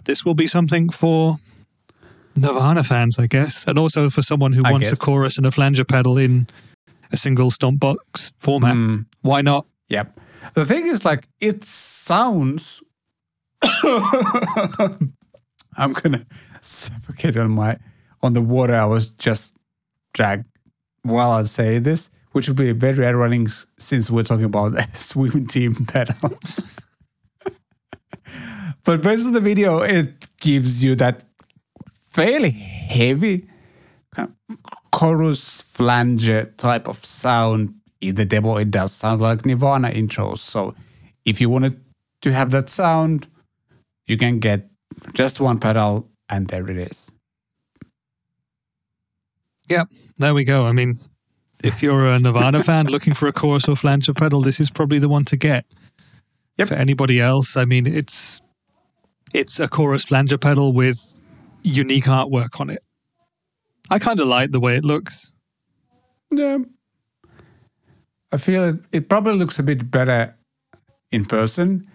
this 0.03 0.25
will 0.25 0.35
be 0.35 0.47
something 0.47 0.89
for 0.89 1.39
Nirvana 2.35 2.83
fans, 2.83 3.17
I 3.17 3.27
guess, 3.27 3.65
and 3.65 3.79
also 3.79 4.09
for 4.09 4.21
someone 4.21 4.53
who 4.53 4.61
I 4.65 4.71
wants 4.71 4.89
guess. 4.89 4.99
a 4.99 5.03
chorus 5.03 5.37
and 5.37 5.45
a 5.45 5.51
flanger 5.51 5.85
pedal 5.85 6.17
in 6.17 6.47
a 7.11 7.17
single 7.17 7.51
stomp 7.51 7.79
box 7.79 8.31
format. 8.37 8.75
Mm. 8.75 9.05
Why 9.21 9.41
not? 9.41 9.65
Yep. 9.89 10.19
The 10.53 10.65
thing 10.65 10.87
is, 10.87 11.05
like, 11.05 11.27
it 11.39 11.63
sounds. 11.63 12.81
I'm 15.79 15.93
gonna 15.93 16.25
suffocate 16.61 17.37
on 17.37 17.51
my 17.51 17.77
on 18.21 18.33
the 18.33 18.41
water. 18.41 18.75
I 18.75 18.85
was 18.85 19.09
just 19.09 19.55
dragged 20.13 20.45
while 21.03 21.31
I 21.31 21.43
say 21.43 21.79
this, 21.79 22.09
which 22.31 22.47
would 22.47 22.57
be 22.57 22.69
a 22.69 22.73
very 22.73 23.05
ironic 23.05 23.47
s- 23.47 23.65
since 23.79 24.09
we're 24.11 24.23
talking 24.23 24.45
about 24.45 24.75
a 24.79 24.97
swim 24.97 25.47
team 25.47 25.75
pedal. 25.85 26.37
but 28.83 29.01
based 29.01 29.25
on 29.25 29.33
the 29.33 29.41
video, 29.41 29.79
it 29.81 30.27
gives 30.39 30.83
you 30.83 30.95
that 30.95 31.23
fairly 32.09 32.51
heavy 32.51 33.47
kind 34.15 34.33
of 34.49 34.57
chorus 34.91 35.61
flange 35.61 36.29
type 36.57 36.87
of 36.87 37.03
sound 37.03 37.73
in 38.01 38.15
the 38.15 38.25
demo. 38.25 38.57
It 38.57 38.71
does 38.71 38.91
sound 38.91 39.21
like 39.21 39.45
Nirvana 39.45 39.89
intros. 39.89 40.39
So 40.39 40.75
if 41.25 41.41
you 41.41 41.49
wanted 41.49 41.79
to 42.21 42.31
have 42.31 42.51
that 42.51 42.69
sound, 42.69 43.27
you 44.07 44.17
can 44.17 44.39
get 44.39 44.69
just 45.13 45.39
one 45.39 45.59
pedal 45.59 46.09
and 46.29 46.47
there 46.47 46.69
it 46.69 46.77
is. 46.77 47.11
Yep, 49.69 49.89
there 50.17 50.33
we 50.33 50.43
go. 50.45 50.65
I 50.65 50.71
mean, 50.71 50.99
if 51.63 51.81
you're 51.81 52.05
a 52.05 52.19
Nirvana 52.19 52.63
fan 52.63 52.87
looking 52.87 53.13
for 53.13 53.27
a 53.27 53.33
chorus 53.33 53.67
or 53.67 53.75
flanger 53.75 54.13
pedal, 54.13 54.41
this 54.41 54.59
is 54.59 54.69
probably 54.69 54.99
the 54.99 55.09
one 55.09 55.25
to 55.25 55.37
get. 55.37 55.65
Yep. 56.57 56.69
For 56.69 56.73
anybody 56.73 57.19
else, 57.19 57.55
I 57.55 57.65
mean, 57.65 57.85
it's 57.85 58.41
it's 59.33 59.59
a 59.59 59.67
chorus 59.67 60.05
flanger 60.05 60.37
pedal 60.37 60.73
with 60.73 61.21
unique 61.61 62.05
artwork 62.05 62.59
on 62.59 62.69
it. 62.69 62.83
I 63.89 63.99
kind 63.99 64.19
of 64.19 64.27
like 64.27 64.51
the 64.51 64.59
way 64.59 64.75
it 64.75 64.83
looks. 64.83 65.31
Yeah. 66.31 66.59
I 68.31 68.37
feel 68.37 68.63
it, 68.63 68.75
it 68.91 69.09
probably 69.09 69.35
looks 69.35 69.59
a 69.59 69.63
bit 69.63 69.89
better 69.89 70.35
in 71.11 71.25
person. 71.25 71.89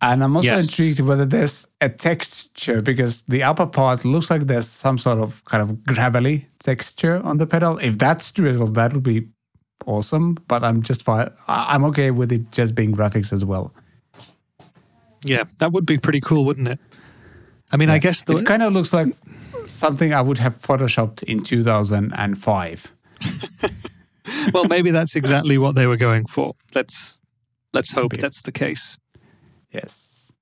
And 0.00 0.22
I'm 0.22 0.36
also 0.36 0.48
Yes. 0.48 0.66
intrigued 0.68 1.00
whether 1.00 1.26
there's 1.26 1.66
a 1.80 1.88
texture 1.88 2.80
because 2.82 3.22
the 3.22 3.42
upper 3.42 3.66
part 3.66 4.04
looks 4.04 4.30
like 4.30 4.46
there's 4.46 4.68
some 4.68 4.96
sort 4.96 5.18
of 5.18 5.44
kind 5.44 5.62
of 5.62 5.82
gravelly 5.84 6.46
texture 6.60 7.20
on 7.24 7.38
the 7.38 7.46
pedal. 7.46 7.78
If 7.78 7.98
that's 7.98 8.30
true 8.30 8.56
well, 8.58 8.68
that 8.68 8.92
would 8.92 9.02
be 9.02 9.26
awesome. 9.86 10.36
But 10.46 10.62
I'm 10.62 10.82
just 10.82 11.02
fine. 11.02 11.30
I'm 11.48 11.84
okay 11.86 12.10
with 12.12 12.30
it 12.32 12.52
just 12.52 12.74
being 12.76 12.94
graphics 12.94 13.32
as 13.32 13.44
well. 13.44 13.72
Yeah, 15.24 15.44
that 15.58 15.72
would 15.72 15.84
be 15.84 15.98
pretty 15.98 16.20
cool, 16.20 16.44
wouldn't 16.44 16.68
it? 16.68 16.78
I 17.72 17.76
mean, 17.76 17.90
I 17.90 17.98
guess 17.98 18.22
the, 18.22 18.34
It 18.34 18.46
kind 18.46 18.62
of 18.62 18.72
looks 18.72 18.92
like 18.92 19.08
something 19.66 20.14
I 20.14 20.22
would 20.22 20.38
have 20.38 20.54
photoshopped 20.56 21.24
in 21.24 21.42
2005. 21.42 22.94
well, 24.54 24.64
maybe 24.64 24.90
that's 24.90 25.16
exactly 25.16 25.58
what 25.58 25.74
they 25.74 25.86
were 25.86 25.96
going 25.96 26.26
for. 26.26 26.54
Let's 26.74 27.18
let's 27.72 27.92
hope 27.92 28.12
that's 28.12 28.42
the 28.42 28.52
case. 28.52 28.96
Yes. 29.70 30.32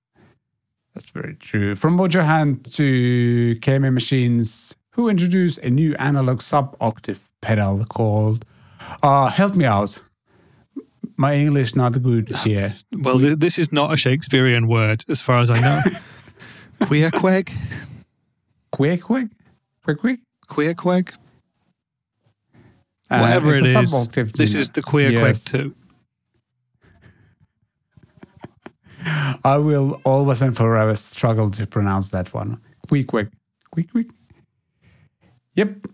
That's 0.94 1.10
very 1.10 1.34
true. 1.34 1.74
From 1.74 1.98
Mojo 1.98 2.24
Hand 2.24 2.64
to 2.74 3.56
KMA 3.60 3.92
Machines, 3.92 4.74
who 4.92 5.08
introduced 5.08 5.58
a 5.58 5.68
new 5.68 5.94
analog 5.96 6.40
sub-octave 6.40 7.28
pedal 7.42 7.84
called 7.84 8.44
uh, 9.02 9.28
Help 9.28 9.54
Me 9.54 9.66
Out. 9.66 10.00
My 11.18 11.34
English 11.34 11.74
not 11.74 12.00
good 12.02 12.32
uh, 12.32 12.38
here. 12.38 12.76
well, 12.92 13.18
th- 13.18 13.38
this 13.38 13.58
is 13.58 13.72
not 13.72 13.92
a 13.92 13.96
Shakespearean 13.96 14.68
word, 14.68 15.04
as 15.08 15.20
far 15.20 15.40
as 15.40 15.50
I 15.50 15.60
know. 15.60 15.80
Queerqueg? 16.86 17.52
Queerqueg? 18.72 19.30
Queerqueg? 19.84 20.18
Queerqueg? 20.48 21.14
Uh, 23.10 23.18
Whatever 23.18 23.54
it 23.54 23.66
is, 23.66 24.32
this 24.32 24.54
is 24.54 24.72
the 24.72 24.82
queer 24.82 25.10
yes. 25.10 25.44
too 25.44 25.74
I 29.06 29.58
will 29.58 30.00
always 30.04 30.42
and 30.42 30.56
forever 30.56 30.94
struggle 30.96 31.50
to 31.52 31.66
pronounce 31.66 32.10
that 32.10 32.34
one. 32.34 32.60
Quick, 32.88 33.06
quick, 33.06 33.28
quick, 33.70 33.90
quick. 33.90 34.10
Yep. 35.54 35.86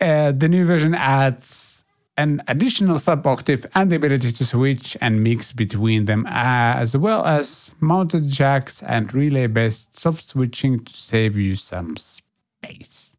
Uh, 0.00 0.32
the 0.32 0.48
new 0.48 0.66
version 0.66 0.94
adds 0.94 1.84
an 2.18 2.42
additional 2.48 2.98
sub 2.98 3.26
octave 3.26 3.66
and 3.74 3.90
the 3.90 3.96
ability 3.96 4.32
to 4.32 4.44
switch 4.44 4.96
and 5.00 5.22
mix 5.22 5.52
between 5.52 6.06
them, 6.06 6.26
as 6.28 6.96
well 6.96 7.24
as 7.24 7.74
mounted 7.80 8.26
jacks 8.26 8.82
and 8.82 9.12
relay 9.14 9.46
based 9.46 9.94
soft 9.94 10.24
switching 10.24 10.80
to 10.80 10.92
save 10.92 11.36
you 11.38 11.54
some 11.56 11.96
space. 11.96 13.16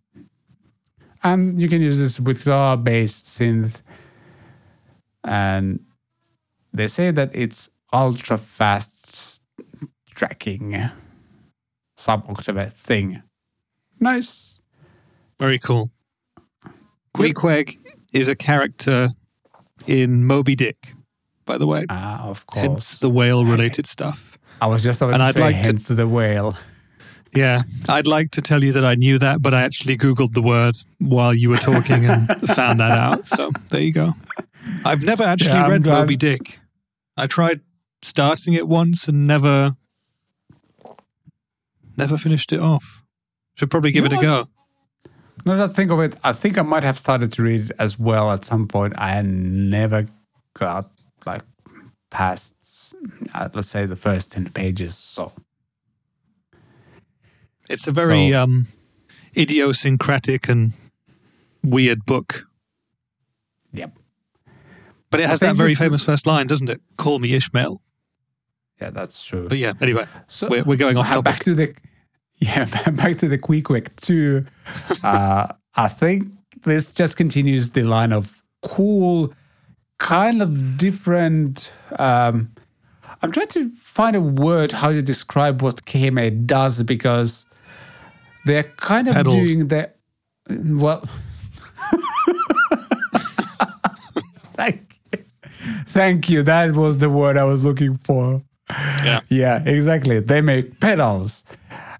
And 1.24 1.60
you 1.62 1.70
can 1.70 1.82
use 1.82 1.98
this 1.98 2.20
with 2.20 2.44
guitar, 2.44 2.78
bass, 2.78 3.22
synth, 3.22 3.82
and 5.24 5.80
they 6.74 6.88
say 6.88 7.12
that 7.12 7.32
it's 7.34 7.70
ultra 7.94 8.38
fast 8.38 8.97
tracking 10.18 10.90
sub 11.96 12.26
octave 12.28 12.72
thing. 12.74 13.22
Nice. 14.00 14.60
Very 15.40 15.60
cool. 15.60 15.92
Queequeg 17.16 17.78
is 18.14 18.28
a 18.28 18.36
character 18.36 19.10
in 19.86 20.26
Moby 20.26 20.56
Dick, 20.56 20.94
by 21.46 21.58
the 21.58 21.68
way. 21.68 21.86
Ah, 21.90 22.28
of 22.28 22.46
course. 22.48 22.66
Hence 22.66 23.00
the 23.00 23.10
whale 23.10 23.46
related 23.46 23.86
stuff. 23.96 24.38
I 24.60 24.68
was 24.68 24.84
just 24.84 25.02
about 25.02 25.14
And 25.14 25.22
to 25.22 25.26
I'd 25.26 25.34
say 25.36 25.40
like 25.42 25.56
to- 25.56 25.62
hence 25.62 25.88
the 25.88 26.08
whale. 26.08 26.56
Yeah, 27.36 27.64
I'd 27.88 28.08
like 28.08 28.32
to 28.32 28.42
tell 28.42 28.64
you 28.64 28.72
that 28.72 28.86
I 28.86 28.96
knew 28.96 29.20
that, 29.20 29.42
but 29.44 29.54
I 29.54 29.62
actually 29.62 29.98
Googled 29.98 30.34
the 30.34 30.42
word 30.42 30.78
while 31.00 31.34
you 31.34 31.50
were 31.50 31.58
talking 31.58 32.06
and 32.06 32.28
found 32.56 32.80
that 32.80 32.92
out. 32.92 33.28
So 33.28 33.52
there 33.70 33.82
you 33.82 33.92
go. 33.94 34.14
I've 34.84 35.04
never 35.04 35.24
actually 35.24 35.52
Yeah, 35.52 35.68
read 35.70 35.84
glad- 35.84 36.00
Moby 36.02 36.16
Dick. 36.16 36.60
I 37.16 37.28
tried 37.28 37.62
starting 38.02 38.54
it 38.54 38.68
once 38.68 39.08
and 39.08 39.28
never, 39.28 39.76
never 41.98 42.18
finished 42.18 42.52
it 42.54 42.60
off. 42.60 43.04
Should 43.56 43.72
probably 43.72 43.92
give 43.92 44.04
You 44.06 44.12
it 44.12 44.20
a 44.20 44.22
go. 44.22 44.48
Now 45.46 45.56
that 45.58 45.70
I 45.70 45.74
think 45.74 45.92
of 45.92 46.00
it, 46.00 46.16
I 46.24 46.34
think 46.34 46.58
I 46.58 46.62
might 46.62 46.84
have 46.84 46.98
started 46.98 47.32
to 47.34 47.44
read 47.44 47.62
it 47.70 47.72
as 47.80 47.98
well 48.00 48.32
at 48.32 48.44
some 48.46 48.68
point. 48.68 48.94
I 48.98 49.22
never 49.22 50.08
got 50.54 50.90
like 51.26 51.44
past, 52.10 52.54
uh, 53.34 53.50
let's 53.54 53.68
say, 53.70 53.86
the 53.86 53.96
first 53.96 54.32
10 54.32 54.50
pages. 54.52 54.96
So, 54.96 55.32
It's 57.70 57.88
a 57.88 57.92
very 57.92 58.32
So- 58.32 58.44
um, 58.44 58.68
idiosyncratic 59.36 60.48
and 60.50 60.74
weird 61.64 62.06
book. 62.06 62.48
yep. 63.74 63.98
But 65.10 65.20
it 65.22 65.28
has 65.30 65.40
that 65.40 65.56
very 65.56 65.76
famous 65.76 66.04
first 66.04 66.26
line, 66.26 66.48
doesn't 66.48 66.70
it? 66.70 66.82
Call 66.98 67.20
me 67.20 67.34
Ishmael. 67.34 67.82
Yeah, 68.82 68.90
that's 68.92 69.24
true. 69.24 69.48
But 69.48 69.58
yeah, 69.58 69.74
anyway, 69.82 70.06
So 70.28 70.50
we're, 70.50 70.64
we're 70.64 70.78
going 70.78 70.98
off 70.98 71.08
uh, 71.08 71.16
topic. 71.16 71.24
back 71.24 71.40
to 71.46 71.56
the 71.56 71.74
yeah 72.38 72.66
back 72.92 73.18
to 73.18 73.28
the 73.28 73.38
quick 73.38 73.66
quick 73.66 73.96
two 73.96 74.46
uh 75.04 75.48
i 75.76 75.88
think 75.88 76.24
this 76.64 76.92
just 76.92 77.18
continues 77.18 77.72
the 77.72 77.84
line 77.84 78.12
of 78.12 78.42
cool 78.62 79.34
kind 79.98 80.42
of 80.42 80.78
different 80.78 81.72
um 82.00 82.52
I'm 83.22 83.32
trying 83.32 83.48
to 83.48 83.70
find 83.72 84.16
a 84.16 84.22
word 84.22 84.72
how 84.72 84.92
to 84.92 85.02
describe 85.02 85.62
what 85.62 85.86
KMA 85.86 86.46
does 86.46 86.84
because 86.84 87.46
they're 88.46 88.64
kind 88.64 89.08
of 89.08 89.16
Pedals. 89.16 89.36
doing 89.36 89.68
the 89.68 89.90
well. 90.50 91.04
Thank 94.54 95.00
you. 95.12 95.26
Thank 95.88 96.30
you. 96.30 96.44
That 96.44 96.76
was 96.76 97.00
the 97.00 97.10
word 97.10 97.38
I 97.38 97.44
was 97.44 97.66
looking 97.66 97.98
for. 97.98 98.44
Yeah. 98.70 99.22
Yeah, 99.30 99.64
exactly. 99.66 100.20
They 100.20 100.42
make 100.42 100.80
pedals. 100.80 101.44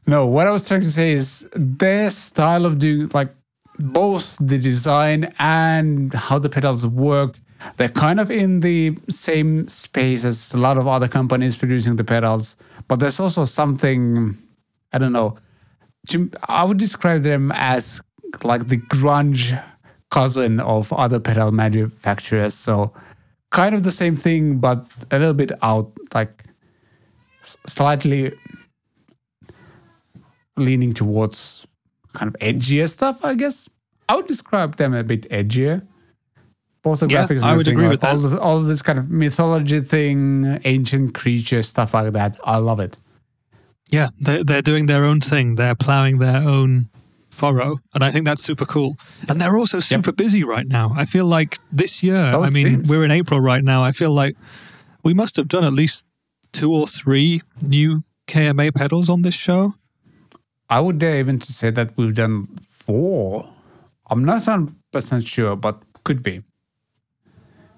No, 0.08 0.26
what 0.26 0.48
I 0.48 0.52
was 0.52 0.66
trying 0.66 0.82
to 0.82 0.90
say 0.90 1.12
is 1.12 1.46
their 1.54 2.10
style 2.10 2.66
of 2.66 2.80
doing 2.80 3.12
like 3.14 3.30
both 3.78 4.38
the 4.40 4.58
design 4.58 5.34
and 5.38 6.14
how 6.14 6.40
the 6.40 6.50
pedals 6.50 6.88
work. 6.88 7.38
They're 7.76 7.90
kind 7.90 8.20
of 8.20 8.32
in 8.32 8.62
the 8.62 8.98
same 9.10 9.68
space 9.68 10.24
as 10.24 10.54
a 10.54 10.58
lot 10.58 10.78
of 10.78 10.88
other 10.88 11.10
companies 11.10 11.58
producing 11.58 11.98
the 11.98 12.06
pedals, 12.06 12.56
but 12.88 13.00
there's 13.00 13.20
also 13.20 13.44
something 13.44 14.38
I 14.94 14.98
don't 14.98 15.12
know. 15.12 15.38
I 16.48 16.64
would 16.64 16.78
describe 16.78 17.24
them 17.24 17.52
as 17.54 18.00
like 18.44 18.70
the 18.70 18.78
grunge 18.78 19.62
cousin 20.10 20.62
of 20.62 20.94
other 20.94 21.20
pedal 21.20 21.52
manufacturers. 21.52 22.54
So 22.54 22.94
kind 23.50 23.76
of 23.76 23.84
the 23.84 23.92
same 23.92 24.16
thing, 24.16 24.60
but 24.60 24.86
a 25.12 25.20
little 25.20 25.34
bit 25.34 25.52
out, 25.62 25.92
like 26.14 26.46
slightly 27.66 28.32
leaning 30.58 30.94
towards 30.94 31.66
kind 32.14 32.28
of 32.34 32.40
edgier 32.42 32.90
stuff, 32.90 33.24
I 33.24 33.36
guess. 33.36 33.70
I 34.10 34.16
would 34.16 34.28
describe 34.28 34.76
them 34.78 34.94
a 34.94 35.04
bit 35.04 35.30
edgier. 35.30 35.86
Both 36.82 37.02
the 37.02 37.08
Yeah, 37.08 37.26
graphics 37.26 37.38
and 37.38 37.46
I 37.46 37.56
would 37.56 37.68
agree 37.68 37.84
like 37.84 37.92
with 37.92 38.02
that. 38.02 38.12
all, 38.16 38.18
the, 38.20 38.40
all 38.40 38.62
this 38.62 38.82
kind 38.82 38.98
of 39.00 39.10
mythology 39.10 39.82
thing, 39.82 40.60
ancient 40.64 41.14
creature 41.14 41.62
stuff 41.64 41.94
like 41.94 42.14
that. 42.14 42.40
I 42.44 42.58
love 42.58 42.80
it. 42.80 42.98
Yeah, 43.90 44.10
they're, 44.20 44.44
they're 44.44 44.62
doing 44.62 44.86
their 44.86 45.04
own 45.06 45.22
thing. 45.22 45.56
They're 45.56 45.76
plowing 45.76 46.20
their 46.20 46.38
own 46.38 46.90
furrow. 47.30 47.80
And 47.94 48.04
I 48.04 48.12
think 48.12 48.26
that's 48.26 48.44
super 48.44 48.66
cool. 48.66 48.98
And 49.30 49.40
they're 49.40 49.58
also 49.58 49.80
super 49.80 50.12
busy 50.12 50.44
right 50.44 50.68
now. 50.68 50.94
I 50.96 51.06
feel 51.06 51.26
like 51.26 51.58
this 51.72 52.02
year, 52.04 52.26
So 52.32 52.44
I 52.44 52.50
mean, 52.50 52.66
seems. 52.66 52.90
we're 52.90 53.04
in 53.06 53.12
April 53.12 53.40
right 53.40 53.64
now. 53.64 53.84
I 53.84 53.92
feel 53.92 54.12
like 54.12 54.36
we 55.04 55.14
must 55.14 55.36
have 55.36 55.48
done 55.48 55.64
at 55.64 55.74
least 55.74 56.06
two 56.54 56.74
or 56.74 56.88
three 56.88 57.42
new 57.62 58.04
KMA 58.28 58.74
pedals 58.74 59.10
on 59.10 59.22
this 59.22 59.36
show. 59.36 59.76
I 60.70 60.80
would 60.82 61.00
dare 61.00 61.18
even 61.20 61.40
to 61.40 61.54
say 61.54 61.70
that 61.72 61.96
we've 61.98 62.14
done 62.14 62.48
four. 62.70 63.48
I'm 64.10 64.24
not 64.26 64.42
100% 64.42 65.26
sure, 65.28 65.56
but 65.56 65.82
could 66.04 66.22
be. 66.24 66.44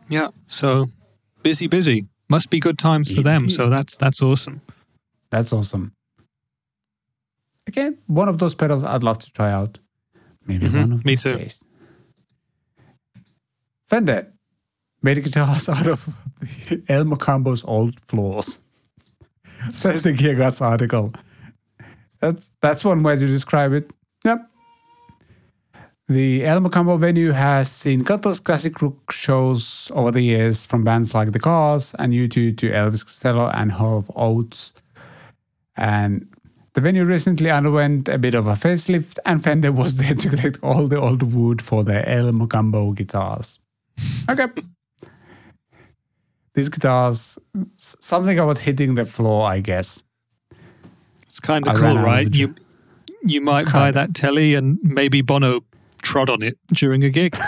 Yeah. 0.09 0.29
So 0.47 0.87
busy, 1.43 1.67
busy. 1.67 2.07
Must 2.29 2.49
be 2.49 2.59
good 2.59 2.77
times 2.77 3.11
for 3.11 3.21
them. 3.21 3.49
So 3.49 3.69
that's 3.69 3.97
that's 3.97 4.21
awesome. 4.21 4.61
That's 5.31 5.51
awesome. 5.53 5.93
Again, 7.67 7.97
one 8.07 8.27
of 8.29 8.37
those 8.39 8.55
pedals 8.55 8.83
I'd 8.83 9.03
love 9.03 9.19
to 9.19 9.31
try 9.31 9.51
out. 9.51 9.79
Maybe 10.47 10.67
Mhm, 10.67 10.79
one 10.81 10.91
of 10.93 11.05
me 11.05 11.11
these 11.13 11.23
too. 11.23 11.37
days. 11.37 11.63
Fender 13.87 14.31
made 15.01 15.23
guitars 15.23 15.69
out 15.75 15.87
of 15.87 16.07
the 16.69 16.81
El 16.89 17.05
Mocambo's 17.05 17.63
old 17.65 17.99
floors. 18.01 18.59
Says 19.73 20.01
the 20.01 20.11
Gear 20.13 20.35
Gods 20.35 20.61
article. 20.61 21.13
That's 22.19 22.51
that's 22.61 22.83
one 22.83 23.03
way 23.03 23.15
to 23.15 23.27
describe 23.27 23.73
it. 23.73 23.91
Yep. 24.25 24.49
The 26.07 26.43
El 26.43 26.59
Mocambo 26.61 26.99
venue 26.99 27.31
has 27.31 27.71
seen 27.71 28.03
countless 28.03 28.39
classic 28.39 28.81
rock 28.81 29.11
shows 29.11 29.91
over 29.93 30.09
the 30.09 30.21
years 30.21 30.65
from 30.65 30.83
bands 30.83 31.13
like 31.13 31.33
The 31.33 31.39
Cars 31.39 31.93
and 31.99 32.13
U2 32.13 32.57
to 32.57 32.71
Elvis 32.71 33.05
Costello 33.05 33.47
and 33.49 33.71
Hall 33.71 33.97
and 33.97 34.09
Oates. 34.15 34.73
And 35.77 36.27
the 36.73 36.81
venue 36.81 37.05
recently 37.05 37.51
underwent 37.51 38.09
a 38.09 38.17
bit 38.17 38.33
of 38.33 38.47
a 38.47 38.53
facelift, 38.53 39.19
and 39.23 39.43
Fender 39.43 39.71
was 39.71 39.97
there 39.97 40.15
to 40.15 40.29
collect 40.29 40.57
all 40.63 40.87
the 40.87 40.99
old 40.99 41.21
wood 41.21 41.61
for 41.61 41.83
their 41.83 42.07
El 42.09 42.31
Mocambo 42.31 42.95
guitars. 42.95 43.59
Okay. 44.27 44.47
These 46.55 46.69
guitars, 46.69 47.37
something 47.77 48.39
about 48.39 48.57
hitting 48.57 48.95
the 48.95 49.05
floor, 49.05 49.47
I 49.47 49.59
guess. 49.59 50.03
It's 51.29 51.39
kind 51.39 51.67
of 51.67 51.75
cool, 51.75 51.97
right? 51.97 52.33
You 52.35 52.55
you 53.23 53.41
might 53.41 53.65
buy 53.65 53.91
Kinda. 53.91 53.91
that 53.93 54.15
telly 54.15 54.55
and 54.55 54.79
maybe 54.81 55.21
Bono 55.21 55.61
trod 56.01 56.29
on 56.29 56.41
it 56.41 56.57
during 56.73 57.03
a 57.03 57.09
gig. 57.09 57.37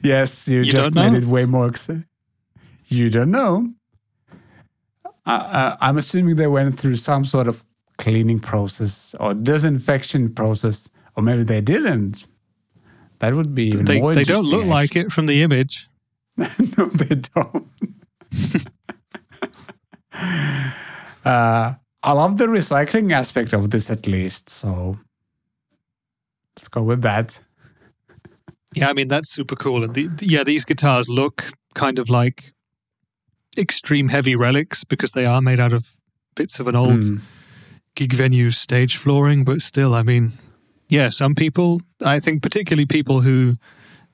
Yes, 0.00 0.48
you, 0.48 0.60
You 0.60 0.70
just 0.70 0.94
made 0.94 1.14
it 1.14 1.24
way 1.24 1.44
more. 1.44 1.68
Ex- 1.68 1.90
you 2.86 3.10
don't 3.10 3.30
know. 3.30 3.72
Uh, 5.26 5.30
uh, 5.30 5.76
I'm 5.80 5.98
assuming 5.98 6.36
they 6.36 6.46
went 6.46 6.78
through 6.78 6.96
some 6.96 7.24
sort 7.24 7.48
of 7.48 7.64
cleaning 7.98 8.38
process 8.38 9.14
or 9.20 9.34
disinfection 9.34 10.32
process, 10.34 10.88
or 11.16 11.22
maybe 11.22 11.42
they 11.42 11.60
didn't. 11.60 12.24
That 13.18 13.34
would 13.34 13.54
be 13.54 13.72
they 13.72 13.82
they 13.82 14.24
don't 14.24 14.44
look 14.44 14.62
interesting, 14.62 14.68
like 14.68 14.96
it 14.96 15.12
from 15.12 15.26
the 15.26 15.42
image. 15.42 15.88
no, 16.36 16.46
they 16.86 17.16
don't. 17.34 17.66
uh, 21.24 21.74
I 22.02 22.12
love 22.12 22.38
the 22.38 22.46
recycling 22.46 23.12
aspect 23.12 23.52
of 23.52 23.70
this 23.70 23.90
at 23.90 24.06
least. 24.06 24.48
So 24.48 24.98
let's 26.56 26.68
go 26.68 26.82
with 26.82 27.02
that. 27.02 27.40
Yeah, 28.74 28.90
I 28.90 28.92
mean 28.92 29.08
that's 29.08 29.30
super 29.30 29.56
cool. 29.56 29.84
And 29.84 29.94
the, 29.94 30.08
yeah, 30.20 30.44
these 30.44 30.64
guitars 30.64 31.08
look 31.08 31.50
kind 31.74 31.98
of 31.98 32.08
like 32.10 32.52
extreme 33.56 34.08
heavy 34.08 34.36
relics 34.36 34.84
because 34.84 35.12
they 35.12 35.24
are 35.26 35.40
made 35.40 35.60
out 35.60 35.72
of 35.72 35.94
bits 36.36 36.60
of 36.60 36.68
an 36.68 36.76
old 36.76 37.00
Mm. 37.00 37.20
gig 37.94 38.12
venue 38.12 38.50
stage 38.50 38.96
flooring. 38.96 39.44
But 39.44 39.62
still, 39.62 39.94
I 39.94 40.02
mean, 40.02 40.32
yeah, 40.88 41.08
some 41.10 41.34
people, 41.34 41.80
I 42.04 42.20
think 42.20 42.42
particularly 42.42 42.86
people 42.86 43.22
who 43.22 43.56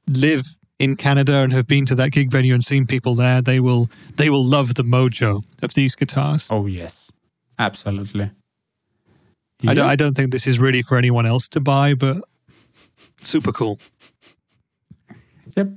live 0.08 0.56
in 0.84 0.96
Canada 0.96 1.36
and 1.36 1.52
have 1.52 1.66
been 1.66 1.86
to 1.86 1.94
that 1.94 2.12
gig 2.12 2.30
venue 2.30 2.54
and 2.54 2.64
seen 2.64 2.86
people 2.86 3.14
there, 3.14 3.40
they 3.40 3.58
will 3.58 3.90
they 4.16 4.28
will 4.30 4.44
love 4.44 4.74
the 4.74 4.84
mojo 4.84 5.42
of 5.62 5.74
these 5.74 5.96
guitars. 5.96 6.46
Oh 6.50 6.66
yes, 6.66 7.10
absolutely. 7.58 8.30
I, 9.66 9.72
don't, 9.72 9.86
I 9.86 9.96
don't 9.96 10.14
think 10.14 10.30
this 10.30 10.46
is 10.46 10.60
really 10.60 10.82
for 10.82 10.98
anyone 10.98 11.24
else 11.24 11.48
to 11.48 11.60
buy, 11.60 11.94
but 11.94 12.18
super 13.18 13.50
cool. 13.50 13.78
Yep. 15.56 15.68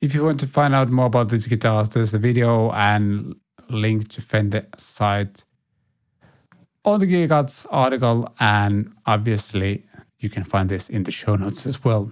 If 0.00 0.14
you 0.14 0.24
want 0.24 0.40
to 0.40 0.46
find 0.46 0.74
out 0.74 0.88
more 0.88 1.06
about 1.06 1.28
these 1.28 1.46
guitars, 1.46 1.90
there's 1.90 2.14
a 2.14 2.18
video 2.18 2.70
and 2.70 3.34
link 3.68 4.08
to 4.10 4.22
Fender 4.22 4.66
site 4.78 5.44
on 6.84 7.00
the 7.00 7.06
Gear 7.06 7.26
Gods 7.26 7.66
article, 7.70 8.32
and 8.40 8.92
obviously 9.04 9.82
you 10.18 10.30
can 10.30 10.44
find 10.44 10.70
this 10.70 10.88
in 10.88 11.02
the 11.02 11.10
show 11.10 11.36
notes 11.36 11.66
as 11.66 11.84
well. 11.84 12.10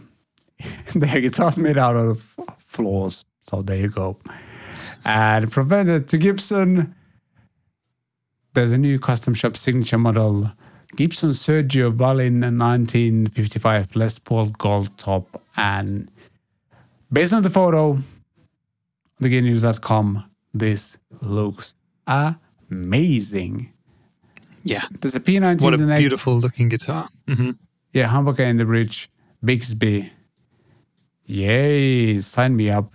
the 0.94 1.06
guitars 1.20 1.58
made 1.58 1.78
out 1.78 1.96
of 1.96 2.36
floors, 2.58 3.24
so 3.40 3.62
there 3.62 3.76
you 3.76 3.88
go. 3.88 4.16
And 5.04 5.52
from 5.52 5.68
Fender 5.68 6.00
to 6.00 6.18
Gibson, 6.18 6.94
there's 8.54 8.72
a 8.72 8.78
new 8.78 8.98
custom 8.98 9.34
shop 9.34 9.56
signature 9.56 9.98
model, 9.98 10.52
Gibson 10.96 11.30
Sergio 11.30 11.92
Vallin 11.92 12.40
1955 12.40 13.96
Les 13.96 14.18
Paul 14.18 14.46
Gold 14.58 14.96
Top, 14.98 15.42
and 15.56 16.10
Based 17.12 17.34
on 17.34 17.42
the 17.42 17.50
photo, 17.50 17.98
thegamenews.com, 19.20 20.24
this 20.54 20.96
looks 21.20 21.74
amazing. 22.06 23.70
Yeah. 24.64 24.82
There's 24.98 25.14
a 25.14 25.20
P19 25.20 25.62
What 25.62 25.74
in 25.74 25.86
the 25.88 25.94
a 25.94 25.98
beautiful 25.98 26.38
looking 26.38 26.70
guitar. 26.70 27.08
hmm 27.28 27.50
Yeah, 27.92 28.08
humbucker 28.08 28.40
in 28.40 28.56
the 28.56 28.64
bridge. 28.64 29.10
Bigsby. 29.44 30.10
Yay, 31.32 32.20
sign 32.20 32.56
me 32.56 32.68
up. 32.70 32.92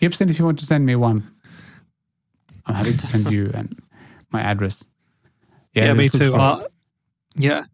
Gibson, 0.00 0.28
if 0.30 0.38
you 0.38 0.44
want 0.44 0.58
to 0.60 0.66
send 0.66 0.86
me 0.86 0.96
one, 0.96 1.30
I'm 2.66 2.74
happy 2.74 2.96
to 2.96 3.06
send 3.06 3.30
you 3.30 3.50
and 3.54 3.78
my 4.30 4.40
address. 4.40 4.84
Yeah, 5.74 5.92
me 5.92 6.08
too. 6.08 6.34
Uh, 6.34 6.64
yeah, 7.36 7.64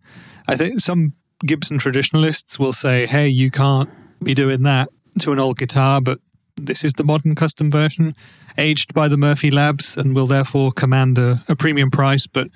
I 0.48 0.56
think 0.56 0.80
some 0.80 1.12
Gibson 1.46 1.78
traditionalists 1.78 2.58
will 2.58 2.72
say, 2.72 3.06
"Hey, 3.06 3.28
you 3.28 3.50
can't 3.50 3.88
be 4.22 4.34
doing 4.34 4.62
that 4.64 4.88
to 5.20 5.32
an 5.32 5.38
old 5.38 5.58
guitar," 5.58 6.00
but 6.00 6.18
this 6.56 6.84
is 6.84 6.94
the 6.94 7.04
modern 7.04 7.34
custom 7.36 7.70
version, 7.70 8.14
aged 8.56 8.92
by 8.94 9.06
the 9.08 9.16
Murphy 9.16 9.50
Labs, 9.50 9.96
and 9.96 10.14
will 10.14 10.26
therefore 10.26 10.72
command 10.72 11.18
a, 11.18 11.44
a 11.48 11.54
premium 11.54 11.90
price. 11.90 12.26
But 12.26 12.48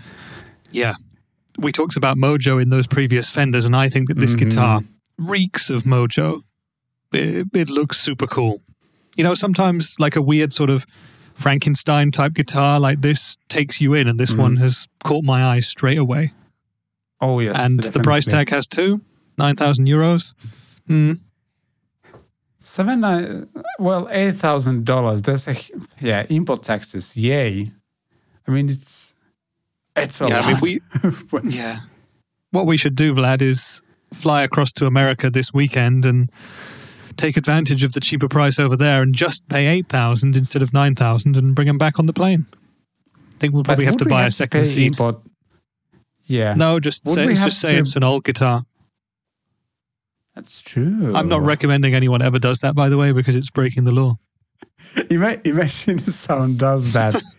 yeah, 0.72 0.94
we 1.56 1.70
talked 1.70 1.96
about 1.96 2.16
Mojo 2.16 2.60
in 2.60 2.70
those 2.70 2.88
previous 2.88 3.28
Fenders, 3.30 3.64
and 3.64 3.76
I 3.76 3.88
think 3.88 4.08
that 4.08 4.18
this 4.18 4.34
Mhm. 4.34 4.38
guitar 4.38 4.82
reeks 5.18 5.70
of 5.70 5.84
Mojo. 5.84 6.42
It, 7.12 7.46
it 7.54 7.68
looks 7.70 8.00
super 8.00 8.26
cool. 8.26 8.60
You 9.16 9.24
know, 9.24 9.34
sometimes 9.34 9.94
like 9.98 10.16
a 10.16 10.22
weird 10.22 10.52
sort 10.52 10.70
of 10.70 10.86
Frankenstein 11.34 12.10
type 12.10 12.34
guitar 12.34 12.78
like 12.80 13.00
this 13.02 13.36
takes 13.48 13.80
you 13.80 13.94
in, 13.94 14.08
and 14.08 14.18
this 14.18 14.32
Mhm. 14.32 14.38
one 14.38 14.56
has 14.56 14.86
caught 15.04 15.24
my 15.24 15.44
eye 15.44 15.60
straight 15.60 15.98
away. 15.98 16.32
oh, 17.20 17.38
yes. 17.40 17.56
and 17.58 17.80
the 17.82 18.00
price 18.00 18.24
tag 18.24 18.50
has 18.50 18.66
two, 18.66 19.00
9,000 19.38 19.86
euros. 19.86 20.34
Hmm. 20.88 21.12
Seven 22.64 23.00
nine, 23.00 23.48
well, 23.78 24.08
eight 24.12 24.36
thousand 24.36 24.84
dollars. 24.84 25.20
That's 25.22 25.48
a 25.48 25.56
yeah 26.00 26.26
import 26.28 26.62
taxes. 26.62 27.16
Yay! 27.16 27.72
I 28.46 28.50
mean, 28.52 28.68
it's 28.68 29.14
it's 29.96 30.20
a 30.20 30.28
Yeah, 30.28 30.40
I 30.40 30.46
mean, 30.62 30.80
we- 31.42 31.50
Yeah. 31.58 31.80
What 32.52 32.66
we 32.66 32.76
should 32.76 32.94
do, 32.94 33.14
Vlad, 33.14 33.42
is 33.42 33.80
fly 34.14 34.42
across 34.44 34.72
to 34.74 34.86
America 34.86 35.28
this 35.30 35.52
weekend 35.52 36.04
and 36.06 36.30
take 37.16 37.36
advantage 37.36 37.82
of 37.84 37.92
the 37.92 38.00
cheaper 38.00 38.28
price 38.28 38.58
over 38.58 38.76
there 38.76 39.02
and 39.02 39.14
just 39.14 39.48
pay 39.48 39.66
8000 39.68 40.36
instead 40.36 40.62
of 40.62 40.72
9000 40.72 41.36
and 41.36 41.54
bring 41.54 41.66
them 41.68 41.78
back 41.78 41.98
on 41.98 42.06
the 42.06 42.12
plane. 42.12 42.46
I 43.16 43.38
think 43.38 43.54
we'll 43.54 43.64
probably 43.64 43.84
have 43.86 43.96
to 43.98 44.04
we 44.04 44.10
buy 44.10 44.24
a 44.26 44.30
second 44.30 44.60
pay 44.62 44.66
seat. 44.66 44.86
Import? 44.86 45.18
Yeah, 46.24 46.54
No, 46.54 46.78
just 46.80 47.04
Would 47.04 47.14
say, 47.14 47.34
just 47.34 47.60
say 47.60 47.72
to- 47.72 47.78
it's 47.78 47.96
an 47.96 48.04
old 48.04 48.24
guitar. 48.24 48.64
that's 50.34 50.62
true. 50.62 51.12
I'm 51.14 51.28
not 51.28 51.42
recommending 51.42 51.94
anyone 51.94 52.22
ever 52.22 52.38
does 52.38 52.60
that, 52.60 52.74
by 52.74 52.88
the 52.88 52.96
way, 52.96 53.12
because 53.12 53.34
it's 53.34 53.50
breaking 53.50 53.84
the 53.84 53.92
law. 53.92 54.18
Ima- 55.10 55.38
Imagine 55.44 55.98
someone 55.98 56.56
does 56.56 56.92
that. 56.92 57.20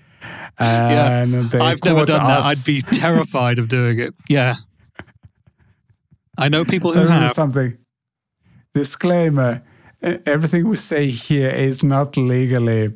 Yeah, 0.59 1.23
I've 1.23 1.31
never 1.31 1.77
quote 1.79 2.07
done 2.09 2.27
that. 2.27 2.43
I'd 2.43 2.63
be 2.63 2.81
terrified 2.83 3.57
of 3.57 3.67
doing 3.69 3.99
it. 3.99 4.13
Yeah. 4.29 4.57
I 6.37 6.47
know 6.47 6.63
people 6.63 6.93
who 6.93 6.99
There 6.99 7.05
is 7.07 7.11
have. 7.11 7.31
something. 7.31 7.75
Disclaimer: 8.73 9.61
Everything 10.01 10.67
we 10.67 10.75
say 10.75 11.07
here 11.07 11.49
is 11.49 11.83
not 11.83 12.17
legally 12.17 12.93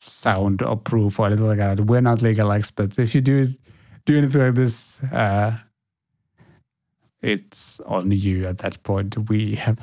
sound 0.00 0.62
or 0.62 0.76
proof 0.76 1.18
or 1.18 1.26
anything 1.26 1.46
like 1.46 1.58
that. 1.58 1.80
We're 1.80 2.00
not 2.00 2.22
legal 2.22 2.52
experts. 2.52 2.98
If 2.98 3.14
you 3.14 3.20
do 3.20 3.48
do 4.06 4.16
anything 4.16 4.40
like 4.40 4.54
this, 4.54 5.02
uh, 5.02 5.58
it's 7.20 7.80
on 7.80 8.10
you 8.10 8.46
at 8.46 8.58
that 8.58 8.82
point. 8.82 9.28
We 9.28 9.56
have. 9.56 9.78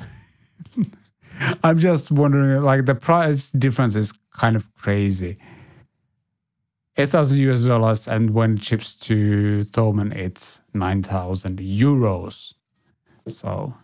I'm 1.62 1.78
just 1.78 2.10
wondering, 2.10 2.62
like 2.62 2.86
the 2.86 2.94
price 2.94 3.50
difference 3.50 3.94
is 3.94 4.12
kind 4.36 4.56
of 4.56 4.72
crazy. 4.74 5.36
Eight 6.96 7.10
thousand 7.10 7.38
US 7.38 7.66
dollars, 7.66 8.08
and 8.08 8.30
when 8.30 8.54
it 8.54 8.64
ships 8.64 8.96
to 8.96 9.66
Thomann, 9.72 10.14
it's 10.16 10.62
nine 10.72 11.02
thousand 11.02 11.58
euros. 11.58 12.54
So 13.28 13.74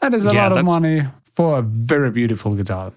that 0.00 0.14
is 0.14 0.26
a 0.26 0.32
Yeah, 0.34 0.48
lot 0.48 0.58
of 0.58 0.64
money 0.64 1.02
for 1.34 1.58
a 1.58 1.62
very 1.62 2.10
beautiful 2.10 2.54
guitar. 2.54 2.92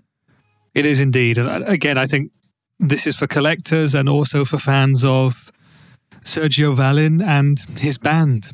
It 0.74 0.86
is 0.86 1.00
indeed. 1.00 1.38
And 1.38 1.48
uh, 1.50 1.66
again, 1.68 1.98
I 1.98 2.08
think 2.08 2.32
this 2.80 3.06
is 3.06 3.16
for 3.16 3.28
collectors 3.28 3.94
and 3.96 4.08
also 4.10 4.46
for 4.46 4.58
fans 4.58 5.04
of 5.06 5.52
Sergio 6.24 6.76
Vallin 6.76 7.22
and 7.22 7.60
his 7.80 7.98
band. 7.98 8.52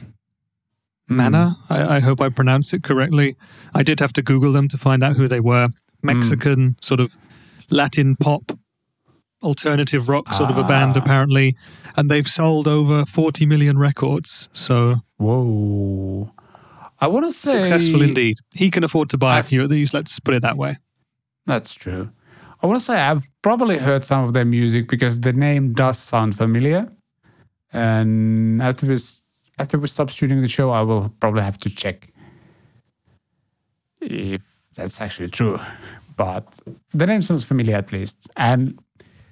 Mana, 1.09 1.57
I, 1.69 1.97
I 1.97 1.99
hope 2.01 2.19
I 2.19 2.29
pronounced 2.29 2.73
it 2.73 2.83
correctly. 2.83 3.35
I 3.73 3.81
did 3.83 3.99
have 4.01 4.11
to 4.13 4.21
Google 4.21 4.51
them 4.51 4.67
to 4.69 4.77
find 4.77 5.03
out 5.03 5.15
who 5.15 5.27
they 5.27 5.39
were. 5.39 5.69
Mexican, 6.03 6.75
sort 6.81 6.99
of 6.99 7.15
Latin 7.69 8.15
pop, 8.17 8.57
alternative 9.41 10.09
rock 10.09 10.33
sort 10.33 10.49
of 10.51 10.57
a 10.57 10.63
band, 10.63 10.97
Ah. 10.97 10.99
apparently. 10.99 11.55
And 11.95 12.11
they've 12.11 12.27
sold 12.27 12.67
over 12.67 13.05
40 13.05 13.45
million 13.45 13.77
records. 13.77 14.49
So 14.53 15.01
Whoa. 15.17 16.31
I 16.99 17.07
want 17.07 17.25
to 17.25 17.31
say 17.31 17.63
successful 17.63 18.01
indeed. 18.01 18.37
He 18.53 18.71
can 18.71 18.83
afford 18.83 19.09
to 19.11 19.17
buy 19.17 19.35
a 19.35 19.39
I've- 19.39 19.47
few 19.49 19.63
of 19.63 19.69
these, 19.69 19.93
let's 19.93 20.19
put 20.19 20.33
it 20.33 20.41
that 20.41 20.57
way. 20.57 20.77
That's 21.45 21.73
true. 21.73 22.09
I 22.61 22.67
want 22.67 22.79
to 22.79 22.85
say 22.85 22.99
I've 22.99 23.23
probably 23.43 23.77
heard 23.77 24.03
some 24.03 24.23
of 24.25 24.33
their 24.33 24.45
music 24.45 24.87
because 24.89 25.19
the 25.21 25.31
name 25.31 25.73
does 25.73 25.99
sound 25.99 26.35
familiar. 26.35 26.91
And 27.71 28.61
after 28.61 28.87
we 28.87 28.97
after 29.59 29.77
we 29.77 29.87
stop 29.87 30.09
shooting 30.09 30.41
the 30.41 30.47
show, 30.47 30.71
I 30.71 30.81
will 30.81 31.09
probably 31.19 31.43
have 31.43 31.57
to 31.59 31.69
check 31.69 32.09
if 34.01 34.41
that's 34.75 35.01
actually 35.01 35.29
true. 35.29 35.59
But 36.15 36.59
the 36.93 37.05
name 37.05 37.21
sounds 37.21 37.43
familiar 37.43 37.75
at 37.75 37.91
least. 37.91 38.27
And 38.37 38.79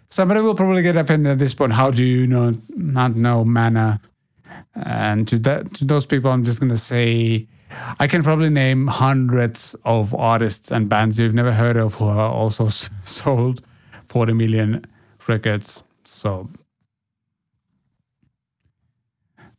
somebody 0.10 0.42
will 0.42 0.56
probably 0.56 0.84
get 0.84 0.96
offended 0.98 1.32
at 1.32 1.40
this 1.40 1.54
point. 1.54 1.74
How 1.74 1.92
do 1.92 2.04
you 2.04 2.28
know 2.28 2.56
not 2.70 3.16
know 3.16 3.44
Mana? 3.44 4.00
And 4.76 5.28
to 5.28 5.40
that 5.40 5.74
to 5.76 5.86
those 5.86 6.06
people, 6.06 6.32
I'm 6.32 6.44
just 6.44 6.60
gonna 6.60 6.78
say 6.78 7.48
I 8.00 8.08
can 8.08 8.24
probably 8.24 8.50
name 8.50 8.88
hundreds 8.88 9.76
of 9.86 10.14
artists 10.14 10.72
and 10.72 10.88
bands 10.90 11.20
you've 11.20 11.34
never 11.34 11.54
heard 11.54 11.78
of 11.78 11.96
who 11.96 12.06
are 12.06 12.30
also 12.32 12.68
s- 12.68 12.90
sold 13.06 13.62
40 14.06 14.34
million 14.34 14.86
records. 15.28 15.84
So 16.04 16.50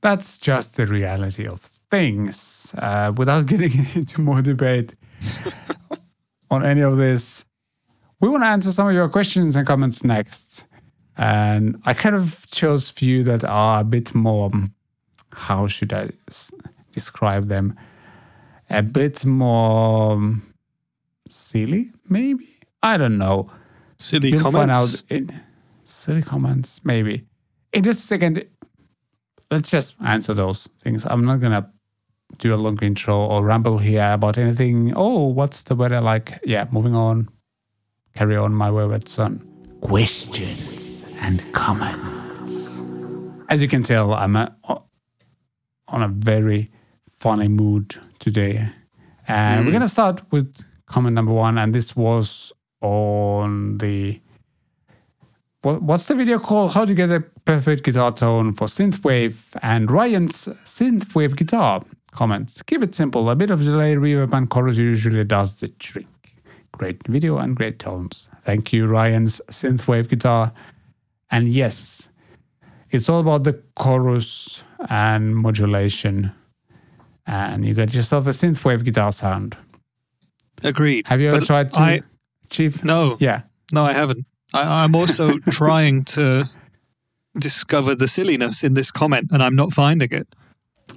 that's 0.01 0.39
just 0.39 0.77
the 0.77 0.87
reality 0.87 1.47
of 1.47 1.61
things. 1.61 2.75
Uh, 2.79 3.13
without 3.17 3.47
getting 3.53 3.73
into 3.95 4.21
more 4.21 4.43
debate 4.43 4.95
on 6.51 6.65
any 6.65 6.83
of 6.83 6.97
this, 6.97 7.45
we 8.21 8.29
want 8.29 8.43
to 8.43 8.47
answer 8.49 8.71
some 8.73 8.89
of 8.89 8.95
your 8.95 9.09
questions 9.09 9.57
and 9.57 9.67
comments 9.67 10.05
next. 10.05 10.67
And 11.19 11.81
I 11.85 11.95
kind 11.95 12.15
of 12.15 12.47
chose 12.51 12.91
few 12.91 13.25
that 13.25 13.45
are 13.45 13.81
a 13.81 13.85
bit 13.85 14.15
more, 14.15 14.51
how 15.37 15.67
should 15.67 15.93
I 15.93 16.11
s- 16.29 16.51
describe 16.93 17.49
them? 17.49 17.77
A 18.71 18.83
bit 18.83 19.25
more 19.25 20.13
um, 20.15 20.43
silly, 21.29 21.93
maybe? 22.09 22.47
I 22.83 22.97
don't 22.97 23.19
know. 23.19 23.51
Silly 23.99 24.31
You'll 24.31 24.51
find 24.51 24.71
comments. 24.71 25.03
out 25.03 25.11
in 25.11 25.41
silly 25.85 26.23
comments, 26.23 26.81
maybe. 26.85 27.25
In 27.73 27.83
just 27.85 28.01
a 28.01 28.07
second, 28.07 28.45
let's 29.51 29.71
just 29.71 29.95
answer 30.05 30.35
those 30.35 30.69
things. 30.83 31.07
I'm 31.07 31.25
not 31.25 31.41
gonna 31.41 31.71
do 32.39 32.55
a 32.55 32.57
long 32.57 32.79
intro 32.83 33.17
or 33.17 33.45
ramble 33.45 33.79
here 33.79 34.11
about 34.13 34.37
anything. 34.39 34.93
Oh, 34.97 35.27
what's 35.27 35.63
the 35.63 35.75
weather 35.75 36.01
like? 36.01 36.41
Yeah, 36.45 36.67
moving 36.71 36.95
on. 36.95 37.29
Carry 38.15 38.37
on, 38.37 38.53
my 38.55 38.71
wayward 38.71 39.09
son. 39.09 39.47
Questions 39.83 41.05
and 41.21 41.41
comments. 41.53 42.81
As 43.49 43.63
you 43.63 43.69
can 43.69 43.83
tell, 43.83 44.13
I'm 44.15 44.35
a, 44.37 44.55
on 45.89 46.03
a 46.03 46.09
very 46.09 46.71
funny 47.21 47.49
mood 47.49 47.97
today. 48.19 48.71
And 49.29 49.61
we're 49.61 49.65
hmm. 49.67 49.71
going 49.71 49.83
to 49.83 49.89
start 49.89 50.23
with 50.31 50.65
comment 50.87 51.15
number 51.15 51.33
one. 51.33 51.59
And 51.59 51.75
this 51.75 51.97
was 51.97 52.53
on 52.81 53.79
the. 53.79 54.21
What, 55.63 55.83
what's 55.83 56.07
the 56.07 56.15
video 56.15 56.39
called? 56.39 56.75
How 56.75 56.85
to 56.85 56.95
get 56.95 57.11
a 57.11 57.21
perfect 57.45 57.83
guitar 57.85 58.13
tone 58.13 58.53
for 58.53 58.67
synthwave 58.67 59.57
and 59.63 59.91
Ryan's 59.91 60.47
synthwave 60.65 61.37
guitar 61.37 61.83
comments. 62.13 62.63
Keep 62.63 62.83
it 62.83 62.95
simple. 62.95 63.31
A 63.31 63.37
bit 63.37 63.51
of 63.51 63.61
delay, 63.61 63.95
reverb, 63.95 64.33
and 64.33 64.49
chorus 64.49 64.79
usually 64.79 65.25
does 65.25 65.57
the 65.57 65.69
trick. 65.69 66.07
Great 66.73 67.07
video 67.07 67.39
and 67.39 67.57
great 67.57 67.79
tones. 67.79 68.29
Thank 68.45 68.73
you, 68.73 68.87
Ryan's 68.87 69.41
synthwave 69.49 70.09
guitar. 70.09 70.53
And 71.31 71.49
yes, 71.49 72.11
it's 72.91 73.09
all 73.09 73.21
about 73.21 73.45
the 73.45 73.61
chorus 73.75 74.63
and 74.89 75.37
modulation. 75.37 76.33
And 77.27 77.65
you 77.67 77.75
get 77.75 77.93
yourself 77.95 78.27
a 78.27 78.31
synthwave 78.31 78.85
guitar 78.85 79.11
sound. 79.13 79.57
Agreed. 80.63 81.07
Have 81.09 81.21
you 81.21 81.29
ever 81.29 81.39
But 81.41 81.47
tried 81.47 81.73
to 81.73 81.79
I, 81.81 82.03
achieve? 82.45 82.85
no, 82.85 83.17
Yeah. 83.21 83.43
no, 83.73 83.85
I 83.85 83.93
haven't. 83.93 84.25
I, 84.55 84.85
I'm 84.85 84.95
also 84.95 85.39
trying 85.51 86.05
to 86.05 86.49
discover 87.39 87.95
the 87.95 88.09
silliness 88.09 88.63
in 88.65 88.75
this 88.75 88.91
comment, 88.91 89.31
and 89.33 89.43
I'm 89.43 89.55
not 89.57 89.73
finding 89.73 90.11
it. 90.13 90.29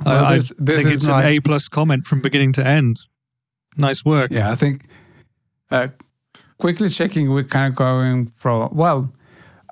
Well, 0.05 0.25
I, 0.25 0.33
this- 0.35 0.53
I 0.61 0.65
think 0.65 0.85
it's 0.93 1.07
like- 1.07 1.25
an 1.25 1.31
A 1.31 1.39
plus 1.39 1.67
comment 1.67 2.05
from 2.07 2.21
beginning 2.21 2.53
to 2.53 2.65
end. 2.65 2.99
Nice 3.75 4.05
work. 4.05 4.29
Yeah, 4.31 4.51
I 4.51 4.55
think 4.55 4.85
uh, 5.71 5.87
quickly 6.57 6.89
checking, 6.89 7.29
we're 7.31 7.43
kind 7.43 7.71
of 7.71 7.75
going 7.75 8.31
from, 8.35 8.69
well, 8.75 9.11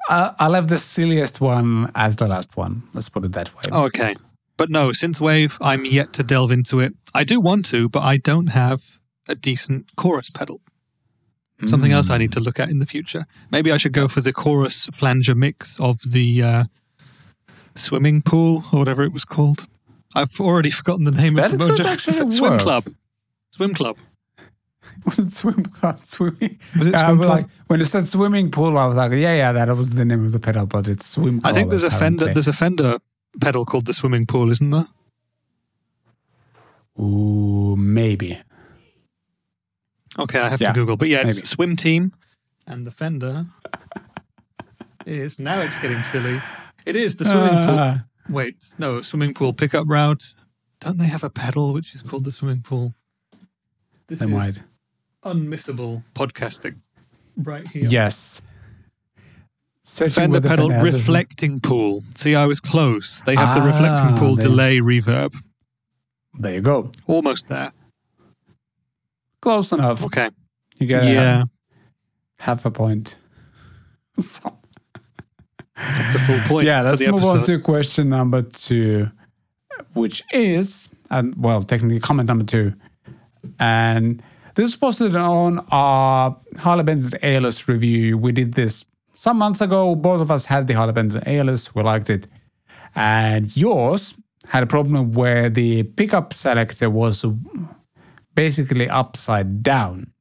I, 0.09 0.33
I 0.39 0.47
left 0.47 0.69
the 0.69 0.77
silliest 0.77 1.41
one 1.41 1.91
as 1.95 2.15
the 2.15 2.27
last 2.27 2.55
one. 2.55 2.83
Let's 2.93 3.09
put 3.09 3.23
it 3.25 3.33
that 3.33 3.53
way. 3.55 3.63
Okay. 3.71 4.15
But 4.55 4.69
no, 4.69 4.89
synthwave. 4.89 5.57
I'm 5.61 5.85
yet 5.85 6.13
to 6.13 6.23
delve 6.23 6.51
into 6.51 6.79
it. 6.79 6.93
I 7.13 7.23
do 7.23 7.39
want 7.39 7.65
to, 7.67 7.89
but 7.89 8.01
I 8.03 8.17
don't 8.17 8.47
have 8.47 8.81
a 9.27 9.35
decent 9.35 9.95
chorus 9.95 10.29
pedal. 10.29 10.61
Something 11.67 11.91
else 11.91 12.11
I 12.11 12.19
need 12.19 12.31
to 12.33 12.39
look 12.39 12.59
at 12.59 12.69
in 12.69 12.77
the 12.77 12.85
future. 12.85 13.25
Maybe 13.49 13.71
I 13.71 13.77
should 13.77 13.91
go 13.91 14.07
for 14.07 14.21
the 14.21 14.31
chorus 14.31 14.87
flanger 14.93 15.33
mix 15.33 15.79
of 15.79 15.97
the 16.07 16.43
uh, 16.43 16.63
swimming 17.75 18.21
pool 18.21 18.65
or 18.71 18.77
whatever 18.79 19.01
it 19.03 19.11
was 19.11 19.25
called. 19.25 19.65
I've 20.13 20.39
already 20.39 20.69
forgotten 20.69 21.05
the 21.05 21.11
name 21.11 21.33
That 21.33 21.51
of 21.53 21.57
the 21.57 21.65
mojo. 21.65 22.31
Swim 22.37 22.51
work. 22.51 22.61
club. 22.61 22.85
Swim 23.51 23.73
club. 23.73 23.97
Was 25.05 25.19
it 25.19 25.31
swim 25.33 25.63
club? 25.77 25.99
Swimming? 26.01 26.57
Was 26.77 26.87
it 26.87 26.91
Yeah, 26.93 27.05
swim 27.05 27.17
but 27.19 27.25
club? 27.25 27.37
like 27.37 27.47
when 27.67 27.81
it 27.81 27.85
said 27.85 28.07
swimming 28.07 28.51
pool, 28.51 28.77
I 28.77 28.85
was 28.87 28.97
like, 28.97 29.11
yeah, 29.13 29.35
yeah, 29.35 29.51
that 29.51 29.75
was 29.75 29.91
the 29.91 30.05
name 30.05 30.23
of 30.25 30.31
the 30.31 30.39
pedal, 30.39 30.65
but 30.65 30.87
it's 30.87 31.05
swim. 31.05 31.41
I 31.43 31.51
think 31.53 31.65
club, 31.65 31.69
there's 31.71 31.83
a 31.83 31.91
Fender. 31.91 32.25
There's 32.33 32.47
a 32.47 32.53
Fender 32.53 32.99
pedal 33.41 33.65
called 33.65 33.85
the 33.85 33.93
swimming 33.93 34.25
pool, 34.25 34.51
isn't 34.51 34.69
there? 34.69 34.87
Ooh, 36.99 37.75
maybe. 37.77 38.39
Okay, 40.17 40.39
I 40.39 40.49
have 40.49 40.59
Yeah, 40.61 40.69
to 40.69 40.79
Google. 40.79 40.97
But 40.97 41.09
yeah, 41.09 41.21
it's 41.21 41.35
maybe. 41.37 41.47
Swim 41.47 41.75
Team, 41.75 42.11
and 42.65 42.87
the 42.87 42.91
Fender 42.91 43.45
is 45.05 45.37
now 45.39 45.61
it's 45.61 45.79
getting 45.79 46.01
silly. 46.03 46.41
It 46.85 46.95
is 46.95 47.17
the 47.17 47.25
swimming 47.25 47.65
pool. 47.65 47.77
Ah, 47.79 48.03
Wait, 48.29 48.55
no, 48.77 49.01
swimming 49.01 49.33
pool 49.33 49.53
pickup 49.53 49.87
route. 49.87 50.33
Don't 50.79 50.97
they 50.97 51.05
have 51.05 51.23
a 51.23 51.29
pedal 51.29 51.73
which 51.73 51.93
is 51.95 52.01
called 52.01 52.23
the 52.23 52.31
swimming 52.31 52.61
pool? 52.61 52.93
This 54.07 54.19
they 54.19 54.25
is, 54.25 54.31
might. 54.31 54.61
Unmissable 55.31 56.03
podcasting 56.15 56.77
right 57.37 57.67
here. 57.67 57.85
Yes. 57.85 58.41
Searching 59.83 60.15
Fender 60.33 60.41
pedal 60.41 60.69
reflecting 60.69 61.59
pool. 61.61 62.03
See, 62.15 62.35
I 62.35 62.45
was 62.45 62.59
close. 62.59 63.21
They 63.25 63.35
have 63.35 63.55
the 63.55 63.61
reflecting 63.61 64.15
Ah, 64.15 64.19
pool 64.19 64.35
there- 64.35 64.47
delay 64.47 64.79
reverb. 64.79 65.33
There 66.39 66.53
you 66.55 66.61
go. 66.61 66.91
Almost 67.07 67.47
there. 67.49 67.71
Close 69.41 69.71
enough. 69.71 70.03
Okay. 70.03 70.29
You 70.79 70.87
get 70.87 71.05
yeah, 71.05 71.45
half 72.39 72.65
a 72.65 72.71
point. 72.71 73.17
So- 74.19 74.57
that's 75.75 76.15
a 76.15 76.19
full 76.19 76.39
point. 76.47 76.65
yeah, 76.65 76.81
let's 76.81 77.03
the 77.05 77.11
move 77.11 77.23
on 77.23 77.43
to 77.43 77.59
question 77.59 78.09
number 78.09 78.41
two, 78.41 79.11
which 79.93 80.23
is, 80.33 80.89
and 81.11 81.35
well, 81.37 81.61
technically 81.61 81.99
comment 81.99 82.27
number 82.27 82.43
two. 82.45 82.73
And 83.59 84.23
this 84.57 84.69
is 84.69 84.75
posted 84.75 85.15
on 85.15 85.63
our 85.69 86.35
Harley 86.57 86.83
Benton 86.83 87.11
ALS 87.21 87.67
review. 87.67 88.17
We 88.17 88.31
did 88.31 88.55
this 88.55 88.85
some 89.13 89.37
months 89.37 89.61
ago. 89.61 89.93
Both 89.93 90.19
of 90.19 90.31
us 90.31 90.45
had 90.45 90.65
the 90.65 90.73
Harley 90.73 90.93
Benton 90.93 91.21
ALS. 91.27 91.75
We 91.75 91.83
liked 91.83 92.09
it. 92.09 92.27
And 92.95 93.55
yours 93.55 94.15
had 94.47 94.63
a 94.63 94.65
problem 94.65 95.11
where 95.13 95.51
the 95.51 95.83
pickup 95.83 96.33
selector 96.33 96.89
was 96.89 97.23
basically 98.33 98.89
upside 98.89 99.61
down. 99.61 100.11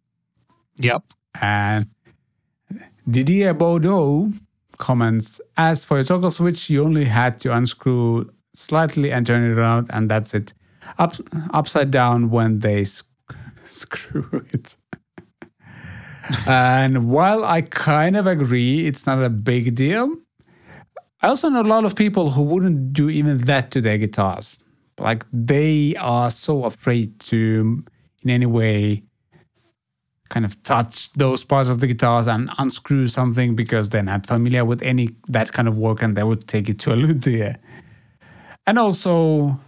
Yep. 0.80 1.05
And 1.41 1.87
Didier 3.09 3.55
Bordeaux 3.55 4.32
comments, 4.76 5.41
as 5.57 5.87
for 5.87 5.97
your 5.97 6.05
toggle 6.05 6.30
switch, 6.30 6.68
you 6.68 6.84
only 6.84 7.07
had 7.07 7.41
to 7.41 7.57
unscrew 7.57 8.30
slightly 8.53 9.11
and 9.12 9.26
turn 9.26 9.51
it 9.51 9.55
around, 9.57 9.87
and 9.89 10.11
that's 10.11 10.34
it. 10.34 10.53
Up, 10.99 11.14
upside 11.55 11.91
down 11.91 12.28
when 12.28 12.59
they 12.59 12.84
screw 13.83 14.47
it. 14.53 14.77
and 16.47 17.09
while 17.11 17.45
I 17.45 17.62
kind 17.62 18.16
of 18.16 18.27
agree 18.27 18.87
it's 18.87 19.07
not 19.07 19.22
a 19.22 19.31
big 19.31 19.74
deal, 19.74 20.16
I 21.22 21.29
also 21.29 21.49
know 21.49 21.62
a 21.62 21.62
lot 21.62 21.85
of 21.85 21.95
people 21.95 22.31
who 22.31 22.43
wouldn't 22.43 22.93
do 22.93 23.09
even 23.11 23.39
that 23.39 23.70
to 23.72 23.81
their 23.81 23.99
guitars. 23.99 24.59
Like 24.99 25.24
they 25.33 25.95
are 25.97 26.31
so 26.31 26.64
afraid 26.64 27.18
to, 27.20 27.85
in 28.22 28.31
any 28.31 28.47
way, 28.47 29.03
kind 30.29 30.45
of 30.45 30.61
touch 30.62 31.12
those 31.12 31.45
parts 31.45 31.68
of 31.68 31.81
the 31.81 31.87
guitars 31.87 32.27
and 32.27 32.51
unscrew 32.59 33.07
something 33.07 33.55
because 33.55 33.91
they're 33.91 34.03
not 34.03 34.27
familiar 34.27 34.64
with 34.64 34.83
any 34.83 35.11
that 35.29 35.53
kind 35.53 35.68
of 35.68 35.79
work 35.79 36.03
and 36.03 36.16
they 36.16 36.22
would 36.22 36.49
take 36.49 36.68
it 36.68 36.79
to 36.81 36.93
a 36.93 36.97
luthier. 36.97 37.57
And 38.66 38.79
also, 38.79 39.61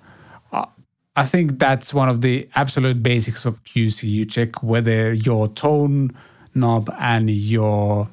I 1.19 1.25
think 1.25 1.59
that's 1.59 1.93
one 1.93 2.09
of 2.09 2.21
the 2.21 2.49
absolute 2.55 3.03
basics 3.03 3.45
of 3.45 3.65
QC. 3.65 4.09
You 4.09 4.25
check 4.25 4.63
whether 4.63 5.13
your 5.13 5.49
tone 5.49 6.17
knob 6.55 6.95
and 6.97 7.29
your 7.29 8.09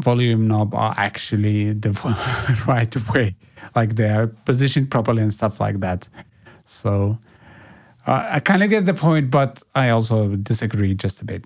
volume 0.00 0.48
knob 0.48 0.74
are 0.74 0.94
actually 0.96 1.72
the 1.74 1.92
right 2.66 2.92
way, 3.10 3.36
like 3.76 3.94
they're 3.94 4.26
positioned 4.26 4.90
properly 4.90 5.22
and 5.22 5.32
stuff 5.32 5.60
like 5.60 5.78
that. 5.78 6.08
So 6.64 7.20
uh, 8.04 8.26
I 8.28 8.40
kind 8.40 8.64
of 8.64 8.70
get 8.70 8.84
the 8.84 8.94
point, 8.94 9.30
but 9.30 9.62
I 9.72 9.90
also 9.90 10.34
disagree 10.34 10.94
just 10.96 11.22
a 11.22 11.24
bit. 11.24 11.44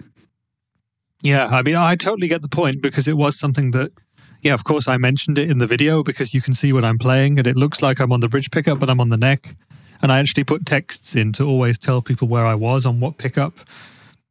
Yeah, 1.21 1.49
I 1.49 1.61
mean, 1.61 1.77
I 1.77 1.97
totally 1.97 2.29
get 2.29 2.41
the 2.41 2.49
point 2.49 2.81
because 2.81 3.07
it 3.07 3.19
was 3.19 3.39
something 3.39 3.73
that, 3.73 3.93
yeah, 4.41 4.55
of 4.55 4.65
course, 4.65 4.89
I 4.89 4.97
mentioned 4.97 5.37
it 5.37 5.51
in 5.51 5.59
the 5.59 5.67
video 5.67 6.03
because 6.03 6.33
you 6.33 6.41
can 6.41 6.55
see 6.55 6.73
what 6.73 6.83
I'm 6.83 6.99
playing 6.99 7.39
and 7.39 7.47
it 7.47 7.57
looks 7.57 7.83
like 7.83 8.01
I'm 8.01 8.11
on 8.11 8.21
the 8.21 8.29
bridge 8.29 8.51
pickup, 8.51 8.79
but 8.79 8.89
I'm 8.89 9.01
on 9.01 9.11
the 9.11 9.19
neck. 9.19 9.55
And 10.03 10.13
I 10.13 10.19
actually 10.19 10.45
put 10.45 10.67
texts 10.67 11.17
in 11.17 11.33
to 11.35 11.45
always 11.47 11.79
tell 11.79 12.03
people 12.03 12.29
where 12.29 12.47
I 12.47 12.55
was 12.55 12.85
on 12.85 13.01
what 13.01 13.17
pickup. 13.19 13.55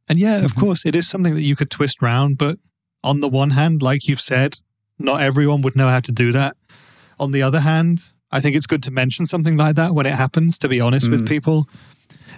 And 0.08 0.18
yeah, 0.18 0.44
of 0.44 0.54
course, 0.54 0.84
it 0.84 0.94
is 0.94 1.08
something 1.08 1.34
that 1.34 1.42
you 1.42 1.56
could 1.56 1.70
twist 1.70 2.02
round, 2.02 2.38
but 2.38 2.58
on 3.02 3.20
the 3.20 3.28
one 3.28 3.50
hand, 3.50 3.82
like 3.82 4.06
you've 4.06 4.20
said, 4.20 4.58
not 4.98 5.22
everyone 5.22 5.62
would 5.62 5.74
know 5.76 5.88
how 5.88 6.00
to 6.00 6.12
do 6.12 6.30
that. 6.32 6.56
On 7.18 7.32
the 7.32 7.42
other 7.42 7.60
hand, 7.60 8.02
I 8.30 8.40
think 8.40 8.54
it's 8.56 8.66
good 8.66 8.82
to 8.84 8.90
mention 8.90 9.26
something 9.26 9.56
like 9.56 9.76
that 9.76 9.94
when 9.94 10.06
it 10.06 10.14
happens, 10.14 10.58
to 10.58 10.68
be 10.68 10.80
honest 10.80 11.08
with 11.08 11.22
Mm. 11.22 11.28
people. 11.28 11.68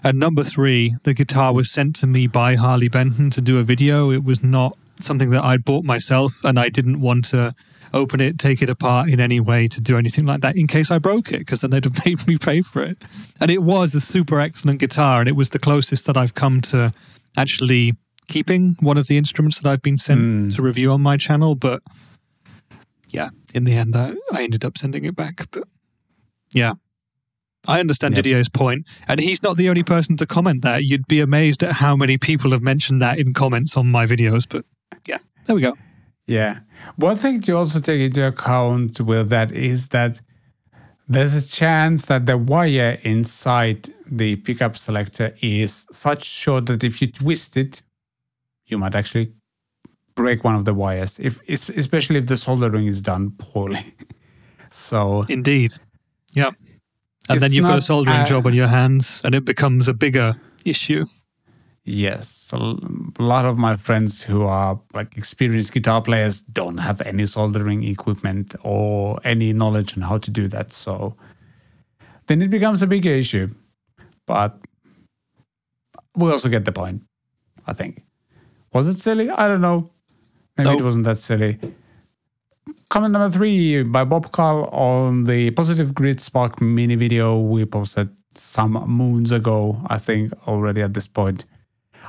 And 0.05 0.19
number 0.19 0.45
three, 0.45 0.95
the 1.05 1.15
guitar 1.15 1.53
was 1.53 1.71
sent 1.71 1.97
to 1.97 2.07
me 2.07 2.27
by 2.27 2.55
Harley 2.55 2.89
Benton 2.89 3.31
to 3.31 3.41
do 3.41 3.59
a 3.59 3.63
video. 3.65 4.11
It 4.11 4.23
was 4.23 4.43
not 4.43 4.77
something 5.01 5.31
that 5.31 5.43
I'd 5.43 5.65
bought 5.65 5.85
myself, 5.85 6.39
and 6.45 6.59
I 6.59 6.69
didn't 6.69 7.01
want 7.01 7.25
to 7.27 7.55
open 7.93 8.21
it, 8.21 8.39
take 8.39 8.63
it 8.63 8.69
apart 8.69 9.09
in 9.09 9.21
any 9.21 9.41
way 9.41 9.69
to 9.69 9.81
do 9.81 9.97
anything 9.97 10.27
like 10.27 10.41
that 10.41 10.57
in 10.57 10.67
case 10.67 10.91
I 10.91 10.99
broke 10.99 11.33
it, 11.33 11.39
because 11.41 11.61
then 11.61 11.71
they'd 11.71 11.85
have 11.85 12.05
made 12.07 12.27
me 12.27 12.37
pay 12.39 12.61
for 12.63 12.83
it. 12.83 12.99
And 13.41 13.51
it 13.51 13.63
was 13.63 13.95
a 13.95 14.01
super 14.01 14.41
excellent 14.41 14.81
guitar, 14.81 15.21
and 15.21 15.29
it 15.29 15.37
was 15.37 15.51
the 15.51 15.59
closest 15.59 16.07
that 16.07 16.17
I've 16.17 16.35
come 16.35 16.61
to 16.63 16.93
actually 17.37 17.95
keeping 18.29 18.77
one 18.81 18.97
of 18.99 19.07
the 19.07 19.17
instruments 19.17 19.61
that 19.61 19.69
I've 19.69 19.83
been 19.83 19.99
sent 19.99 20.21
Mm. 20.21 20.55
to 20.57 20.63
review 20.63 20.91
on 20.91 21.01
my 21.01 21.17
channel. 21.17 21.55
But 21.55 21.83
yeah, 23.11 23.31
in 23.55 23.65
the 23.65 23.73
end, 23.73 23.95
I, 23.97 24.15
I 24.33 24.43
ended 24.43 24.65
up 24.65 24.77
sending 24.77 25.05
it 25.05 25.15
back. 25.15 25.47
But 25.53 25.65
yeah, 26.53 26.75
I 27.69 27.79
understand 27.81 28.17
Yep. 28.17 28.25
Didier's 28.25 28.49
point, 28.49 28.85
and 29.07 29.21
he's 29.21 29.43
not 29.43 29.57
the 29.57 29.69
only 29.69 29.83
person 29.85 30.17
to 30.17 30.27
comment 30.27 30.63
that. 30.63 30.85
You'd 30.85 31.07
be 31.07 31.21
amazed 31.21 31.63
at 31.63 31.75
how 31.75 31.95
many 31.97 32.19
people 32.19 32.51
have 32.51 32.63
mentioned 32.63 33.01
that 33.01 33.19
in 33.19 33.33
comments 33.33 33.77
on 33.77 33.87
my 33.91 34.07
videos. 34.07 34.45
But 34.49 34.65
yeah, 35.07 35.19
there 35.47 35.55
we 35.55 35.63
go. 35.63 35.77
Yeah. 36.27 36.61
One 36.97 37.17
thing 37.17 37.41
to 37.43 37.53
also 37.57 37.81
take 37.81 38.01
into 38.01 38.27
account 38.27 39.01
with 39.01 39.31
that 39.31 39.53
is 39.53 39.89
that 39.89 40.21
there's 41.09 41.35
a 41.35 41.49
chance 41.49 42.07
that 42.07 42.27
the 42.27 42.37
wire 42.37 42.99
inside 43.03 43.89
the 44.11 44.37
pickup 44.37 44.77
selector 44.77 45.37
is 45.41 45.87
such 45.93 46.25
short 46.25 46.67
that 46.67 46.83
if 46.83 47.01
you 47.01 47.11
twist 47.13 47.57
it, 47.57 47.83
you 48.67 48.77
might 48.77 48.97
actually 48.97 49.33
break 50.17 50.43
one 50.43 50.57
of 50.57 50.65
the 50.65 50.75
wires. 50.75 51.21
If 51.21 51.41
especially 51.49 52.19
if 52.19 52.27
the 52.27 52.37
soldering 52.37 52.87
is 52.87 53.01
done 53.01 53.33
poorly. 53.39 53.95
so 54.71 55.25
Indeed. 55.29 55.75
Yeah. 56.35 56.51
And 57.29 57.41
then 57.41 57.53
you've 57.53 57.65
got 57.65 57.79
a 57.79 57.83
soldering 57.83 58.19
uh, 58.19 58.27
job 58.27 58.47
on 58.47 58.55
your 58.55 58.69
hands, 58.69 59.21
and 59.25 59.35
it 59.35 59.45
becomes 59.45 59.89
a 59.89 59.95
bigger 59.95 60.37
issue. 60.65 61.07
Yes, 61.89 62.51
a 62.53 62.59
lot 63.23 63.45
of 63.45 63.59
my 63.59 63.77
friends 63.77 64.21
who 64.25 64.43
are 64.43 64.81
like 64.93 65.17
experienced 65.17 65.73
guitar 65.73 66.03
players 66.03 66.43
don't 66.43 66.79
have 66.79 67.01
any 67.03 67.27
soldering 67.27 67.85
equipment 67.85 68.57
or 68.65 69.21
any 69.23 69.53
knowledge 69.53 69.97
on 69.97 70.03
how 70.03 70.19
to 70.19 70.31
do 70.33 70.49
that. 70.49 70.73
So 70.73 71.15
then 72.27 72.43
it 72.43 72.51
becomes 72.51 72.83
a 72.83 72.89
bigger 72.89 73.11
issue. 73.13 73.55
But 74.27 74.59
we 76.17 76.29
also 76.29 76.49
get 76.49 76.65
the 76.65 76.73
point, 76.73 77.03
I 77.69 77.73
think. 77.73 78.03
Was 78.73 78.89
it 78.89 78.99
silly? 78.99 79.31
I 79.31 79.47
don't 79.47 79.61
know. 79.61 79.91
Maybe 80.59 80.71
Nope. 80.71 80.81
it 80.81 80.85
wasn't 80.85 81.05
that 81.05 81.19
silly. 81.19 81.57
Comment 82.89 83.13
number 83.13 83.31
three 83.31 83.85
by 83.85 84.03
Bob 84.03 84.33
Carl 84.33 84.65
on 84.73 85.23
the 85.23 85.53
Positive 85.53 85.95
Grid 85.95 86.21
Spark 86.21 86.61
mini 86.61 86.97
video 86.97 87.39
we 87.39 87.65
posted 87.65 88.09
some 88.35 88.73
moons 88.73 89.31
ago, 89.31 89.81
I 89.87 89.99
think, 89.99 90.33
already 90.49 90.83
at 90.83 90.95
this 90.95 91.07
point. 91.07 91.45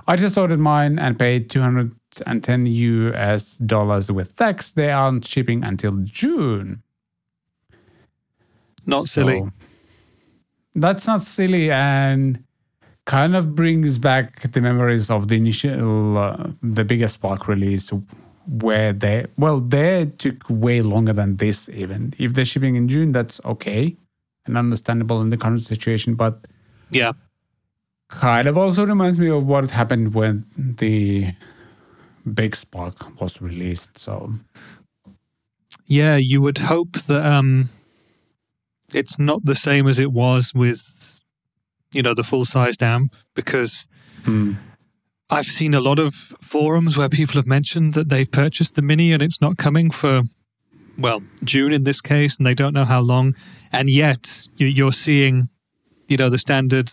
I 0.08 0.16
just 0.16 0.38
ordered 0.38 0.60
mine 0.60 1.00
and 1.00 1.18
paid 1.18 1.50
210 1.50 2.66
US 2.66 3.58
dollars 3.58 4.12
with 4.12 4.36
tax. 4.36 4.72
They 4.72 4.92
aren't 4.92 5.26
shipping 5.26 5.64
until 5.64 5.98
June. 6.04 6.84
Not 8.86 9.06
silly. 9.06 9.44
That's 10.76 11.08
not 11.08 11.22
silly 11.22 11.72
and 11.72 12.44
kind 13.06 13.36
of 13.36 13.56
brings 13.56 13.98
back 13.98 14.52
the 14.52 14.62
memories 14.62 15.10
of 15.10 15.30
the 15.30 15.36
initial, 15.38 16.18
uh, 16.18 16.52
the 16.62 16.84
biggest 16.84 17.16
Spark 17.16 17.48
release 17.48 17.92
where 18.46 18.94
they, 18.94 19.26
well, 19.38 19.60
they 19.60 20.12
took 20.18 20.44
way 20.50 20.82
longer 20.82 21.14
than 21.14 21.38
this 21.38 21.70
even. 21.70 22.14
If 22.18 22.34
they're 22.34 22.46
shipping 22.46 22.76
in 22.76 22.88
June, 22.88 23.12
that's 23.12 23.42
okay 23.44 23.98
and 24.46 24.58
understandable 24.58 25.22
in 25.22 25.30
the 25.30 25.38
current 25.38 25.62
situation, 25.62 26.16
but 26.16 26.46
Yeah. 26.90 27.14
Kind 28.10 28.48
of 28.48 28.58
also 28.58 28.86
reminds 28.86 29.18
me 29.18 29.30
of 29.30 29.46
what 29.46 29.72
happened 29.72 30.14
when 30.14 30.46
the 30.58 31.34
big 32.34 32.56
Spark 32.56 33.20
was 33.22 33.42
released. 33.42 33.98
So, 33.98 34.34
Yeah, 35.88 36.18
you 36.18 36.42
would 36.42 36.60
hope 36.60 36.94
that 37.08 37.26
um, 37.26 37.70
it's 38.94 39.18
not 39.20 39.46
the 39.46 39.56
same 39.56 39.88
as 39.88 40.00
it 40.00 40.12
was 40.12 40.54
with, 40.54 41.22
you 41.94 42.02
know, 42.02 42.14
the 42.14 42.24
full 42.24 42.46
sized 42.46 42.84
amp 42.84 43.16
because 43.36 43.86
hmm. 44.24 44.54
I've 45.30 45.48
seen 45.48 45.74
a 45.74 45.82
lot 45.82 46.00
of 46.00 46.14
forums 46.42 46.98
where 46.98 47.10
people 47.10 47.36
have 47.36 47.48
mentioned 47.48 47.94
that 47.96 48.08
they've 48.08 48.32
purchased 48.32 48.76
the 48.76 48.82
mini 48.82 49.12
and 49.12 49.22
it's 49.22 49.42
not 49.42 49.58
coming 49.58 49.92
for, 49.92 50.22
well, 50.98 51.22
June 51.44 51.74
in 51.74 51.84
this 51.84 52.00
case, 52.00 52.38
and 52.38 52.48
they 52.48 52.54
don't 52.54 52.74
know 52.74 52.86
how 52.86 53.02
long. 53.02 53.36
And 53.72 53.90
yet 53.90 54.48
you- 54.56 54.68
you're 54.68 54.94
seeing, 54.94 55.50
you 56.08 56.16
know, 56.16 56.30
the 56.30 56.38
standard, 56.38 56.92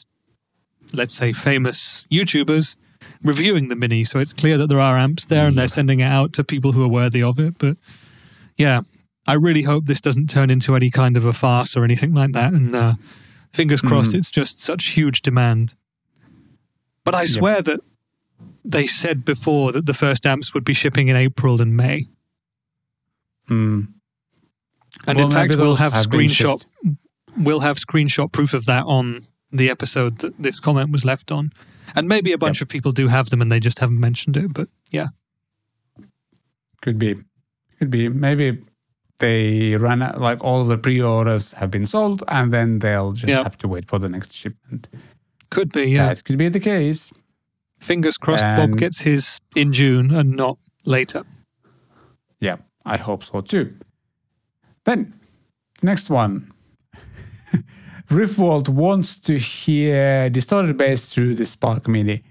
let's 0.94 1.14
say, 1.14 1.32
famous 1.32 2.06
YouTubers 2.10 2.76
reviewing 3.22 3.68
the 3.68 3.76
mini. 3.76 4.04
So 4.04 4.18
it's 4.18 4.32
clear 4.32 4.56
that 4.58 4.68
there 4.68 4.80
are 4.80 4.96
amps 4.96 5.24
there 5.26 5.46
and 5.46 5.56
they're 5.58 5.68
sending 5.68 6.00
it 6.00 6.04
out 6.04 6.32
to 6.34 6.44
people 6.44 6.72
who 6.72 6.82
are 6.82 6.88
worthy 6.88 7.22
of 7.22 7.38
it. 7.38 7.58
But 7.58 7.76
yeah, 8.56 8.82
I 9.26 9.34
really 9.34 9.62
hope 9.62 9.86
this 9.86 10.00
doesn't 10.00 10.28
turn 10.30 10.50
into 10.50 10.76
any 10.76 10.90
kind 10.90 11.16
of 11.16 11.24
a 11.24 11.32
farce 11.32 11.76
or 11.76 11.84
anything 11.84 12.12
like 12.14 12.32
that. 12.32 12.52
And 12.52 12.74
uh, 12.74 12.94
fingers 13.52 13.80
crossed, 13.80 14.12
Mhm. 14.12 14.18
it's 14.18 14.30
just 14.30 14.60
such 14.60 14.88
huge 14.88 15.22
demand. 15.22 15.74
But 17.04 17.14
I 17.14 17.24
swear 17.26 17.60
that 17.62 17.80
they 18.64 18.86
said 18.86 19.24
before 19.24 19.72
that 19.72 19.86
the 19.86 19.94
first 19.94 20.24
amps 20.26 20.54
would 20.54 20.64
be 20.64 20.72
shipping 20.74 21.08
in 21.08 21.16
April 21.16 21.60
and 21.60 21.76
May. 21.76 22.08
Hmm. 23.48 23.82
And 25.06 25.18
Well, 25.18 25.26
in 25.26 25.32
fact, 25.32 25.56
we'll 25.56 25.76
have 25.76 25.92
have 25.92 26.06
screenshot. 26.06 26.64
We'll 27.36 27.60
have 27.60 27.78
screenshot 27.78 28.32
proof 28.32 28.54
of 28.54 28.64
that 28.66 28.84
on 28.84 29.26
the 29.56 29.70
episode 29.70 30.18
that 30.18 30.34
this 30.42 30.60
comment 30.60 30.90
was 30.90 31.04
left 31.04 31.30
on, 31.30 31.52
and 31.94 32.08
maybe 32.08 32.32
a 32.32 32.38
bunch 32.38 32.60
of 32.62 32.68
people 32.68 32.92
do 32.92 33.08
have 33.08 33.30
them 33.30 33.40
and 33.40 33.50
they 33.52 33.60
just 33.60 33.78
haven't 33.78 34.00
mentioned 34.00 34.36
it. 34.36 34.52
But 34.52 34.68
yeah, 34.90 35.08
Could 36.82 36.98
be. 36.98 37.16
Could 37.78 37.90
be. 37.90 38.08
Maybe 38.08 38.58
they 39.18 39.76
run 39.76 40.02
out, 40.02 40.20
like 40.20 40.42
all 40.44 40.60
of 40.60 40.68
the 40.68 40.76
pre-orders 40.78 41.52
have 41.54 41.70
been 41.70 41.86
sold, 41.86 42.22
and 42.28 42.52
then 42.52 42.80
they'll 42.80 43.12
just 43.12 43.28
Yep. 43.30 43.42
have 43.44 43.58
to 43.58 43.68
wait 43.68 43.88
for 43.88 43.98
the 43.98 44.08
next 44.08 44.32
shipment. 44.32 44.88
could 45.50 45.72
be. 45.72 45.84
Yeah, 45.84 46.08
That 46.08 46.24
could 46.24 46.36
be 46.38 46.48
the 46.48 46.58
case. 46.60 47.12
fingers 47.78 48.16
crossed. 48.18 48.42
And- 48.42 48.72
Bob 48.72 48.78
gets 48.80 49.02
his 49.02 49.38
in 49.54 49.72
June 49.72 50.10
and 50.10 50.30
not 50.32 50.58
later. 50.84 51.22
Yeah, 52.40 52.56
I 52.84 52.96
hope 52.96 53.22
so 53.22 53.40
too. 53.40 53.76
Then, 54.84 55.14
next 55.82 56.10
one. 56.10 56.50
Riftvolt 58.08 58.68
wants 58.68 59.18
to 59.20 59.38
hear 59.38 60.28
distorted 60.30 60.76
bass 60.76 61.12
through 61.12 61.34
the 61.34 61.44
Spark 61.44 61.88
Mini. 61.88 62.22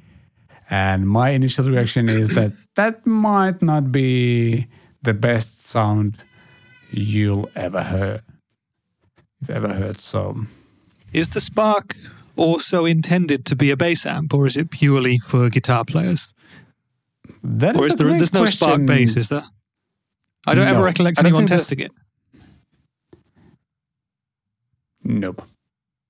And 0.69 1.07
my 1.07 1.29
initial 1.31 1.65
reaction 1.69 2.09
is 2.09 2.29
that 2.29 2.53
that 2.75 3.05
might 3.05 3.61
not 3.61 3.91
be 3.91 4.67
the 5.01 5.13
best 5.13 5.65
sound 5.67 6.17
you'll 6.91 7.49
ever 7.55 7.83
hear. 7.83 8.21
You've 9.41 9.49
ever 9.49 9.73
heard. 9.73 9.99
So, 9.99 10.45
Is 11.11 11.29
the 11.29 11.41
Spark 11.41 11.95
also 12.35 12.85
intended 12.85 13.45
to 13.45 13.55
be 13.55 13.71
a 13.71 13.77
bass 13.77 14.05
amp, 14.05 14.33
or 14.33 14.47
is 14.47 14.55
it 14.57 14.69
purely 14.71 15.17
for 15.19 15.49
guitar 15.49 15.83
players? 15.85 16.31
that 17.43 17.75
or 17.75 17.85
is 17.85 17.87
is 17.87 17.93
a 17.93 17.97
there? 17.97 18.07
great 18.07 18.17
There's 18.19 18.33
no 18.33 18.45
Spark 18.45 18.85
bass, 18.85 19.15
is 19.17 19.27
there? 19.27 19.43
I 20.47 20.55
don't 20.55 20.65
No, 20.65 20.73
ever 20.75 20.83
recollect 20.83 21.17
don't 21.17 21.25
anyone 21.25 21.45
testing 21.47 21.79
it. 21.79 21.91
Nope. 25.03 25.41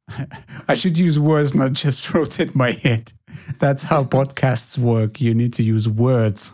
I 0.67 0.73
should 0.73 0.97
use 0.97 1.19
words, 1.19 1.53
not 1.55 1.73
just 1.73 2.13
rotate 2.13 2.55
my 2.55 2.71
head. 2.71 3.13
That's 3.59 3.83
how 3.83 4.03
podcasts 4.03 4.77
work. 4.77 5.19
You 5.21 5.33
need 5.33 5.53
to 5.53 5.63
use 5.63 5.87
words. 5.89 6.53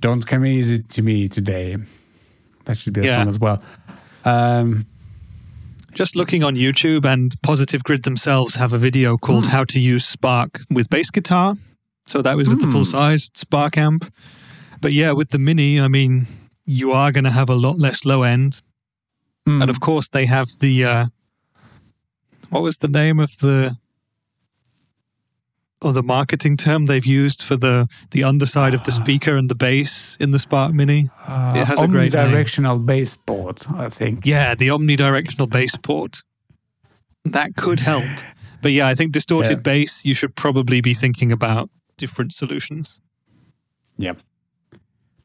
Don't 0.00 0.26
come 0.26 0.46
easy 0.46 0.82
to 0.82 1.02
me 1.02 1.28
today. 1.28 1.76
That 2.64 2.78
should 2.78 2.94
be 2.94 3.02
a 3.02 3.04
Yeah. 3.04 3.16
song 3.20 3.28
as 3.28 3.38
well. 3.38 3.62
Um, 4.24 4.86
Just 5.92 6.14
looking 6.14 6.44
on 6.44 6.54
YouTube, 6.54 7.04
and 7.04 7.34
Positive 7.42 7.82
Grid 7.82 8.04
themselves 8.04 8.54
have 8.54 8.72
a 8.72 8.78
video 8.78 9.16
called 9.18 9.46
Hmm. 9.46 9.50
"How 9.52 9.64
to 9.64 9.80
Use 9.80 10.06
Spark 10.06 10.62
with 10.70 10.88
Bass 10.88 11.10
Guitar." 11.10 11.56
So 12.06 12.22
that 12.22 12.36
was 12.36 12.48
with 12.48 12.60
the 12.60 12.66
Hmm. 12.66 12.72
full-sized 12.72 13.32
Spark 13.36 13.76
amp. 13.76 14.04
But 14.80 14.92
yeah, 14.92 15.10
with 15.10 15.30
the 15.30 15.38
Mini, 15.38 15.80
I 15.80 15.88
mean, 15.88 16.28
you 16.64 16.92
are 16.92 17.10
going 17.10 17.24
to 17.24 17.32
have 17.32 17.50
a 17.50 17.56
lot 17.56 17.80
less 17.80 18.04
low 18.04 18.22
end, 18.22 18.60
mm, 19.48 19.60
and 19.60 19.68
of 19.68 19.80
course 19.80 20.06
they 20.06 20.26
have 20.26 20.48
the 20.60 20.84
uh, 20.84 21.06
what 22.50 22.62
was 22.62 22.78
the 22.78 22.88
name 22.88 23.18
of 23.20 23.38
the 23.38 23.76
or 25.82 25.92
the 25.94 26.02
marketing 26.02 26.56
term 26.58 26.86
they've 26.86 27.06
used 27.06 27.42
for 27.42 27.56
the 27.56 27.88
the 28.10 28.22
underside 28.22 28.74
of 28.74 28.82
the 28.84 28.92
speaker 28.92 29.36
and 29.36 29.48
the 29.48 29.54
bass 29.54 30.16
in 30.20 30.30
the 30.30 30.38
Spark 30.38 30.74
Mini? 30.74 31.08
uh, 31.26 31.54
it 31.56 31.64
has 31.64 31.80
a 31.80 31.88
great 31.88 32.12
name. 32.12 32.28
omnidirectional 32.28 32.84
bass 32.84 33.16
port, 33.16 33.70
I 33.72 33.88
think. 33.88 34.26
Yeah, 34.26 34.54
the 34.54 34.68
omnidirectional 34.68 35.48
bass 35.48 35.76
port. 35.76 36.22
That 37.24 37.56
could 37.56 37.80
help. 37.80 38.04
But 38.62 38.72
yeah, 38.72 38.86
I 38.88 38.94
think 38.94 39.12
distorted 39.12 39.58
Yeah. 39.58 39.62
bass, 39.72 40.04
you 40.04 40.12
should 40.14 40.34
probably 40.36 40.80
be 40.82 40.92
thinking 40.94 41.32
about 41.32 41.70
different 41.96 42.34
solutions. 42.34 42.98
Yep. 43.98 44.18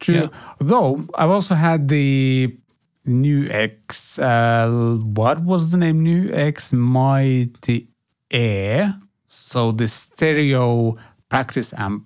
True. 0.00 0.14
Yeah. 0.14 0.28
Though 0.58 1.06
I've 1.14 1.30
also 1.30 1.54
had 1.54 1.88
the 1.88 2.54
NUX. 3.06 4.18
Uh, 4.18 4.96
what 5.02 5.40
was 5.40 5.70
the 5.70 5.76
name? 5.76 6.02
NUX 6.02 6.72
Mighty 6.72 7.88
Air. 8.30 9.00
So 9.28 9.72
the 9.72 9.88
stereo 9.88 10.96
practice 11.28 11.72
amp 11.76 12.04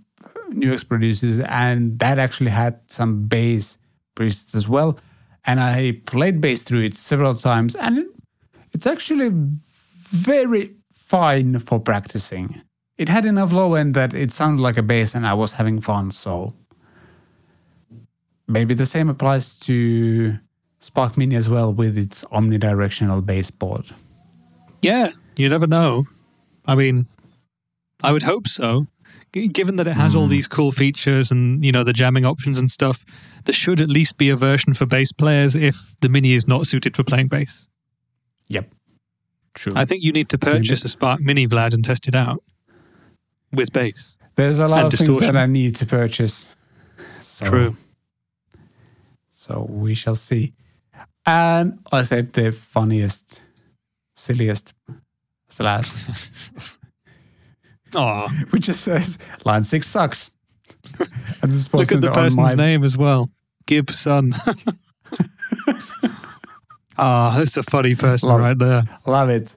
NUX 0.51 0.84
produces, 0.84 1.40
and 1.40 1.98
that 2.01 2.18
actually 2.18 2.51
had 2.51 2.80
some 2.86 3.26
bass 3.26 3.78
presets 4.16 4.55
as 4.55 4.68
well. 4.68 4.98
And 5.44 5.61
I 5.61 6.01
played 6.07 6.40
bass 6.40 6.62
through 6.62 6.82
it 6.82 6.96
several 6.96 7.34
times, 7.34 7.74
and 7.76 8.07
it's 8.72 8.86
actually 8.86 9.30
very 9.32 10.76
fine 10.92 11.59
for 11.61 11.80
practicing. 11.80 12.62
It 12.98 13.09
had 13.09 13.24
enough 13.24 13.53
low 13.53 13.74
end 13.74 13.94
that 13.94 14.12
it 14.12 14.32
sounded 14.32 14.62
like 14.62 14.76
a 14.76 14.82
bass, 14.82 15.14
and 15.14 15.26
I 15.26 15.34
was 15.34 15.53
having 15.53 15.80
fun. 15.80 16.11
So 16.11 16.55
maybe 18.46 18.74
the 18.74 18.86
same 18.86 19.09
applies 19.09 19.59
to 19.61 20.38
Spark 20.80 21.16
Mini 21.16 21.36
as 21.36 21.48
well 21.48 21.72
with 21.72 21.96
its 21.98 22.24
omnidirectional 22.24 23.24
bass 23.24 23.50
board. 23.50 23.86
Yeah, 24.82 25.10
you 25.36 25.48
never 25.48 25.66
know. 25.66 26.06
I 26.66 26.74
mean, 26.74 27.06
I 28.02 28.12
would 28.12 28.22
hope 28.22 28.48
so. 28.48 28.86
G- 29.32 29.48
Given 29.48 29.76
that 29.76 29.86
it 29.86 29.92
has 29.92 30.16
all 30.16 30.24
hmm. 30.24 30.30
these 30.30 30.48
cool 30.48 30.72
features 30.72 31.30
and, 31.30 31.64
you 31.64 31.70
know, 31.70 31.84
the 31.84 31.92
jamming 31.92 32.24
options 32.24 32.58
and 32.58 32.70
stuff, 32.70 33.04
there 33.44 33.52
should 33.52 33.80
at 33.80 33.88
least 33.88 34.16
be 34.16 34.30
a 34.30 34.36
version 34.36 34.74
for 34.74 34.86
bass 34.86 35.12
players 35.12 35.54
if 35.54 35.94
the 36.00 36.08
Mini 36.08 36.32
is 36.32 36.48
not 36.48 36.66
suited 36.66 36.96
for 36.96 37.04
playing 37.04 37.28
bass. 37.28 37.66
Yep. 38.48 38.72
True. 39.54 39.72
I 39.76 39.84
think 39.84 40.02
you 40.02 40.12
need 40.12 40.28
to 40.30 40.38
purchase 40.38 40.84
a 40.84 40.88
Spark 40.88 41.20
Mini, 41.20 41.46
Vlad, 41.46 41.74
and 41.74 41.84
test 41.84 42.08
it 42.08 42.14
out 42.14 42.42
with 43.52 43.72
bass. 43.72 44.16
There's 44.36 44.58
a 44.58 44.68
lot 44.68 44.84
and 44.84 44.94
of 44.94 44.98
things 44.98 45.20
that. 45.20 45.36
I 45.36 45.46
need 45.46 45.76
to 45.76 45.86
purchase. 45.86 46.54
So, 47.20 47.46
True. 47.46 47.76
So 49.30 49.66
we 49.68 49.94
shall 49.94 50.14
see. 50.14 50.54
And 51.30 51.78
I 51.92 52.02
said 52.02 52.32
the 52.32 52.50
funniest, 52.50 53.40
silliest 54.16 54.74
last, 55.60 55.92
Aw. 57.94 58.28
which 58.50 58.64
just 58.64 58.80
says 58.80 59.16
line 59.44 59.62
six 59.62 59.86
sucks. 59.86 60.32
and 60.98 61.52
this 61.52 61.54
is 61.54 61.72
Look 61.72 61.92
at 61.92 62.00
the 62.00 62.10
person's 62.10 62.36
my 62.36 62.54
name 62.54 62.82
as 62.82 62.96
well. 62.96 63.30
Gibson. 63.66 64.34
Ah, 67.02 67.34
that's 67.38 67.56
a 67.56 67.62
funny 67.62 67.94
person 67.94 68.28
Love 68.28 68.40
right 68.40 68.58
there. 68.58 68.84
Love 69.07 69.30
it. 69.30 69.57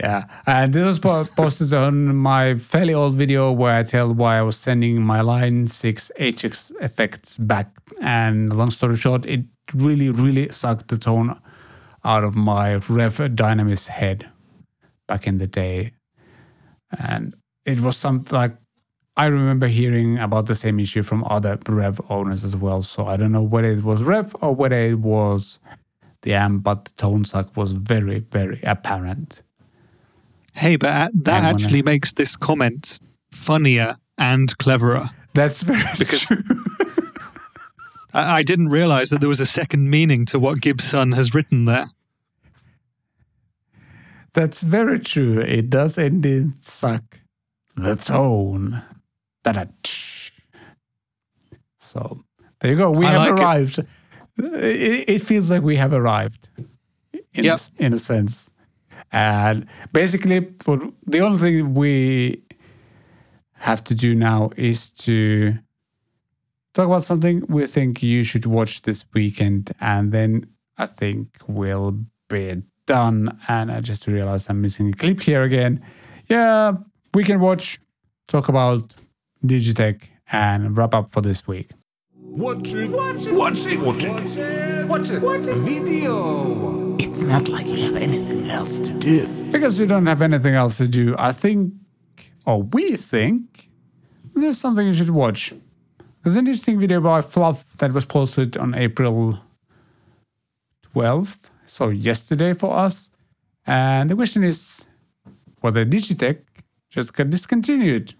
Yeah. 0.00 0.24
And 0.46 0.72
this 0.72 0.98
was 0.98 1.28
posted 1.36 1.74
on 1.74 2.16
my 2.16 2.54
fairly 2.56 2.94
old 2.94 3.14
video 3.16 3.52
where 3.52 3.76
I 3.76 3.82
tell 3.82 4.12
why 4.14 4.38
I 4.38 4.42
was 4.42 4.56
sending 4.56 5.02
my 5.02 5.20
Line 5.20 5.68
6 5.68 6.12
HX 6.18 6.72
effects 6.80 7.36
back. 7.36 7.70
And 8.00 8.56
long 8.56 8.70
story 8.70 8.96
short, 8.96 9.26
it 9.26 9.44
really, 9.74 10.08
really 10.08 10.48
sucked 10.50 10.88
the 10.88 10.96
tone 10.96 11.38
out 12.02 12.24
of 12.24 12.34
my 12.34 12.76
Revv 12.78 13.36
Dynamis 13.36 13.88
head 13.88 14.30
back 15.06 15.26
in 15.26 15.36
the 15.36 15.46
day. 15.46 15.92
And 16.98 17.34
it 17.66 17.80
was 17.80 17.98
something 17.98 18.34
like 18.34 18.56
I 19.18 19.26
remember 19.26 19.66
hearing 19.66 20.16
about 20.16 20.46
the 20.46 20.54
same 20.54 20.80
issue 20.80 21.02
from 21.02 21.24
other 21.24 21.58
Revv 21.58 22.06
owners 22.08 22.42
as 22.42 22.56
well. 22.56 22.80
So 22.80 23.06
I 23.06 23.18
don't 23.18 23.32
know 23.32 23.42
whether 23.42 23.70
it 23.70 23.84
was 23.84 24.00
Revv 24.00 24.34
or 24.40 24.54
whether 24.54 24.76
it 24.76 24.98
was 24.98 25.58
the 26.22 26.32
amp, 26.32 26.62
but 26.62 26.86
the 26.86 26.92
tone 26.92 27.26
suck 27.26 27.54
was 27.54 27.72
very, 27.72 28.20
very 28.20 28.60
apparent. 28.62 29.42
Hey, 30.54 30.76
but 30.76 31.10
that 31.14 31.44
actually 31.44 31.82
makes 31.82 32.12
this 32.12 32.36
comment 32.36 32.98
funnier 33.32 33.96
and 34.18 34.56
cleverer. 34.58 35.10
That's 35.34 35.62
very 35.62 35.80
Because- 35.98 36.20
true. 36.26 36.42
I, 38.12 38.38
I 38.38 38.42
didn't 38.42 38.68
realize 38.70 39.10
that 39.10 39.20
there 39.20 39.28
was 39.28 39.40
a 39.40 39.46
second 39.46 39.88
meaning 39.90 40.26
to 40.26 40.38
what 40.40 40.60
Gibson 40.60 41.12
has 41.12 41.32
written 41.34 41.64
there. 41.66 41.90
That's 44.32 44.62
very 44.62 44.98
true. 44.98 45.38
It 45.40 45.70
does 45.70 45.98
indeed 45.98 46.64
suck. 46.64 47.02
The 47.76 47.96
tone. 47.96 48.82
Da-da. 49.42 49.64
So 51.78 52.24
there 52.60 52.70
you 52.72 52.76
go. 52.76 52.90
We 52.90 53.06
I 53.06 53.10
have 53.12 53.22
like 53.22 53.40
arrived. 53.40 53.78
It, 54.38 55.04
it 55.08 55.22
feels 55.22 55.50
like 55.50 55.62
we 55.62 55.76
have 55.76 55.92
arrived 55.92 56.48
in, 57.34 57.44
Yep. 57.44 57.60
a 57.78 57.84
in 57.84 57.92
a 57.94 57.98
sense. 57.98 58.49
And 59.12 59.66
basically, 59.92 60.38
what, 60.64 60.82
the 61.06 61.20
only 61.20 61.38
thing 61.38 61.74
we 61.74 62.42
have 63.54 63.82
to 63.84 63.94
do 63.94 64.14
now 64.14 64.50
is 64.56 64.90
to 64.90 65.58
talk 66.74 66.86
about 66.86 67.02
something 67.02 67.44
we 67.48 67.66
think 67.66 68.02
you 68.02 68.22
should 68.22 68.46
watch 68.46 68.82
this 68.82 69.04
weekend. 69.12 69.72
And 69.80 70.12
then 70.12 70.46
I 70.78 70.86
think 70.86 71.28
we'll 71.46 72.04
be 72.28 72.62
done. 72.86 73.38
And 73.48 73.70
I 73.70 73.80
just 73.80 74.06
realized 74.06 74.48
I'm 74.48 74.60
missing 74.60 74.88
a 74.88 74.92
clip 74.92 75.20
here 75.20 75.42
again. 75.42 75.82
Yeah, 76.28 76.74
we 77.12 77.24
can 77.24 77.40
watch, 77.40 77.80
talk 78.28 78.48
about 78.48 78.94
Digitech, 79.44 80.02
and 80.30 80.76
wrap 80.76 80.94
up 80.94 81.10
for 81.10 81.20
this 81.20 81.46
week. 81.46 81.70
Watch 82.14 82.68
it. 82.68 82.88
Watch 82.88 83.26
it. 83.26 83.34
Watch 83.34 83.66
it. 83.66 83.80
Watch 83.80 84.04
it. 84.04 84.88
Watch 84.88 85.10
it. 85.10 85.22
Watch 85.22 85.46
it. 85.48 85.56
Video. 85.56 86.79
It's 87.02 87.22
not 87.22 87.48
like 87.48 87.66
you 87.66 87.82
have 87.84 87.96
anything 87.96 88.50
else 88.50 88.78
to 88.80 88.92
do. 88.92 89.26
Because 89.50 89.80
you 89.80 89.86
don't 89.86 90.04
have 90.04 90.20
anything 90.20 90.54
else 90.54 90.76
to 90.76 90.86
do, 90.86 91.14
I 91.18 91.32
think, 91.32 91.72
or 92.44 92.62
we 92.62 92.94
think, 92.94 93.70
there's 94.34 94.58
something 94.58 94.86
you 94.86 94.92
should 94.92 95.08
watch. 95.08 95.54
There's 96.22 96.36
an 96.36 96.40
interesting 96.40 96.78
video 96.78 97.00
by 97.00 97.22
Fluff 97.22 97.64
that 97.78 97.94
was 97.94 98.04
posted 98.04 98.58
on 98.58 98.74
April 98.74 99.38
12th, 100.94 101.48
so 101.64 101.88
yesterday 101.88 102.52
for 102.52 102.76
us. 102.76 103.08
And 103.66 104.10
the 104.10 104.14
question 104.14 104.44
is 104.44 104.86
whether 105.62 105.86
Digitech 105.86 106.42
just 106.90 107.14
got 107.14 107.30
discontinued. 107.30 108.12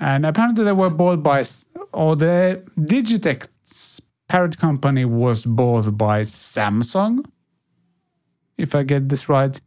And 0.00 0.26
apparently 0.26 0.64
they 0.64 0.72
were 0.72 0.90
bought 0.90 1.22
by, 1.22 1.44
or 1.92 2.16
the 2.16 2.64
Digitech's 2.76 4.00
parent 4.28 4.58
company 4.58 5.04
was 5.04 5.46
bought 5.46 5.96
by 5.96 6.22
Samsung, 6.22 7.26
if 8.58 8.74
I 8.74 8.82
get 8.82 9.08
this 9.08 9.28
right. 9.28 9.60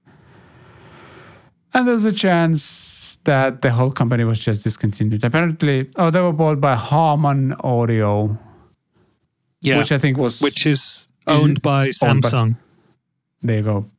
And 1.73 1.87
there's 1.87 2.05
a 2.05 2.11
chance 2.11 3.17
that 3.25 3.61
the 3.61 3.71
whole 3.71 3.91
company 3.91 4.23
was 4.23 4.39
just 4.39 4.63
discontinued. 4.63 5.23
Apparently, 5.23 5.89
oh, 5.97 6.09
they 6.09 6.21
were 6.21 6.33
bought 6.33 6.59
by 6.61 6.75
Harman 6.75 7.53
Audio, 7.63 8.37
Yeah, 9.61 9.77
which 9.77 9.91
I 9.91 9.97
think 9.97 10.17
was 10.17 10.41
which 10.41 10.65
is 10.65 11.07
owned 11.27 11.61
by 11.61 11.91
owned 12.03 12.21
by- 12.23 12.29
Samsung. 12.29 12.57
There 13.43 13.57
you 13.57 13.63
go. 13.63 13.89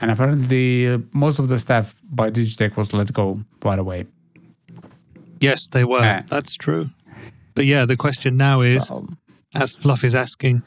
And 0.00 0.10
apparently, 0.10 0.88
uh, 0.88 0.98
most 1.12 1.38
of 1.38 1.48
the 1.48 1.58
staff 1.58 1.94
by 2.02 2.30
Digitech 2.30 2.76
was 2.76 2.92
let 2.92 3.12
go 3.12 3.40
right 3.64 3.78
away. 3.78 4.06
Yes, 5.38 5.68
they 5.68 5.84
were. 5.84 6.24
That's 6.28 6.54
true. 6.54 6.90
But 7.54 7.66
yeah, 7.66 7.84
the 7.84 7.96
question 7.96 8.36
now 8.36 8.62
is, 8.62 8.88
So, 8.88 9.06
as 9.54 9.74
Fluff 9.74 10.02
is 10.02 10.14
asking, 10.14 10.62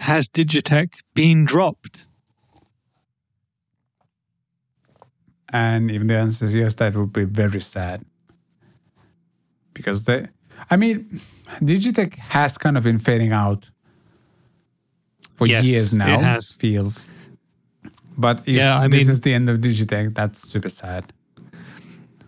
has 0.00 0.28
Digitech 0.28 0.94
been 1.14 1.44
dropped? 1.44 2.06
And 5.52 5.90
if 5.90 6.06
the 6.06 6.16
answer 6.16 6.44
is 6.44 6.54
yes, 6.54 6.74
that 6.76 6.94
would 6.96 7.12
be 7.12 7.24
very 7.24 7.60
sad. 7.60 8.04
Because 9.74 10.04
they, 10.04 10.26
I 10.70 10.76
mean, 10.76 11.20
Digitech 11.60 12.14
has 12.16 12.58
kind 12.58 12.76
of 12.76 12.84
been 12.84 12.98
fading 12.98 13.32
out 13.32 13.70
for 15.36 15.46
Yes, 15.46 15.64
years 15.64 15.92
now. 15.94 16.14
it 16.14 16.20
has. 16.20 16.54
Feels. 16.54 17.06
But 18.16 18.40
if 18.40 18.56
Yeah, 18.56 18.78
I 18.78 18.88
this 18.88 19.06
mean- 19.06 19.12
is 19.12 19.20
the 19.22 19.32
end 19.34 19.48
of 19.48 19.58
Digitech, 19.58 20.14
that's 20.14 20.46
super 20.48 20.68
sad. 20.68 21.12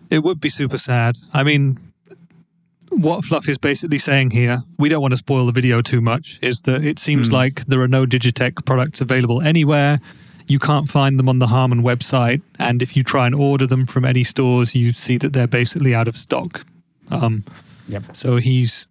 It 0.09 0.23
would 0.23 0.39
be 0.39 0.49
super 0.49 0.77
sad. 0.77 1.17
I 1.33 1.43
mean, 1.43 1.79
what 2.89 3.25
Fluff 3.25 3.47
is 3.47 3.57
basically 3.57 3.97
saying 3.97 4.31
here, 4.31 4.63
we 4.77 4.89
don't 4.89 5.01
want 5.01 5.11
to 5.11 5.17
spoil 5.17 5.45
the 5.45 5.51
video 5.51 5.81
too 5.81 6.01
much, 6.01 6.39
is 6.41 6.61
that 6.61 6.83
it 6.83 6.99
seems 6.99 7.27
hmm. 7.27 7.33
like 7.33 7.65
there 7.65 7.81
are 7.81 7.87
no 7.87 8.05
Digitech 8.05 8.65
products 8.65 9.01
available 9.01 9.41
anywhere. 9.41 9.99
You 10.47 10.59
can't 10.59 10.89
find 10.89 11.17
them 11.17 11.29
on 11.29 11.39
the 11.39 11.47
Harman 11.47 11.83
website. 11.83 12.41
And 12.59 12.81
if 12.81 12.95
you 12.97 13.03
try 13.03 13.25
and 13.25 13.35
order 13.35 13.65
them 13.67 13.85
from 13.85 14.05
any 14.05 14.23
stores, 14.23 14.75
you 14.75 14.93
see 14.93 15.17
that 15.17 15.33
they're 15.33 15.47
basically 15.47 15.95
out 15.95 16.07
of 16.07 16.17
stock. 16.17 16.65
Um, 17.11 17.43
Yep. 17.87 18.03
so 18.13 18.37
he's, 18.37 18.87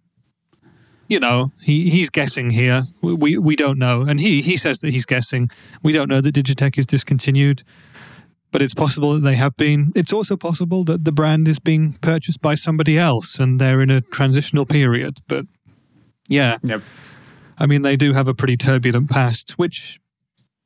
you 1.07 1.19
know, 1.19 1.51
he, 1.61 1.89
he's 1.89 2.09
guessing 2.09 2.51
here. 2.51 2.87
We, 3.01 3.13
we, 3.13 3.37
we 3.37 3.55
don't 3.55 3.79
know. 3.79 4.01
And 4.01 4.19
he, 4.19 4.41
he 4.41 4.55
says 4.57 4.79
that 4.79 4.91
he's 4.91 5.05
guessing. 5.05 5.49
We 5.81 5.91
don't 5.93 6.09
know 6.09 6.21
that 6.21 6.35
Digitech 6.35 6.77
is 6.77 6.85
discontinued 6.85 7.63
but 8.51 8.61
it's 8.61 8.75
possible 8.75 9.15
that 9.15 9.21
they 9.21 9.33
have 9.33 9.57
been. 9.57 9.91
It's 9.95 10.13
also 10.13 10.37
possible 10.37 10.83
that 10.83 11.05
the 11.05 11.11
brand 11.11 11.47
is 11.47 11.57
being 11.57 11.93
purchased 12.01 12.39
by 12.39 12.53
somebody 12.53 12.99
else 12.99 13.39
and 13.39 13.59
they're 13.59 13.81
in 13.81 13.89
a 13.89 14.01
transitional 14.01 14.67
period. 14.67 15.17
But 15.27 15.47
yeah, 16.29 16.59
Yep. 16.61 16.83
I 17.57 17.65
mean, 17.65 17.81
they 17.81 17.95
do 17.95 18.13
have 18.13 18.27
a 18.27 18.35
pretty 18.35 18.55
turbulent 18.55 19.09
past, 19.09 19.53
which 19.57 19.99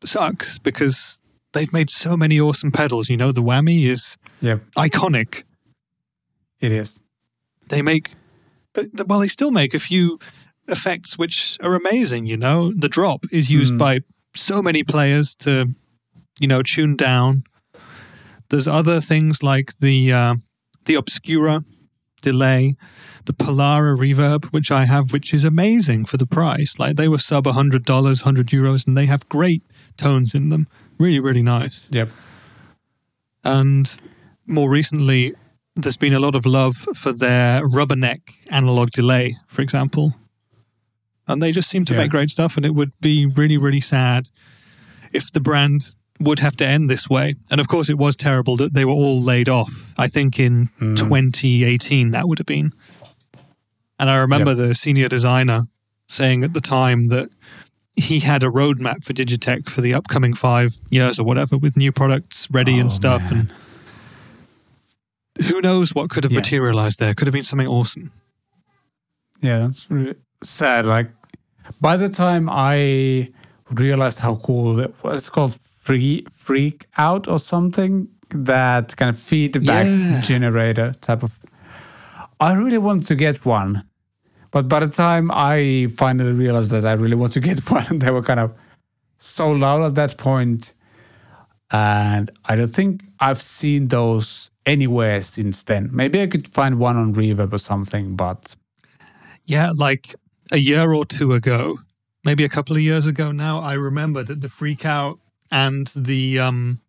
sucks 0.04 0.60
because 0.60 1.20
they've 1.54 1.72
made 1.74 1.90
so 1.90 2.16
many 2.18 2.40
awesome 2.40 2.72
pedals. 2.72 3.10
You 3.10 3.18
know, 3.18 3.32
the 3.32 3.42
whammy 3.44 3.86
is 3.86 4.18
Yep. 4.42 4.64
iconic. 4.78 5.44
It 6.60 6.72
is. 6.72 7.00
They 7.70 7.82
make, 7.82 8.12
uh, 8.78 8.84
well, 9.08 9.20
they 9.20 9.28
still 9.28 9.52
make 9.52 9.74
a 9.74 9.80
few 9.80 10.20
effects 10.68 11.18
which 11.18 11.58
are 11.62 11.76
amazing. 11.76 12.26
You 12.26 12.38
know, 12.38 12.74
the 12.76 12.90
drop 12.90 13.26
is 13.32 13.50
used 13.52 13.74
Mm. 13.74 13.78
by 13.78 14.00
so 14.36 14.62
many 14.62 14.84
players 14.84 15.36
to, 15.40 15.74
you 16.40 16.48
know, 16.48 16.62
tune 16.62 16.96
down. 16.96 17.44
There's 18.50 18.68
other 18.68 19.02
things 19.02 19.44
like 19.44 19.78
the 19.80 20.12
uh, 20.12 20.36
the 20.86 20.96
Obscura 20.96 21.66
delay, 22.22 22.76
the 23.26 23.34
Polara 23.34 23.98
reverb, 23.98 24.46
which 24.46 24.72
I 24.72 24.86
have, 24.86 25.12
which 25.12 25.34
is 25.34 25.44
amazing 25.44 26.06
for 26.06 26.18
the 26.18 26.26
price. 26.26 26.80
Like 26.80 26.96
they 26.96 27.08
were 27.10 27.18
sub 27.20 27.46
hundred 27.46 27.84
dollars, 27.84 28.22
hundred 28.22 28.48
euros, 28.48 28.88
and 28.88 28.98
they 28.98 29.06
have 29.08 29.28
great 29.30 29.64
tones 29.98 30.34
in 30.34 30.50
them. 30.50 30.68
Really, 30.98 31.20
really 31.20 31.44
nice. 31.44 31.88
Yep. 31.92 32.10
And 33.44 34.00
more 34.46 34.70
recently, 34.70 35.34
there's 35.76 35.98
been 35.98 36.14
a 36.14 36.20
lot 36.20 36.36
of 36.36 36.46
love 36.46 36.76
for 36.96 37.14
their 37.14 37.62
rubberneck 37.68 38.22
analog 38.50 38.92
delay, 38.92 39.38
for 39.48 39.62
example. 39.62 40.16
And 41.28 41.42
they 41.42 41.52
just 41.52 41.70
seem 41.70 41.86
to 41.86 41.94
Yeah. 41.94 42.00
make 42.00 42.12
great 42.12 42.30
stuff. 42.30 42.58
And 42.58 42.66
it 42.66 42.74
would 42.74 42.92
be 43.00 43.26
really, 43.26 43.58
really 43.58 43.82
sad 43.82 44.30
if 45.12 45.32
the 45.32 45.40
brand 45.40 45.92
would 46.20 46.40
have 46.40 46.56
to 46.58 46.66
end 46.66 46.90
this 46.90 47.10
way. 47.10 47.36
And 47.52 47.62
of 47.62 47.68
course, 47.68 47.90
it 47.90 47.98
was 47.98 48.16
terrible 48.16 48.58
that 48.58 48.74
they 48.74 48.86
were 48.86 48.94
all 48.94 49.22
laid 49.22 49.48
off. 49.50 49.94
I 49.98 50.08
think 50.08 50.40
in 50.40 50.70
hmm. 50.80 50.96
2018, 50.96 52.12
that 52.12 52.28
would 52.28 52.40
have 52.40 52.48
been. 52.48 52.74
And 54.00 54.10
I 54.10 54.18
remember 54.18 54.54
the 54.54 54.76
senior 54.76 55.10
designer 55.10 55.68
saying 56.08 56.44
at 56.44 56.54
the 56.54 56.62
time 56.62 57.08
that 57.08 57.30
he 57.98 58.20
had 58.20 58.44
a 58.44 58.48
roadmap 58.48 59.04
for 59.04 59.14
Digitech 59.14 59.70
for 59.70 59.82
the 59.82 59.94
upcoming 59.94 60.34
five 60.36 60.78
years 60.90 61.20
or 61.20 61.24
whatever 61.26 61.58
with 61.58 61.76
new 61.76 61.92
products 61.92 62.48
ready 62.52 62.78
and 62.80 62.90
Oh, 62.92 62.94
stuff. 62.94 63.22
man. 63.32 63.52
And 65.38 65.46
who 65.48 65.62
knows 65.62 65.94
what 65.96 66.10
could 66.10 66.24
have 66.24 66.32
Yeah. 66.32 66.40
materialized 66.40 67.00
there? 67.00 67.14
Could 67.14 67.28
have 67.28 67.34
been 67.34 67.44
something 67.44 67.68
awesome. 67.68 68.12
Yeah, 69.42 69.60
that's 69.60 69.90
really 69.90 70.16
sad. 70.44 70.86
Like 70.86 71.10
by 71.82 71.98
the 71.98 72.10
time 72.10 72.50
I 72.52 73.30
realized 73.72 74.20
how 74.20 74.36
cool 74.36 74.80
it 74.80 74.94
was, 75.04 75.22
it's 75.22 75.30
called 75.30 75.58
free 75.82 76.26
freak 76.34 76.86
out 76.98 77.28
or 77.28 77.40
something 77.40 78.08
that 78.30 78.96
kind 78.98 79.10
of 79.10 79.18
feedback 79.18 79.86
Yeah. 79.86 80.22
generator 80.22 80.94
type 81.02 81.24
of. 81.24 81.32
I 82.40 82.54
really 82.54 82.78
wanted 82.78 83.08
to 83.08 83.16
get 83.16 83.46
one, 83.46 83.84
but 84.52 84.68
by 84.68 84.80
the 84.80 84.88
time 84.88 85.32
I 85.32 85.88
finally 85.96 86.32
realized 86.32 86.72
that 86.72 86.86
I 86.86 86.94
really 86.94 87.16
want 87.16 87.34
to 87.34 87.40
get 87.40 87.70
one, 87.72 88.00
they 88.00 88.12
were 88.12 88.22
kind 88.24 88.40
of 88.40 88.54
sold 89.18 89.64
out 89.64 89.82
at 89.84 89.96
that 89.96 90.18
point. 90.18 90.74
and 91.72 92.32
I 92.46 92.56
don't 92.56 92.74
think 92.74 93.04
I've 93.20 93.42
seen 93.42 93.90
those 93.90 94.52
anywhere 94.66 95.22
since 95.22 95.64
then. 95.64 95.90
Maybe 95.92 96.22
I 96.22 96.28
could 96.28 96.48
find 96.48 96.80
one 96.80 96.96
on 96.98 97.14
Reverb 97.14 97.54
or 97.54 97.58
something, 97.58 98.16
but 98.16 98.56
Yeah, 99.46 99.72
like 99.76 100.16
a 100.52 100.58
year 100.58 100.94
or 100.94 101.06
two 101.06 101.34
ago, 101.34 101.80
maybe 102.24 102.44
a 102.46 102.50
couple 102.50 102.76
of 102.76 102.82
years 102.82 103.06
ago 103.06 103.32
now, 103.32 103.60
I 103.60 103.74
remember 103.74 104.24
that 104.24 104.42
the 104.42 104.48
FreqOut 104.48 105.20
and 105.52 105.88
the 105.96 106.40
um 106.40 106.80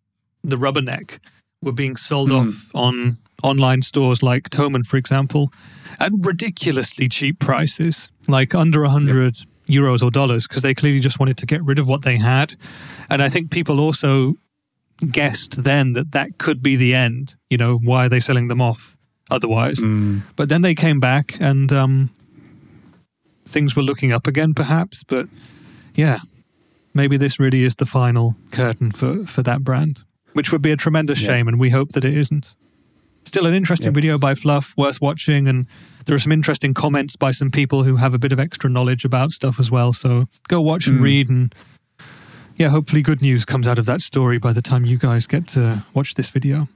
the 0.43 0.57
Rubberneck 0.57 1.19
were 1.61 1.73
being 1.73 1.97
sold 1.97 2.31
off 2.31 2.69
on 2.73 3.17
online 3.43 3.81
stores 3.81 4.21
like 4.23 4.49
Thomann, 4.49 4.85
for 4.85 4.97
example, 4.97 5.51
at 5.99 6.11
ridiculously 6.17 7.07
cheap 7.09 7.39
prices, 7.39 8.11
like 8.27 8.53
under 8.55 8.83
a 8.83 8.89
hundred 8.89 9.37
euros 9.67 10.01
or 10.03 10.11
dollars, 10.11 10.47
because 10.47 10.61
they 10.61 10.73
clearly 10.73 10.99
just 10.99 11.19
wanted 11.19 11.37
to 11.37 11.45
get 11.45 11.63
rid 11.63 11.79
of 11.79 11.87
what 11.87 12.01
they 12.03 12.17
had. 12.17 12.55
And 13.09 13.21
I 13.21 13.29
think 13.29 13.51
people 13.51 13.79
also 13.79 14.35
guessed 15.11 15.63
then 15.63 15.93
that 15.93 16.11
that 16.11 16.37
could 16.37 16.61
be 16.61 16.75
the 16.75 16.93
end. 16.93 17.35
You 17.49 17.57
know, 17.57 17.77
why 17.77 18.05
are 18.05 18.09
they 18.09 18.19
selling 18.19 18.47
them 18.49 18.61
off 18.61 18.95
otherwise? 19.29 19.79
But 20.35 20.49
then 20.49 20.61
they 20.61 20.75
came 20.75 20.99
back 20.99 21.39
and 21.39 21.71
um, 21.71 22.09
things 23.45 23.75
were 23.75 23.83
looking 23.83 24.11
up 24.11 24.27
again, 24.27 24.53
perhaps. 24.53 25.03
But 25.03 25.27
yeah, 25.95 26.19
maybe 26.93 27.17
this 27.17 27.39
really 27.39 27.63
is 27.63 27.75
the 27.75 27.85
final 27.85 28.35
curtain 28.51 28.91
for, 28.91 29.25
for 29.25 29.43
that 29.43 29.63
brand, 29.63 30.01
which 30.33 30.51
would 30.51 30.61
be 30.61 30.71
a 30.71 30.77
tremendous 30.77 31.21
Yeah. 31.21 31.27
shame. 31.29 31.47
And 31.47 31.59
we 31.59 31.69
hope 31.69 31.91
that 31.93 32.03
it 32.03 32.15
isn't. 32.17 32.53
Still, 33.29 33.45
an 33.45 33.53
interesting 33.53 33.89
Yep. 33.89 33.93
video 33.93 34.17
by 34.17 34.33
Fluff, 34.33 34.73
worth 34.75 35.01
watching. 35.01 35.47
And 35.47 35.67
there 36.07 36.15
are 36.15 36.19
some 36.19 36.31
interesting 36.31 36.73
comments 36.73 37.15
by 37.15 37.29
some 37.29 37.51
people 37.51 37.83
who 37.83 37.97
have 37.97 38.15
a 38.15 38.17
bit 38.17 38.31
of 38.31 38.39
extra 38.39 38.67
knowledge 38.71 39.05
about 39.05 39.31
stuff 39.33 39.59
as 39.59 39.69
well. 39.69 39.93
So 39.93 40.27
go 40.47 40.59
watch 40.61 40.87
and 40.87 40.99
Mm. 40.99 41.03
read. 41.03 41.29
And 41.29 41.53
yeah, 42.57 42.69
hopefully, 42.69 43.03
good 43.03 43.21
news 43.21 43.45
comes 43.45 43.67
out 43.67 43.77
of 43.77 43.85
that 43.85 44.01
story 44.01 44.39
by 44.39 44.51
the 44.51 44.63
time 44.63 44.83
you 44.83 44.97
guys 44.97 45.27
get 45.27 45.45
to 45.49 45.83
watch 45.93 46.15
this 46.15 46.31
video. 46.31 46.69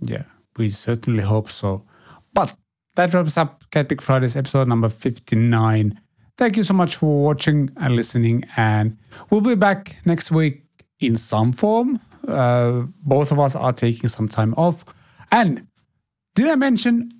Yeah, 0.00 0.24
we 0.56 0.70
certainly 0.70 1.22
hope 1.22 1.48
so. 1.52 1.84
But 2.32 2.56
that 2.96 3.14
wraps 3.14 3.38
up 3.38 3.62
CatPick 3.70 4.00
Fridays 4.00 4.34
episode 4.34 4.66
number 4.66 4.88
59. 4.88 6.00
Thank 6.36 6.56
you 6.56 6.64
so 6.64 6.74
much 6.74 6.96
for 6.96 7.22
watching 7.22 7.70
and 7.76 7.94
listening, 7.94 8.42
and 8.56 8.96
we'll 9.30 9.40
be 9.40 9.54
back 9.54 9.98
next 10.04 10.32
week 10.32 10.64
in 10.98 11.16
some 11.16 11.52
form. 11.52 12.00
Uh, 12.26 12.86
both 13.04 13.30
of 13.30 13.38
us 13.38 13.54
are 13.54 13.72
taking 13.72 14.08
some 14.08 14.26
time 14.26 14.52
off. 14.56 14.84
And 15.30 15.66
did 16.34 16.48
I 16.48 16.56
mention? 16.56 17.10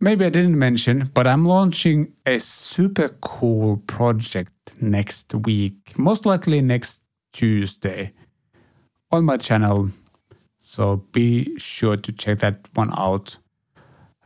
Maybe 0.00 0.24
I 0.24 0.28
didn't 0.28 0.58
mention, 0.58 1.10
but 1.14 1.26
I'm 1.26 1.46
launching 1.46 2.12
a 2.26 2.38
super 2.38 3.08
cool 3.20 3.78
project 3.86 4.52
next 4.80 5.32
week, 5.34 5.96
most 5.96 6.26
likely 6.26 6.60
next 6.60 7.00
Tuesday 7.32 8.12
on 9.10 9.24
my 9.24 9.36
channel. 9.38 9.90
So 10.60 10.96
be 11.12 11.58
sure 11.58 11.96
to 11.96 12.12
check 12.12 12.38
that 12.40 12.68
one 12.74 12.90
out. 12.96 13.38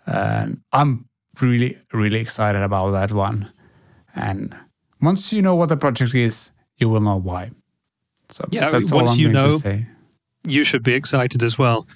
And 0.06 0.60
I'm 0.72 1.06
really, 1.40 1.76
really 1.92 2.18
excited 2.18 2.62
about 2.62 2.90
that 2.92 3.12
one. 3.12 3.52
And 4.14 4.56
once 5.00 5.32
you 5.32 5.42
know 5.42 5.55
what 5.55 5.68
the 5.68 5.76
project 5.76 6.14
is, 6.14 6.50
you 6.78 6.88
will 6.88 7.00
know 7.00 7.16
why. 7.20 7.50
So 8.30 8.44
Yeah, 8.50 8.70
that's 8.70 8.90
all 8.90 9.00
once 9.00 9.12
I'm 9.12 9.18
you 9.18 9.32
going 9.32 9.44
know- 9.46 9.50
to 9.52 9.59
say. 9.60 9.86
You 10.44 10.64
should 10.64 10.82
be 10.82 10.94
excited 10.94 11.42
as 11.42 11.59
well. 11.59 11.86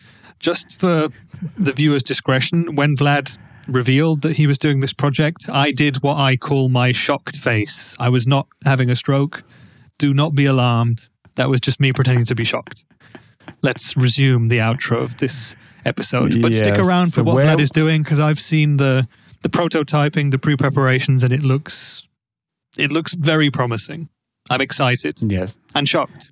Just 0.43 0.78
for 0.78 1.09
the 1.56 1.73
viewer's 1.73 2.02
discretion, 2.02 2.74
when 2.77 2.97
Vlad 2.97 3.39
revealed 3.69 4.23
that 4.23 4.36
he 4.36 4.47
was 4.47 4.59
doing 4.59 4.81
this 4.81 4.93
project, 4.93 5.47
I 5.48 5.70
did 5.73 6.02
what 6.02 6.16
I 6.19 6.36
call 6.36 6.69
my 6.69 6.93
shocked 6.93 7.36
face. 7.36 7.94
I 7.98 8.09
was 8.10 8.27
not 8.27 8.48
having 8.64 8.90
a 8.90 8.97
stroke. 8.97 9.44
Do 9.98 10.12
not 10.12 10.35
be 10.35 10.44
alarmed. 10.44 11.09
That 11.36 11.48
was 11.48 11.60
just 11.60 11.81
me 11.81 11.93
pretending 11.93 12.24
to 12.27 12.35
be 12.35 12.44
shocked. 12.44 12.85
Let's 13.62 13.97
resume 13.97 14.48
the 14.48 14.59
outro 14.59 15.01
of 15.01 15.19
this 15.19 15.55
episode. 15.85 16.43
But 16.43 16.55
stick 16.55 16.77
around 16.78 17.14
for 17.14 17.23
what 17.23 17.36
well- 17.36 17.56
Vlad 17.56 17.60
is 17.60 17.70
doing 17.70 18.02
because 18.02 18.19
I've 18.20 18.40
seen 18.40 18.77
the 18.77 19.09
the 19.43 19.48
prototyping, 19.48 20.31
the 20.31 20.39
pre-preparations, 20.39 21.24
and 21.24 21.32
it 21.32 21.43
looks 21.43 22.02
it 22.77 22.90
looks 22.93 23.12
very 23.12 23.51
promising. 23.51 24.09
I'm 24.51 24.60
excited 24.60 25.19
Yes. 25.23 25.56
and 25.74 25.89
shocked. 25.89 26.31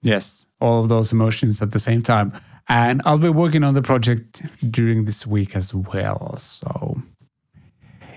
Yes, 0.00 0.46
all 0.60 0.82
of 0.82 0.88
those 0.88 1.10
emotions 1.12 1.60
at 1.60 1.72
the 1.72 1.78
same 1.80 2.02
time. 2.02 2.32
And 2.68 3.00
I'll 3.06 3.18
be 3.18 3.30
working 3.30 3.64
on 3.64 3.74
the 3.74 3.82
project 3.82 4.42
during 4.70 5.04
this 5.04 5.26
week 5.26 5.56
as 5.56 5.72
well. 5.72 6.36
So, 6.38 7.00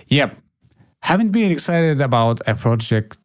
yep. 0.07 0.38
Haven't 1.03 1.30
been 1.32 1.52
excited 1.52 2.02
about 2.02 2.41
a 2.45 2.56
project 2.56 3.18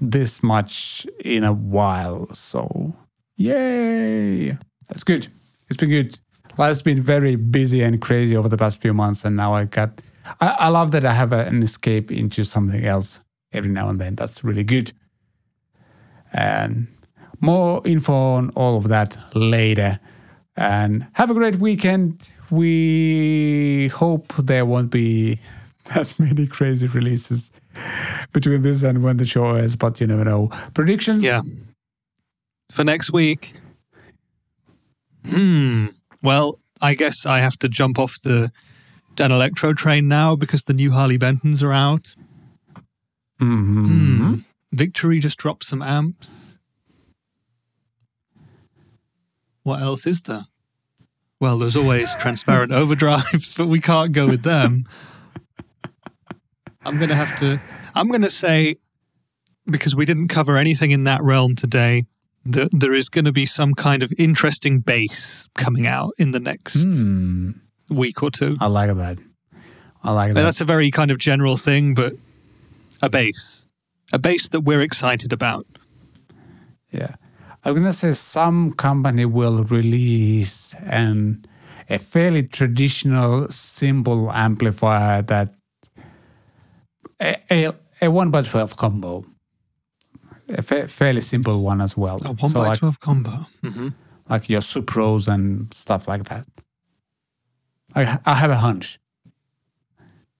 this 0.00 0.42
much 0.42 1.06
in 1.22 1.44
a 1.44 1.52
while. 1.52 2.32
So, 2.32 2.94
yay. 3.36 4.56
That's 4.88 5.04
good. 5.04 5.28
It's 5.68 5.76
been 5.76 5.90
good. 5.90 6.18
Life's 6.58 6.82
been 6.82 7.02
very 7.02 7.36
busy 7.36 7.82
and 7.82 8.00
crazy 8.00 8.36
over 8.36 8.48
the 8.48 8.56
past 8.56 8.80
few 8.80 8.94
months. 8.94 9.24
And 9.24 9.36
now 9.36 9.52
I 9.52 9.64
got, 9.64 10.00
I, 10.40 10.56
I 10.60 10.68
love 10.68 10.92
that 10.92 11.04
I 11.04 11.12
have 11.12 11.34
a, 11.34 11.44
an 11.44 11.62
escape 11.62 12.10
into 12.10 12.44
something 12.44 12.84
else 12.84 13.20
every 13.52 13.70
now 13.70 13.90
and 13.90 14.00
then. 14.00 14.14
That's 14.14 14.42
really 14.42 14.64
good. 14.64 14.92
And 16.32 16.88
more 17.40 17.82
info 17.86 18.12
on 18.14 18.50
all 18.50 18.76
of 18.76 18.88
that 18.88 19.16
later. 19.34 19.98
And 20.56 21.06
have 21.14 21.30
a 21.30 21.34
great 21.34 21.56
weekend. 21.56 22.30
We 22.50 23.88
hope 23.88 24.32
there 24.36 24.64
won't 24.64 24.90
be 24.90 25.38
that 25.94 26.18
many 26.18 26.46
crazy 26.46 26.86
releases 26.86 27.50
between 28.32 28.62
this 28.62 28.82
and 28.82 29.02
when 29.02 29.18
the 29.18 29.24
show 29.24 29.56
is, 29.56 29.76
but 29.76 30.00
you 30.00 30.06
never 30.06 30.24
know. 30.24 30.48
Predictions? 30.74 31.22
Yeah. 31.22 31.40
For 32.72 32.84
next 32.84 33.12
week. 33.12 33.54
Hmm. 35.28 35.86
Well, 36.22 36.58
I 36.80 36.94
guess 36.94 37.26
I 37.26 37.38
have 37.40 37.58
to 37.58 37.68
jump 37.68 37.98
off 37.98 38.20
the 38.22 38.50
Danelectro 39.14 39.76
train 39.76 40.08
now 40.08 40.36
because 40.36 40.62
the 40.64 40.74
new 40.74 40.90
Harley 40.92 41.18
Bentons 41.18 41.62
are 41.62 41.72
out. 41.72 42.14
Mhm. 43.40 43.86
Hmm. 43.86 44.34
Victory 44.72 45.20
just 45.20 45.38
dropped 45.38 45.64
some 45.64 45.82
amps. 45.82 46.45
What 49.66 49.82
else 49.82 50.06
is 50.06 50.22
there? 50.22 50.46
Well, 51.40 51.58
there's 51.58 51.74
always 51.74 52.14
transparent 52.20 52.70
overdrives, 52.82 53.56
but 53.56 53.66
we 53.66 53.80
can't 53.80 54.12
go 54.12 54.28
with 54.28 54.42
them. 54.44 54.84
I'm 56.84 56.98
going 56.98 57.08
to 57.08 57.16
have 57.16 57.36
to. 57.40 57.60
I'm 57.92 58.06
going 58.06 58.22
to 58.22 58.30
say, 58.30 58.76
because 59.68 59.92
we 59.96 60.04
didn't 60.04 60.28
cover 60.28 60.56
anything 60.56 60.92
in 60.92 61.02
that 61.02 61.20
realm 61.20 61.56
today, 61.56 62.04
that 62.44 62.68
there 62.72 62.94
is 62.94 63.08
going 63.08 63.24
to 63.24 63.32
be 63.32 63.44
some 63.44 63.74
kind 63.74 64.04
of 64.04 64.12
interesting 64.16 64.78
bass 64.78 65.48
coming 65.56 65.84
out 65.84 66.12
in 66.16 66.30
the 66.30 66.38
next 66.38 66.84
Hmm. 66.84 67.50
week 67.90 68.22
or 68.22 68.30
two. 68.30 68.54
I 68.60 68.66
like 68.68 68.94
that. 68.96 69.18
I 70.04 70.12
like 70.12 70.28
Now, 70.28 70.34
that. 70.34 70.42
that's 70.44 70.60
a 70.60 70.64
very 70.64 70.92
kind 70.92 71.10
of 71.10 71.18
general 71.18 71.56
thing, 71.56 71.92
but 71.94 72.12
a 73.02 73.10
bass. 73.10 73.64
A 74.12 74.18
bass 74.20 74.46
that 74.50 74.60
we're 74.60 74.80
excited 74.82 75.32
about. 75.32 75.66
Yeah. 76.92 77.16
I'm 77.66 77.74
gonna 77.74 77.92
say 77.92 78.12
some 78.12 78.72
company 78.74 79.24
will 79.24 79.64
release 79.64 80.72
an 80.84 81.44
a 81.90 81.98
fairly 81.98 82.44
traditional 82.44 83.48
simple 83.48 84.30
amplifier 84.30 85.22
that 85.22 85.52
a, 87.20 87.36
a, 87.50 87.72
a 88.02 88.08
one 88.08 88.30
by 88.30 88.42
twelve 88.42 88.76
combo. 88.76 89.24
A 90.48 90.62
fa- 90.62 90.86
fairly 90.86 91.20
simple 91.20 91.60
one 91.60 91.80
as 91.80 91.96
well. 91.96 92.20
A 92.24 92.32
1 92.32 92.50
So 92.50 92.60
by 92.60 92.68
like, 92.68 92.78
12 92.78 93.00
combo. 93.00 93.46
Mm-hmm. 93.64 93.88
like 94.28 94.48
your 94.48 94.60
Supros 94.60 95.26
and 95.26 95.74
stuff 95.74 96.06
like 96.06 96.28
that. 96.28 96.46
I 97.96 98.20
I 98.24 98.34
have 98.34 98.52
a 98.52 98.56
hunch. 98.58 99.00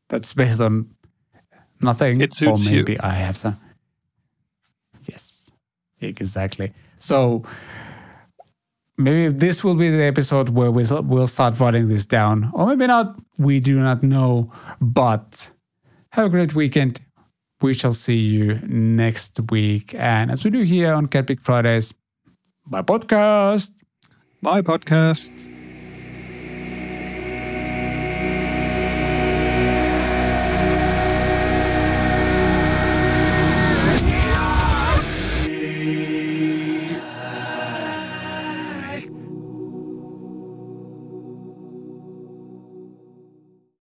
That's 0.09 0.33
based 0.33 0.61
on 0.61 0.95
nothing. 1.81 2.21
It 2.21 2.35
suits 2.35 2.69
or 2.69 2.71
you. 2.71 2.77
maybe 2.77 3.01
I 3.01 3.15
have 3.15 3.37
some. 3.37 3.59
Yes, 5.09 5.51
exactly. 6.01 6.73
So 6.99 7.45
maybe 8.97 9.33
this 9.33 9.63
will 9.63 9.75
be 9.75 9.91
the 9.91 10.05
episode 10.05 10.51
where 10.51 10.71
we 10.71 10.85
will 10.85 11.27
start 11.27 11.59
writing 11.61 11.89
this 11.89 12.07
down, 12.07 12.51
or 12.53 12.67
maybe 12.67 12.87
not. 12.87 13.19
We 13.39 13.61
do 13.61 13.81
not 13.81 14.03
know. 14.03 14.51
But 14.81 15.51
have 16.13 16.27
a 16.27 16.31
great 16.31 16.55
weekend. 16.55 17.01
We 17.63 17.75
shall 17.75 17.95
see 17.95 18.19
you 18.19 18.61
next 18.67 19.39
week. 19.51 19.95
And 19.95 20.31
as 20.31 20.45
we 20.45 20.51
do 20.51 20.61
here 20.63 20.93
on 20.93 21.07
CatPick 21.07 21.41
Fridays, 21.41 21.95
my 22.67 22.83
podcast. 22.83 23.71
Bye, 24.43 24.63
podcast. 24.63 25.56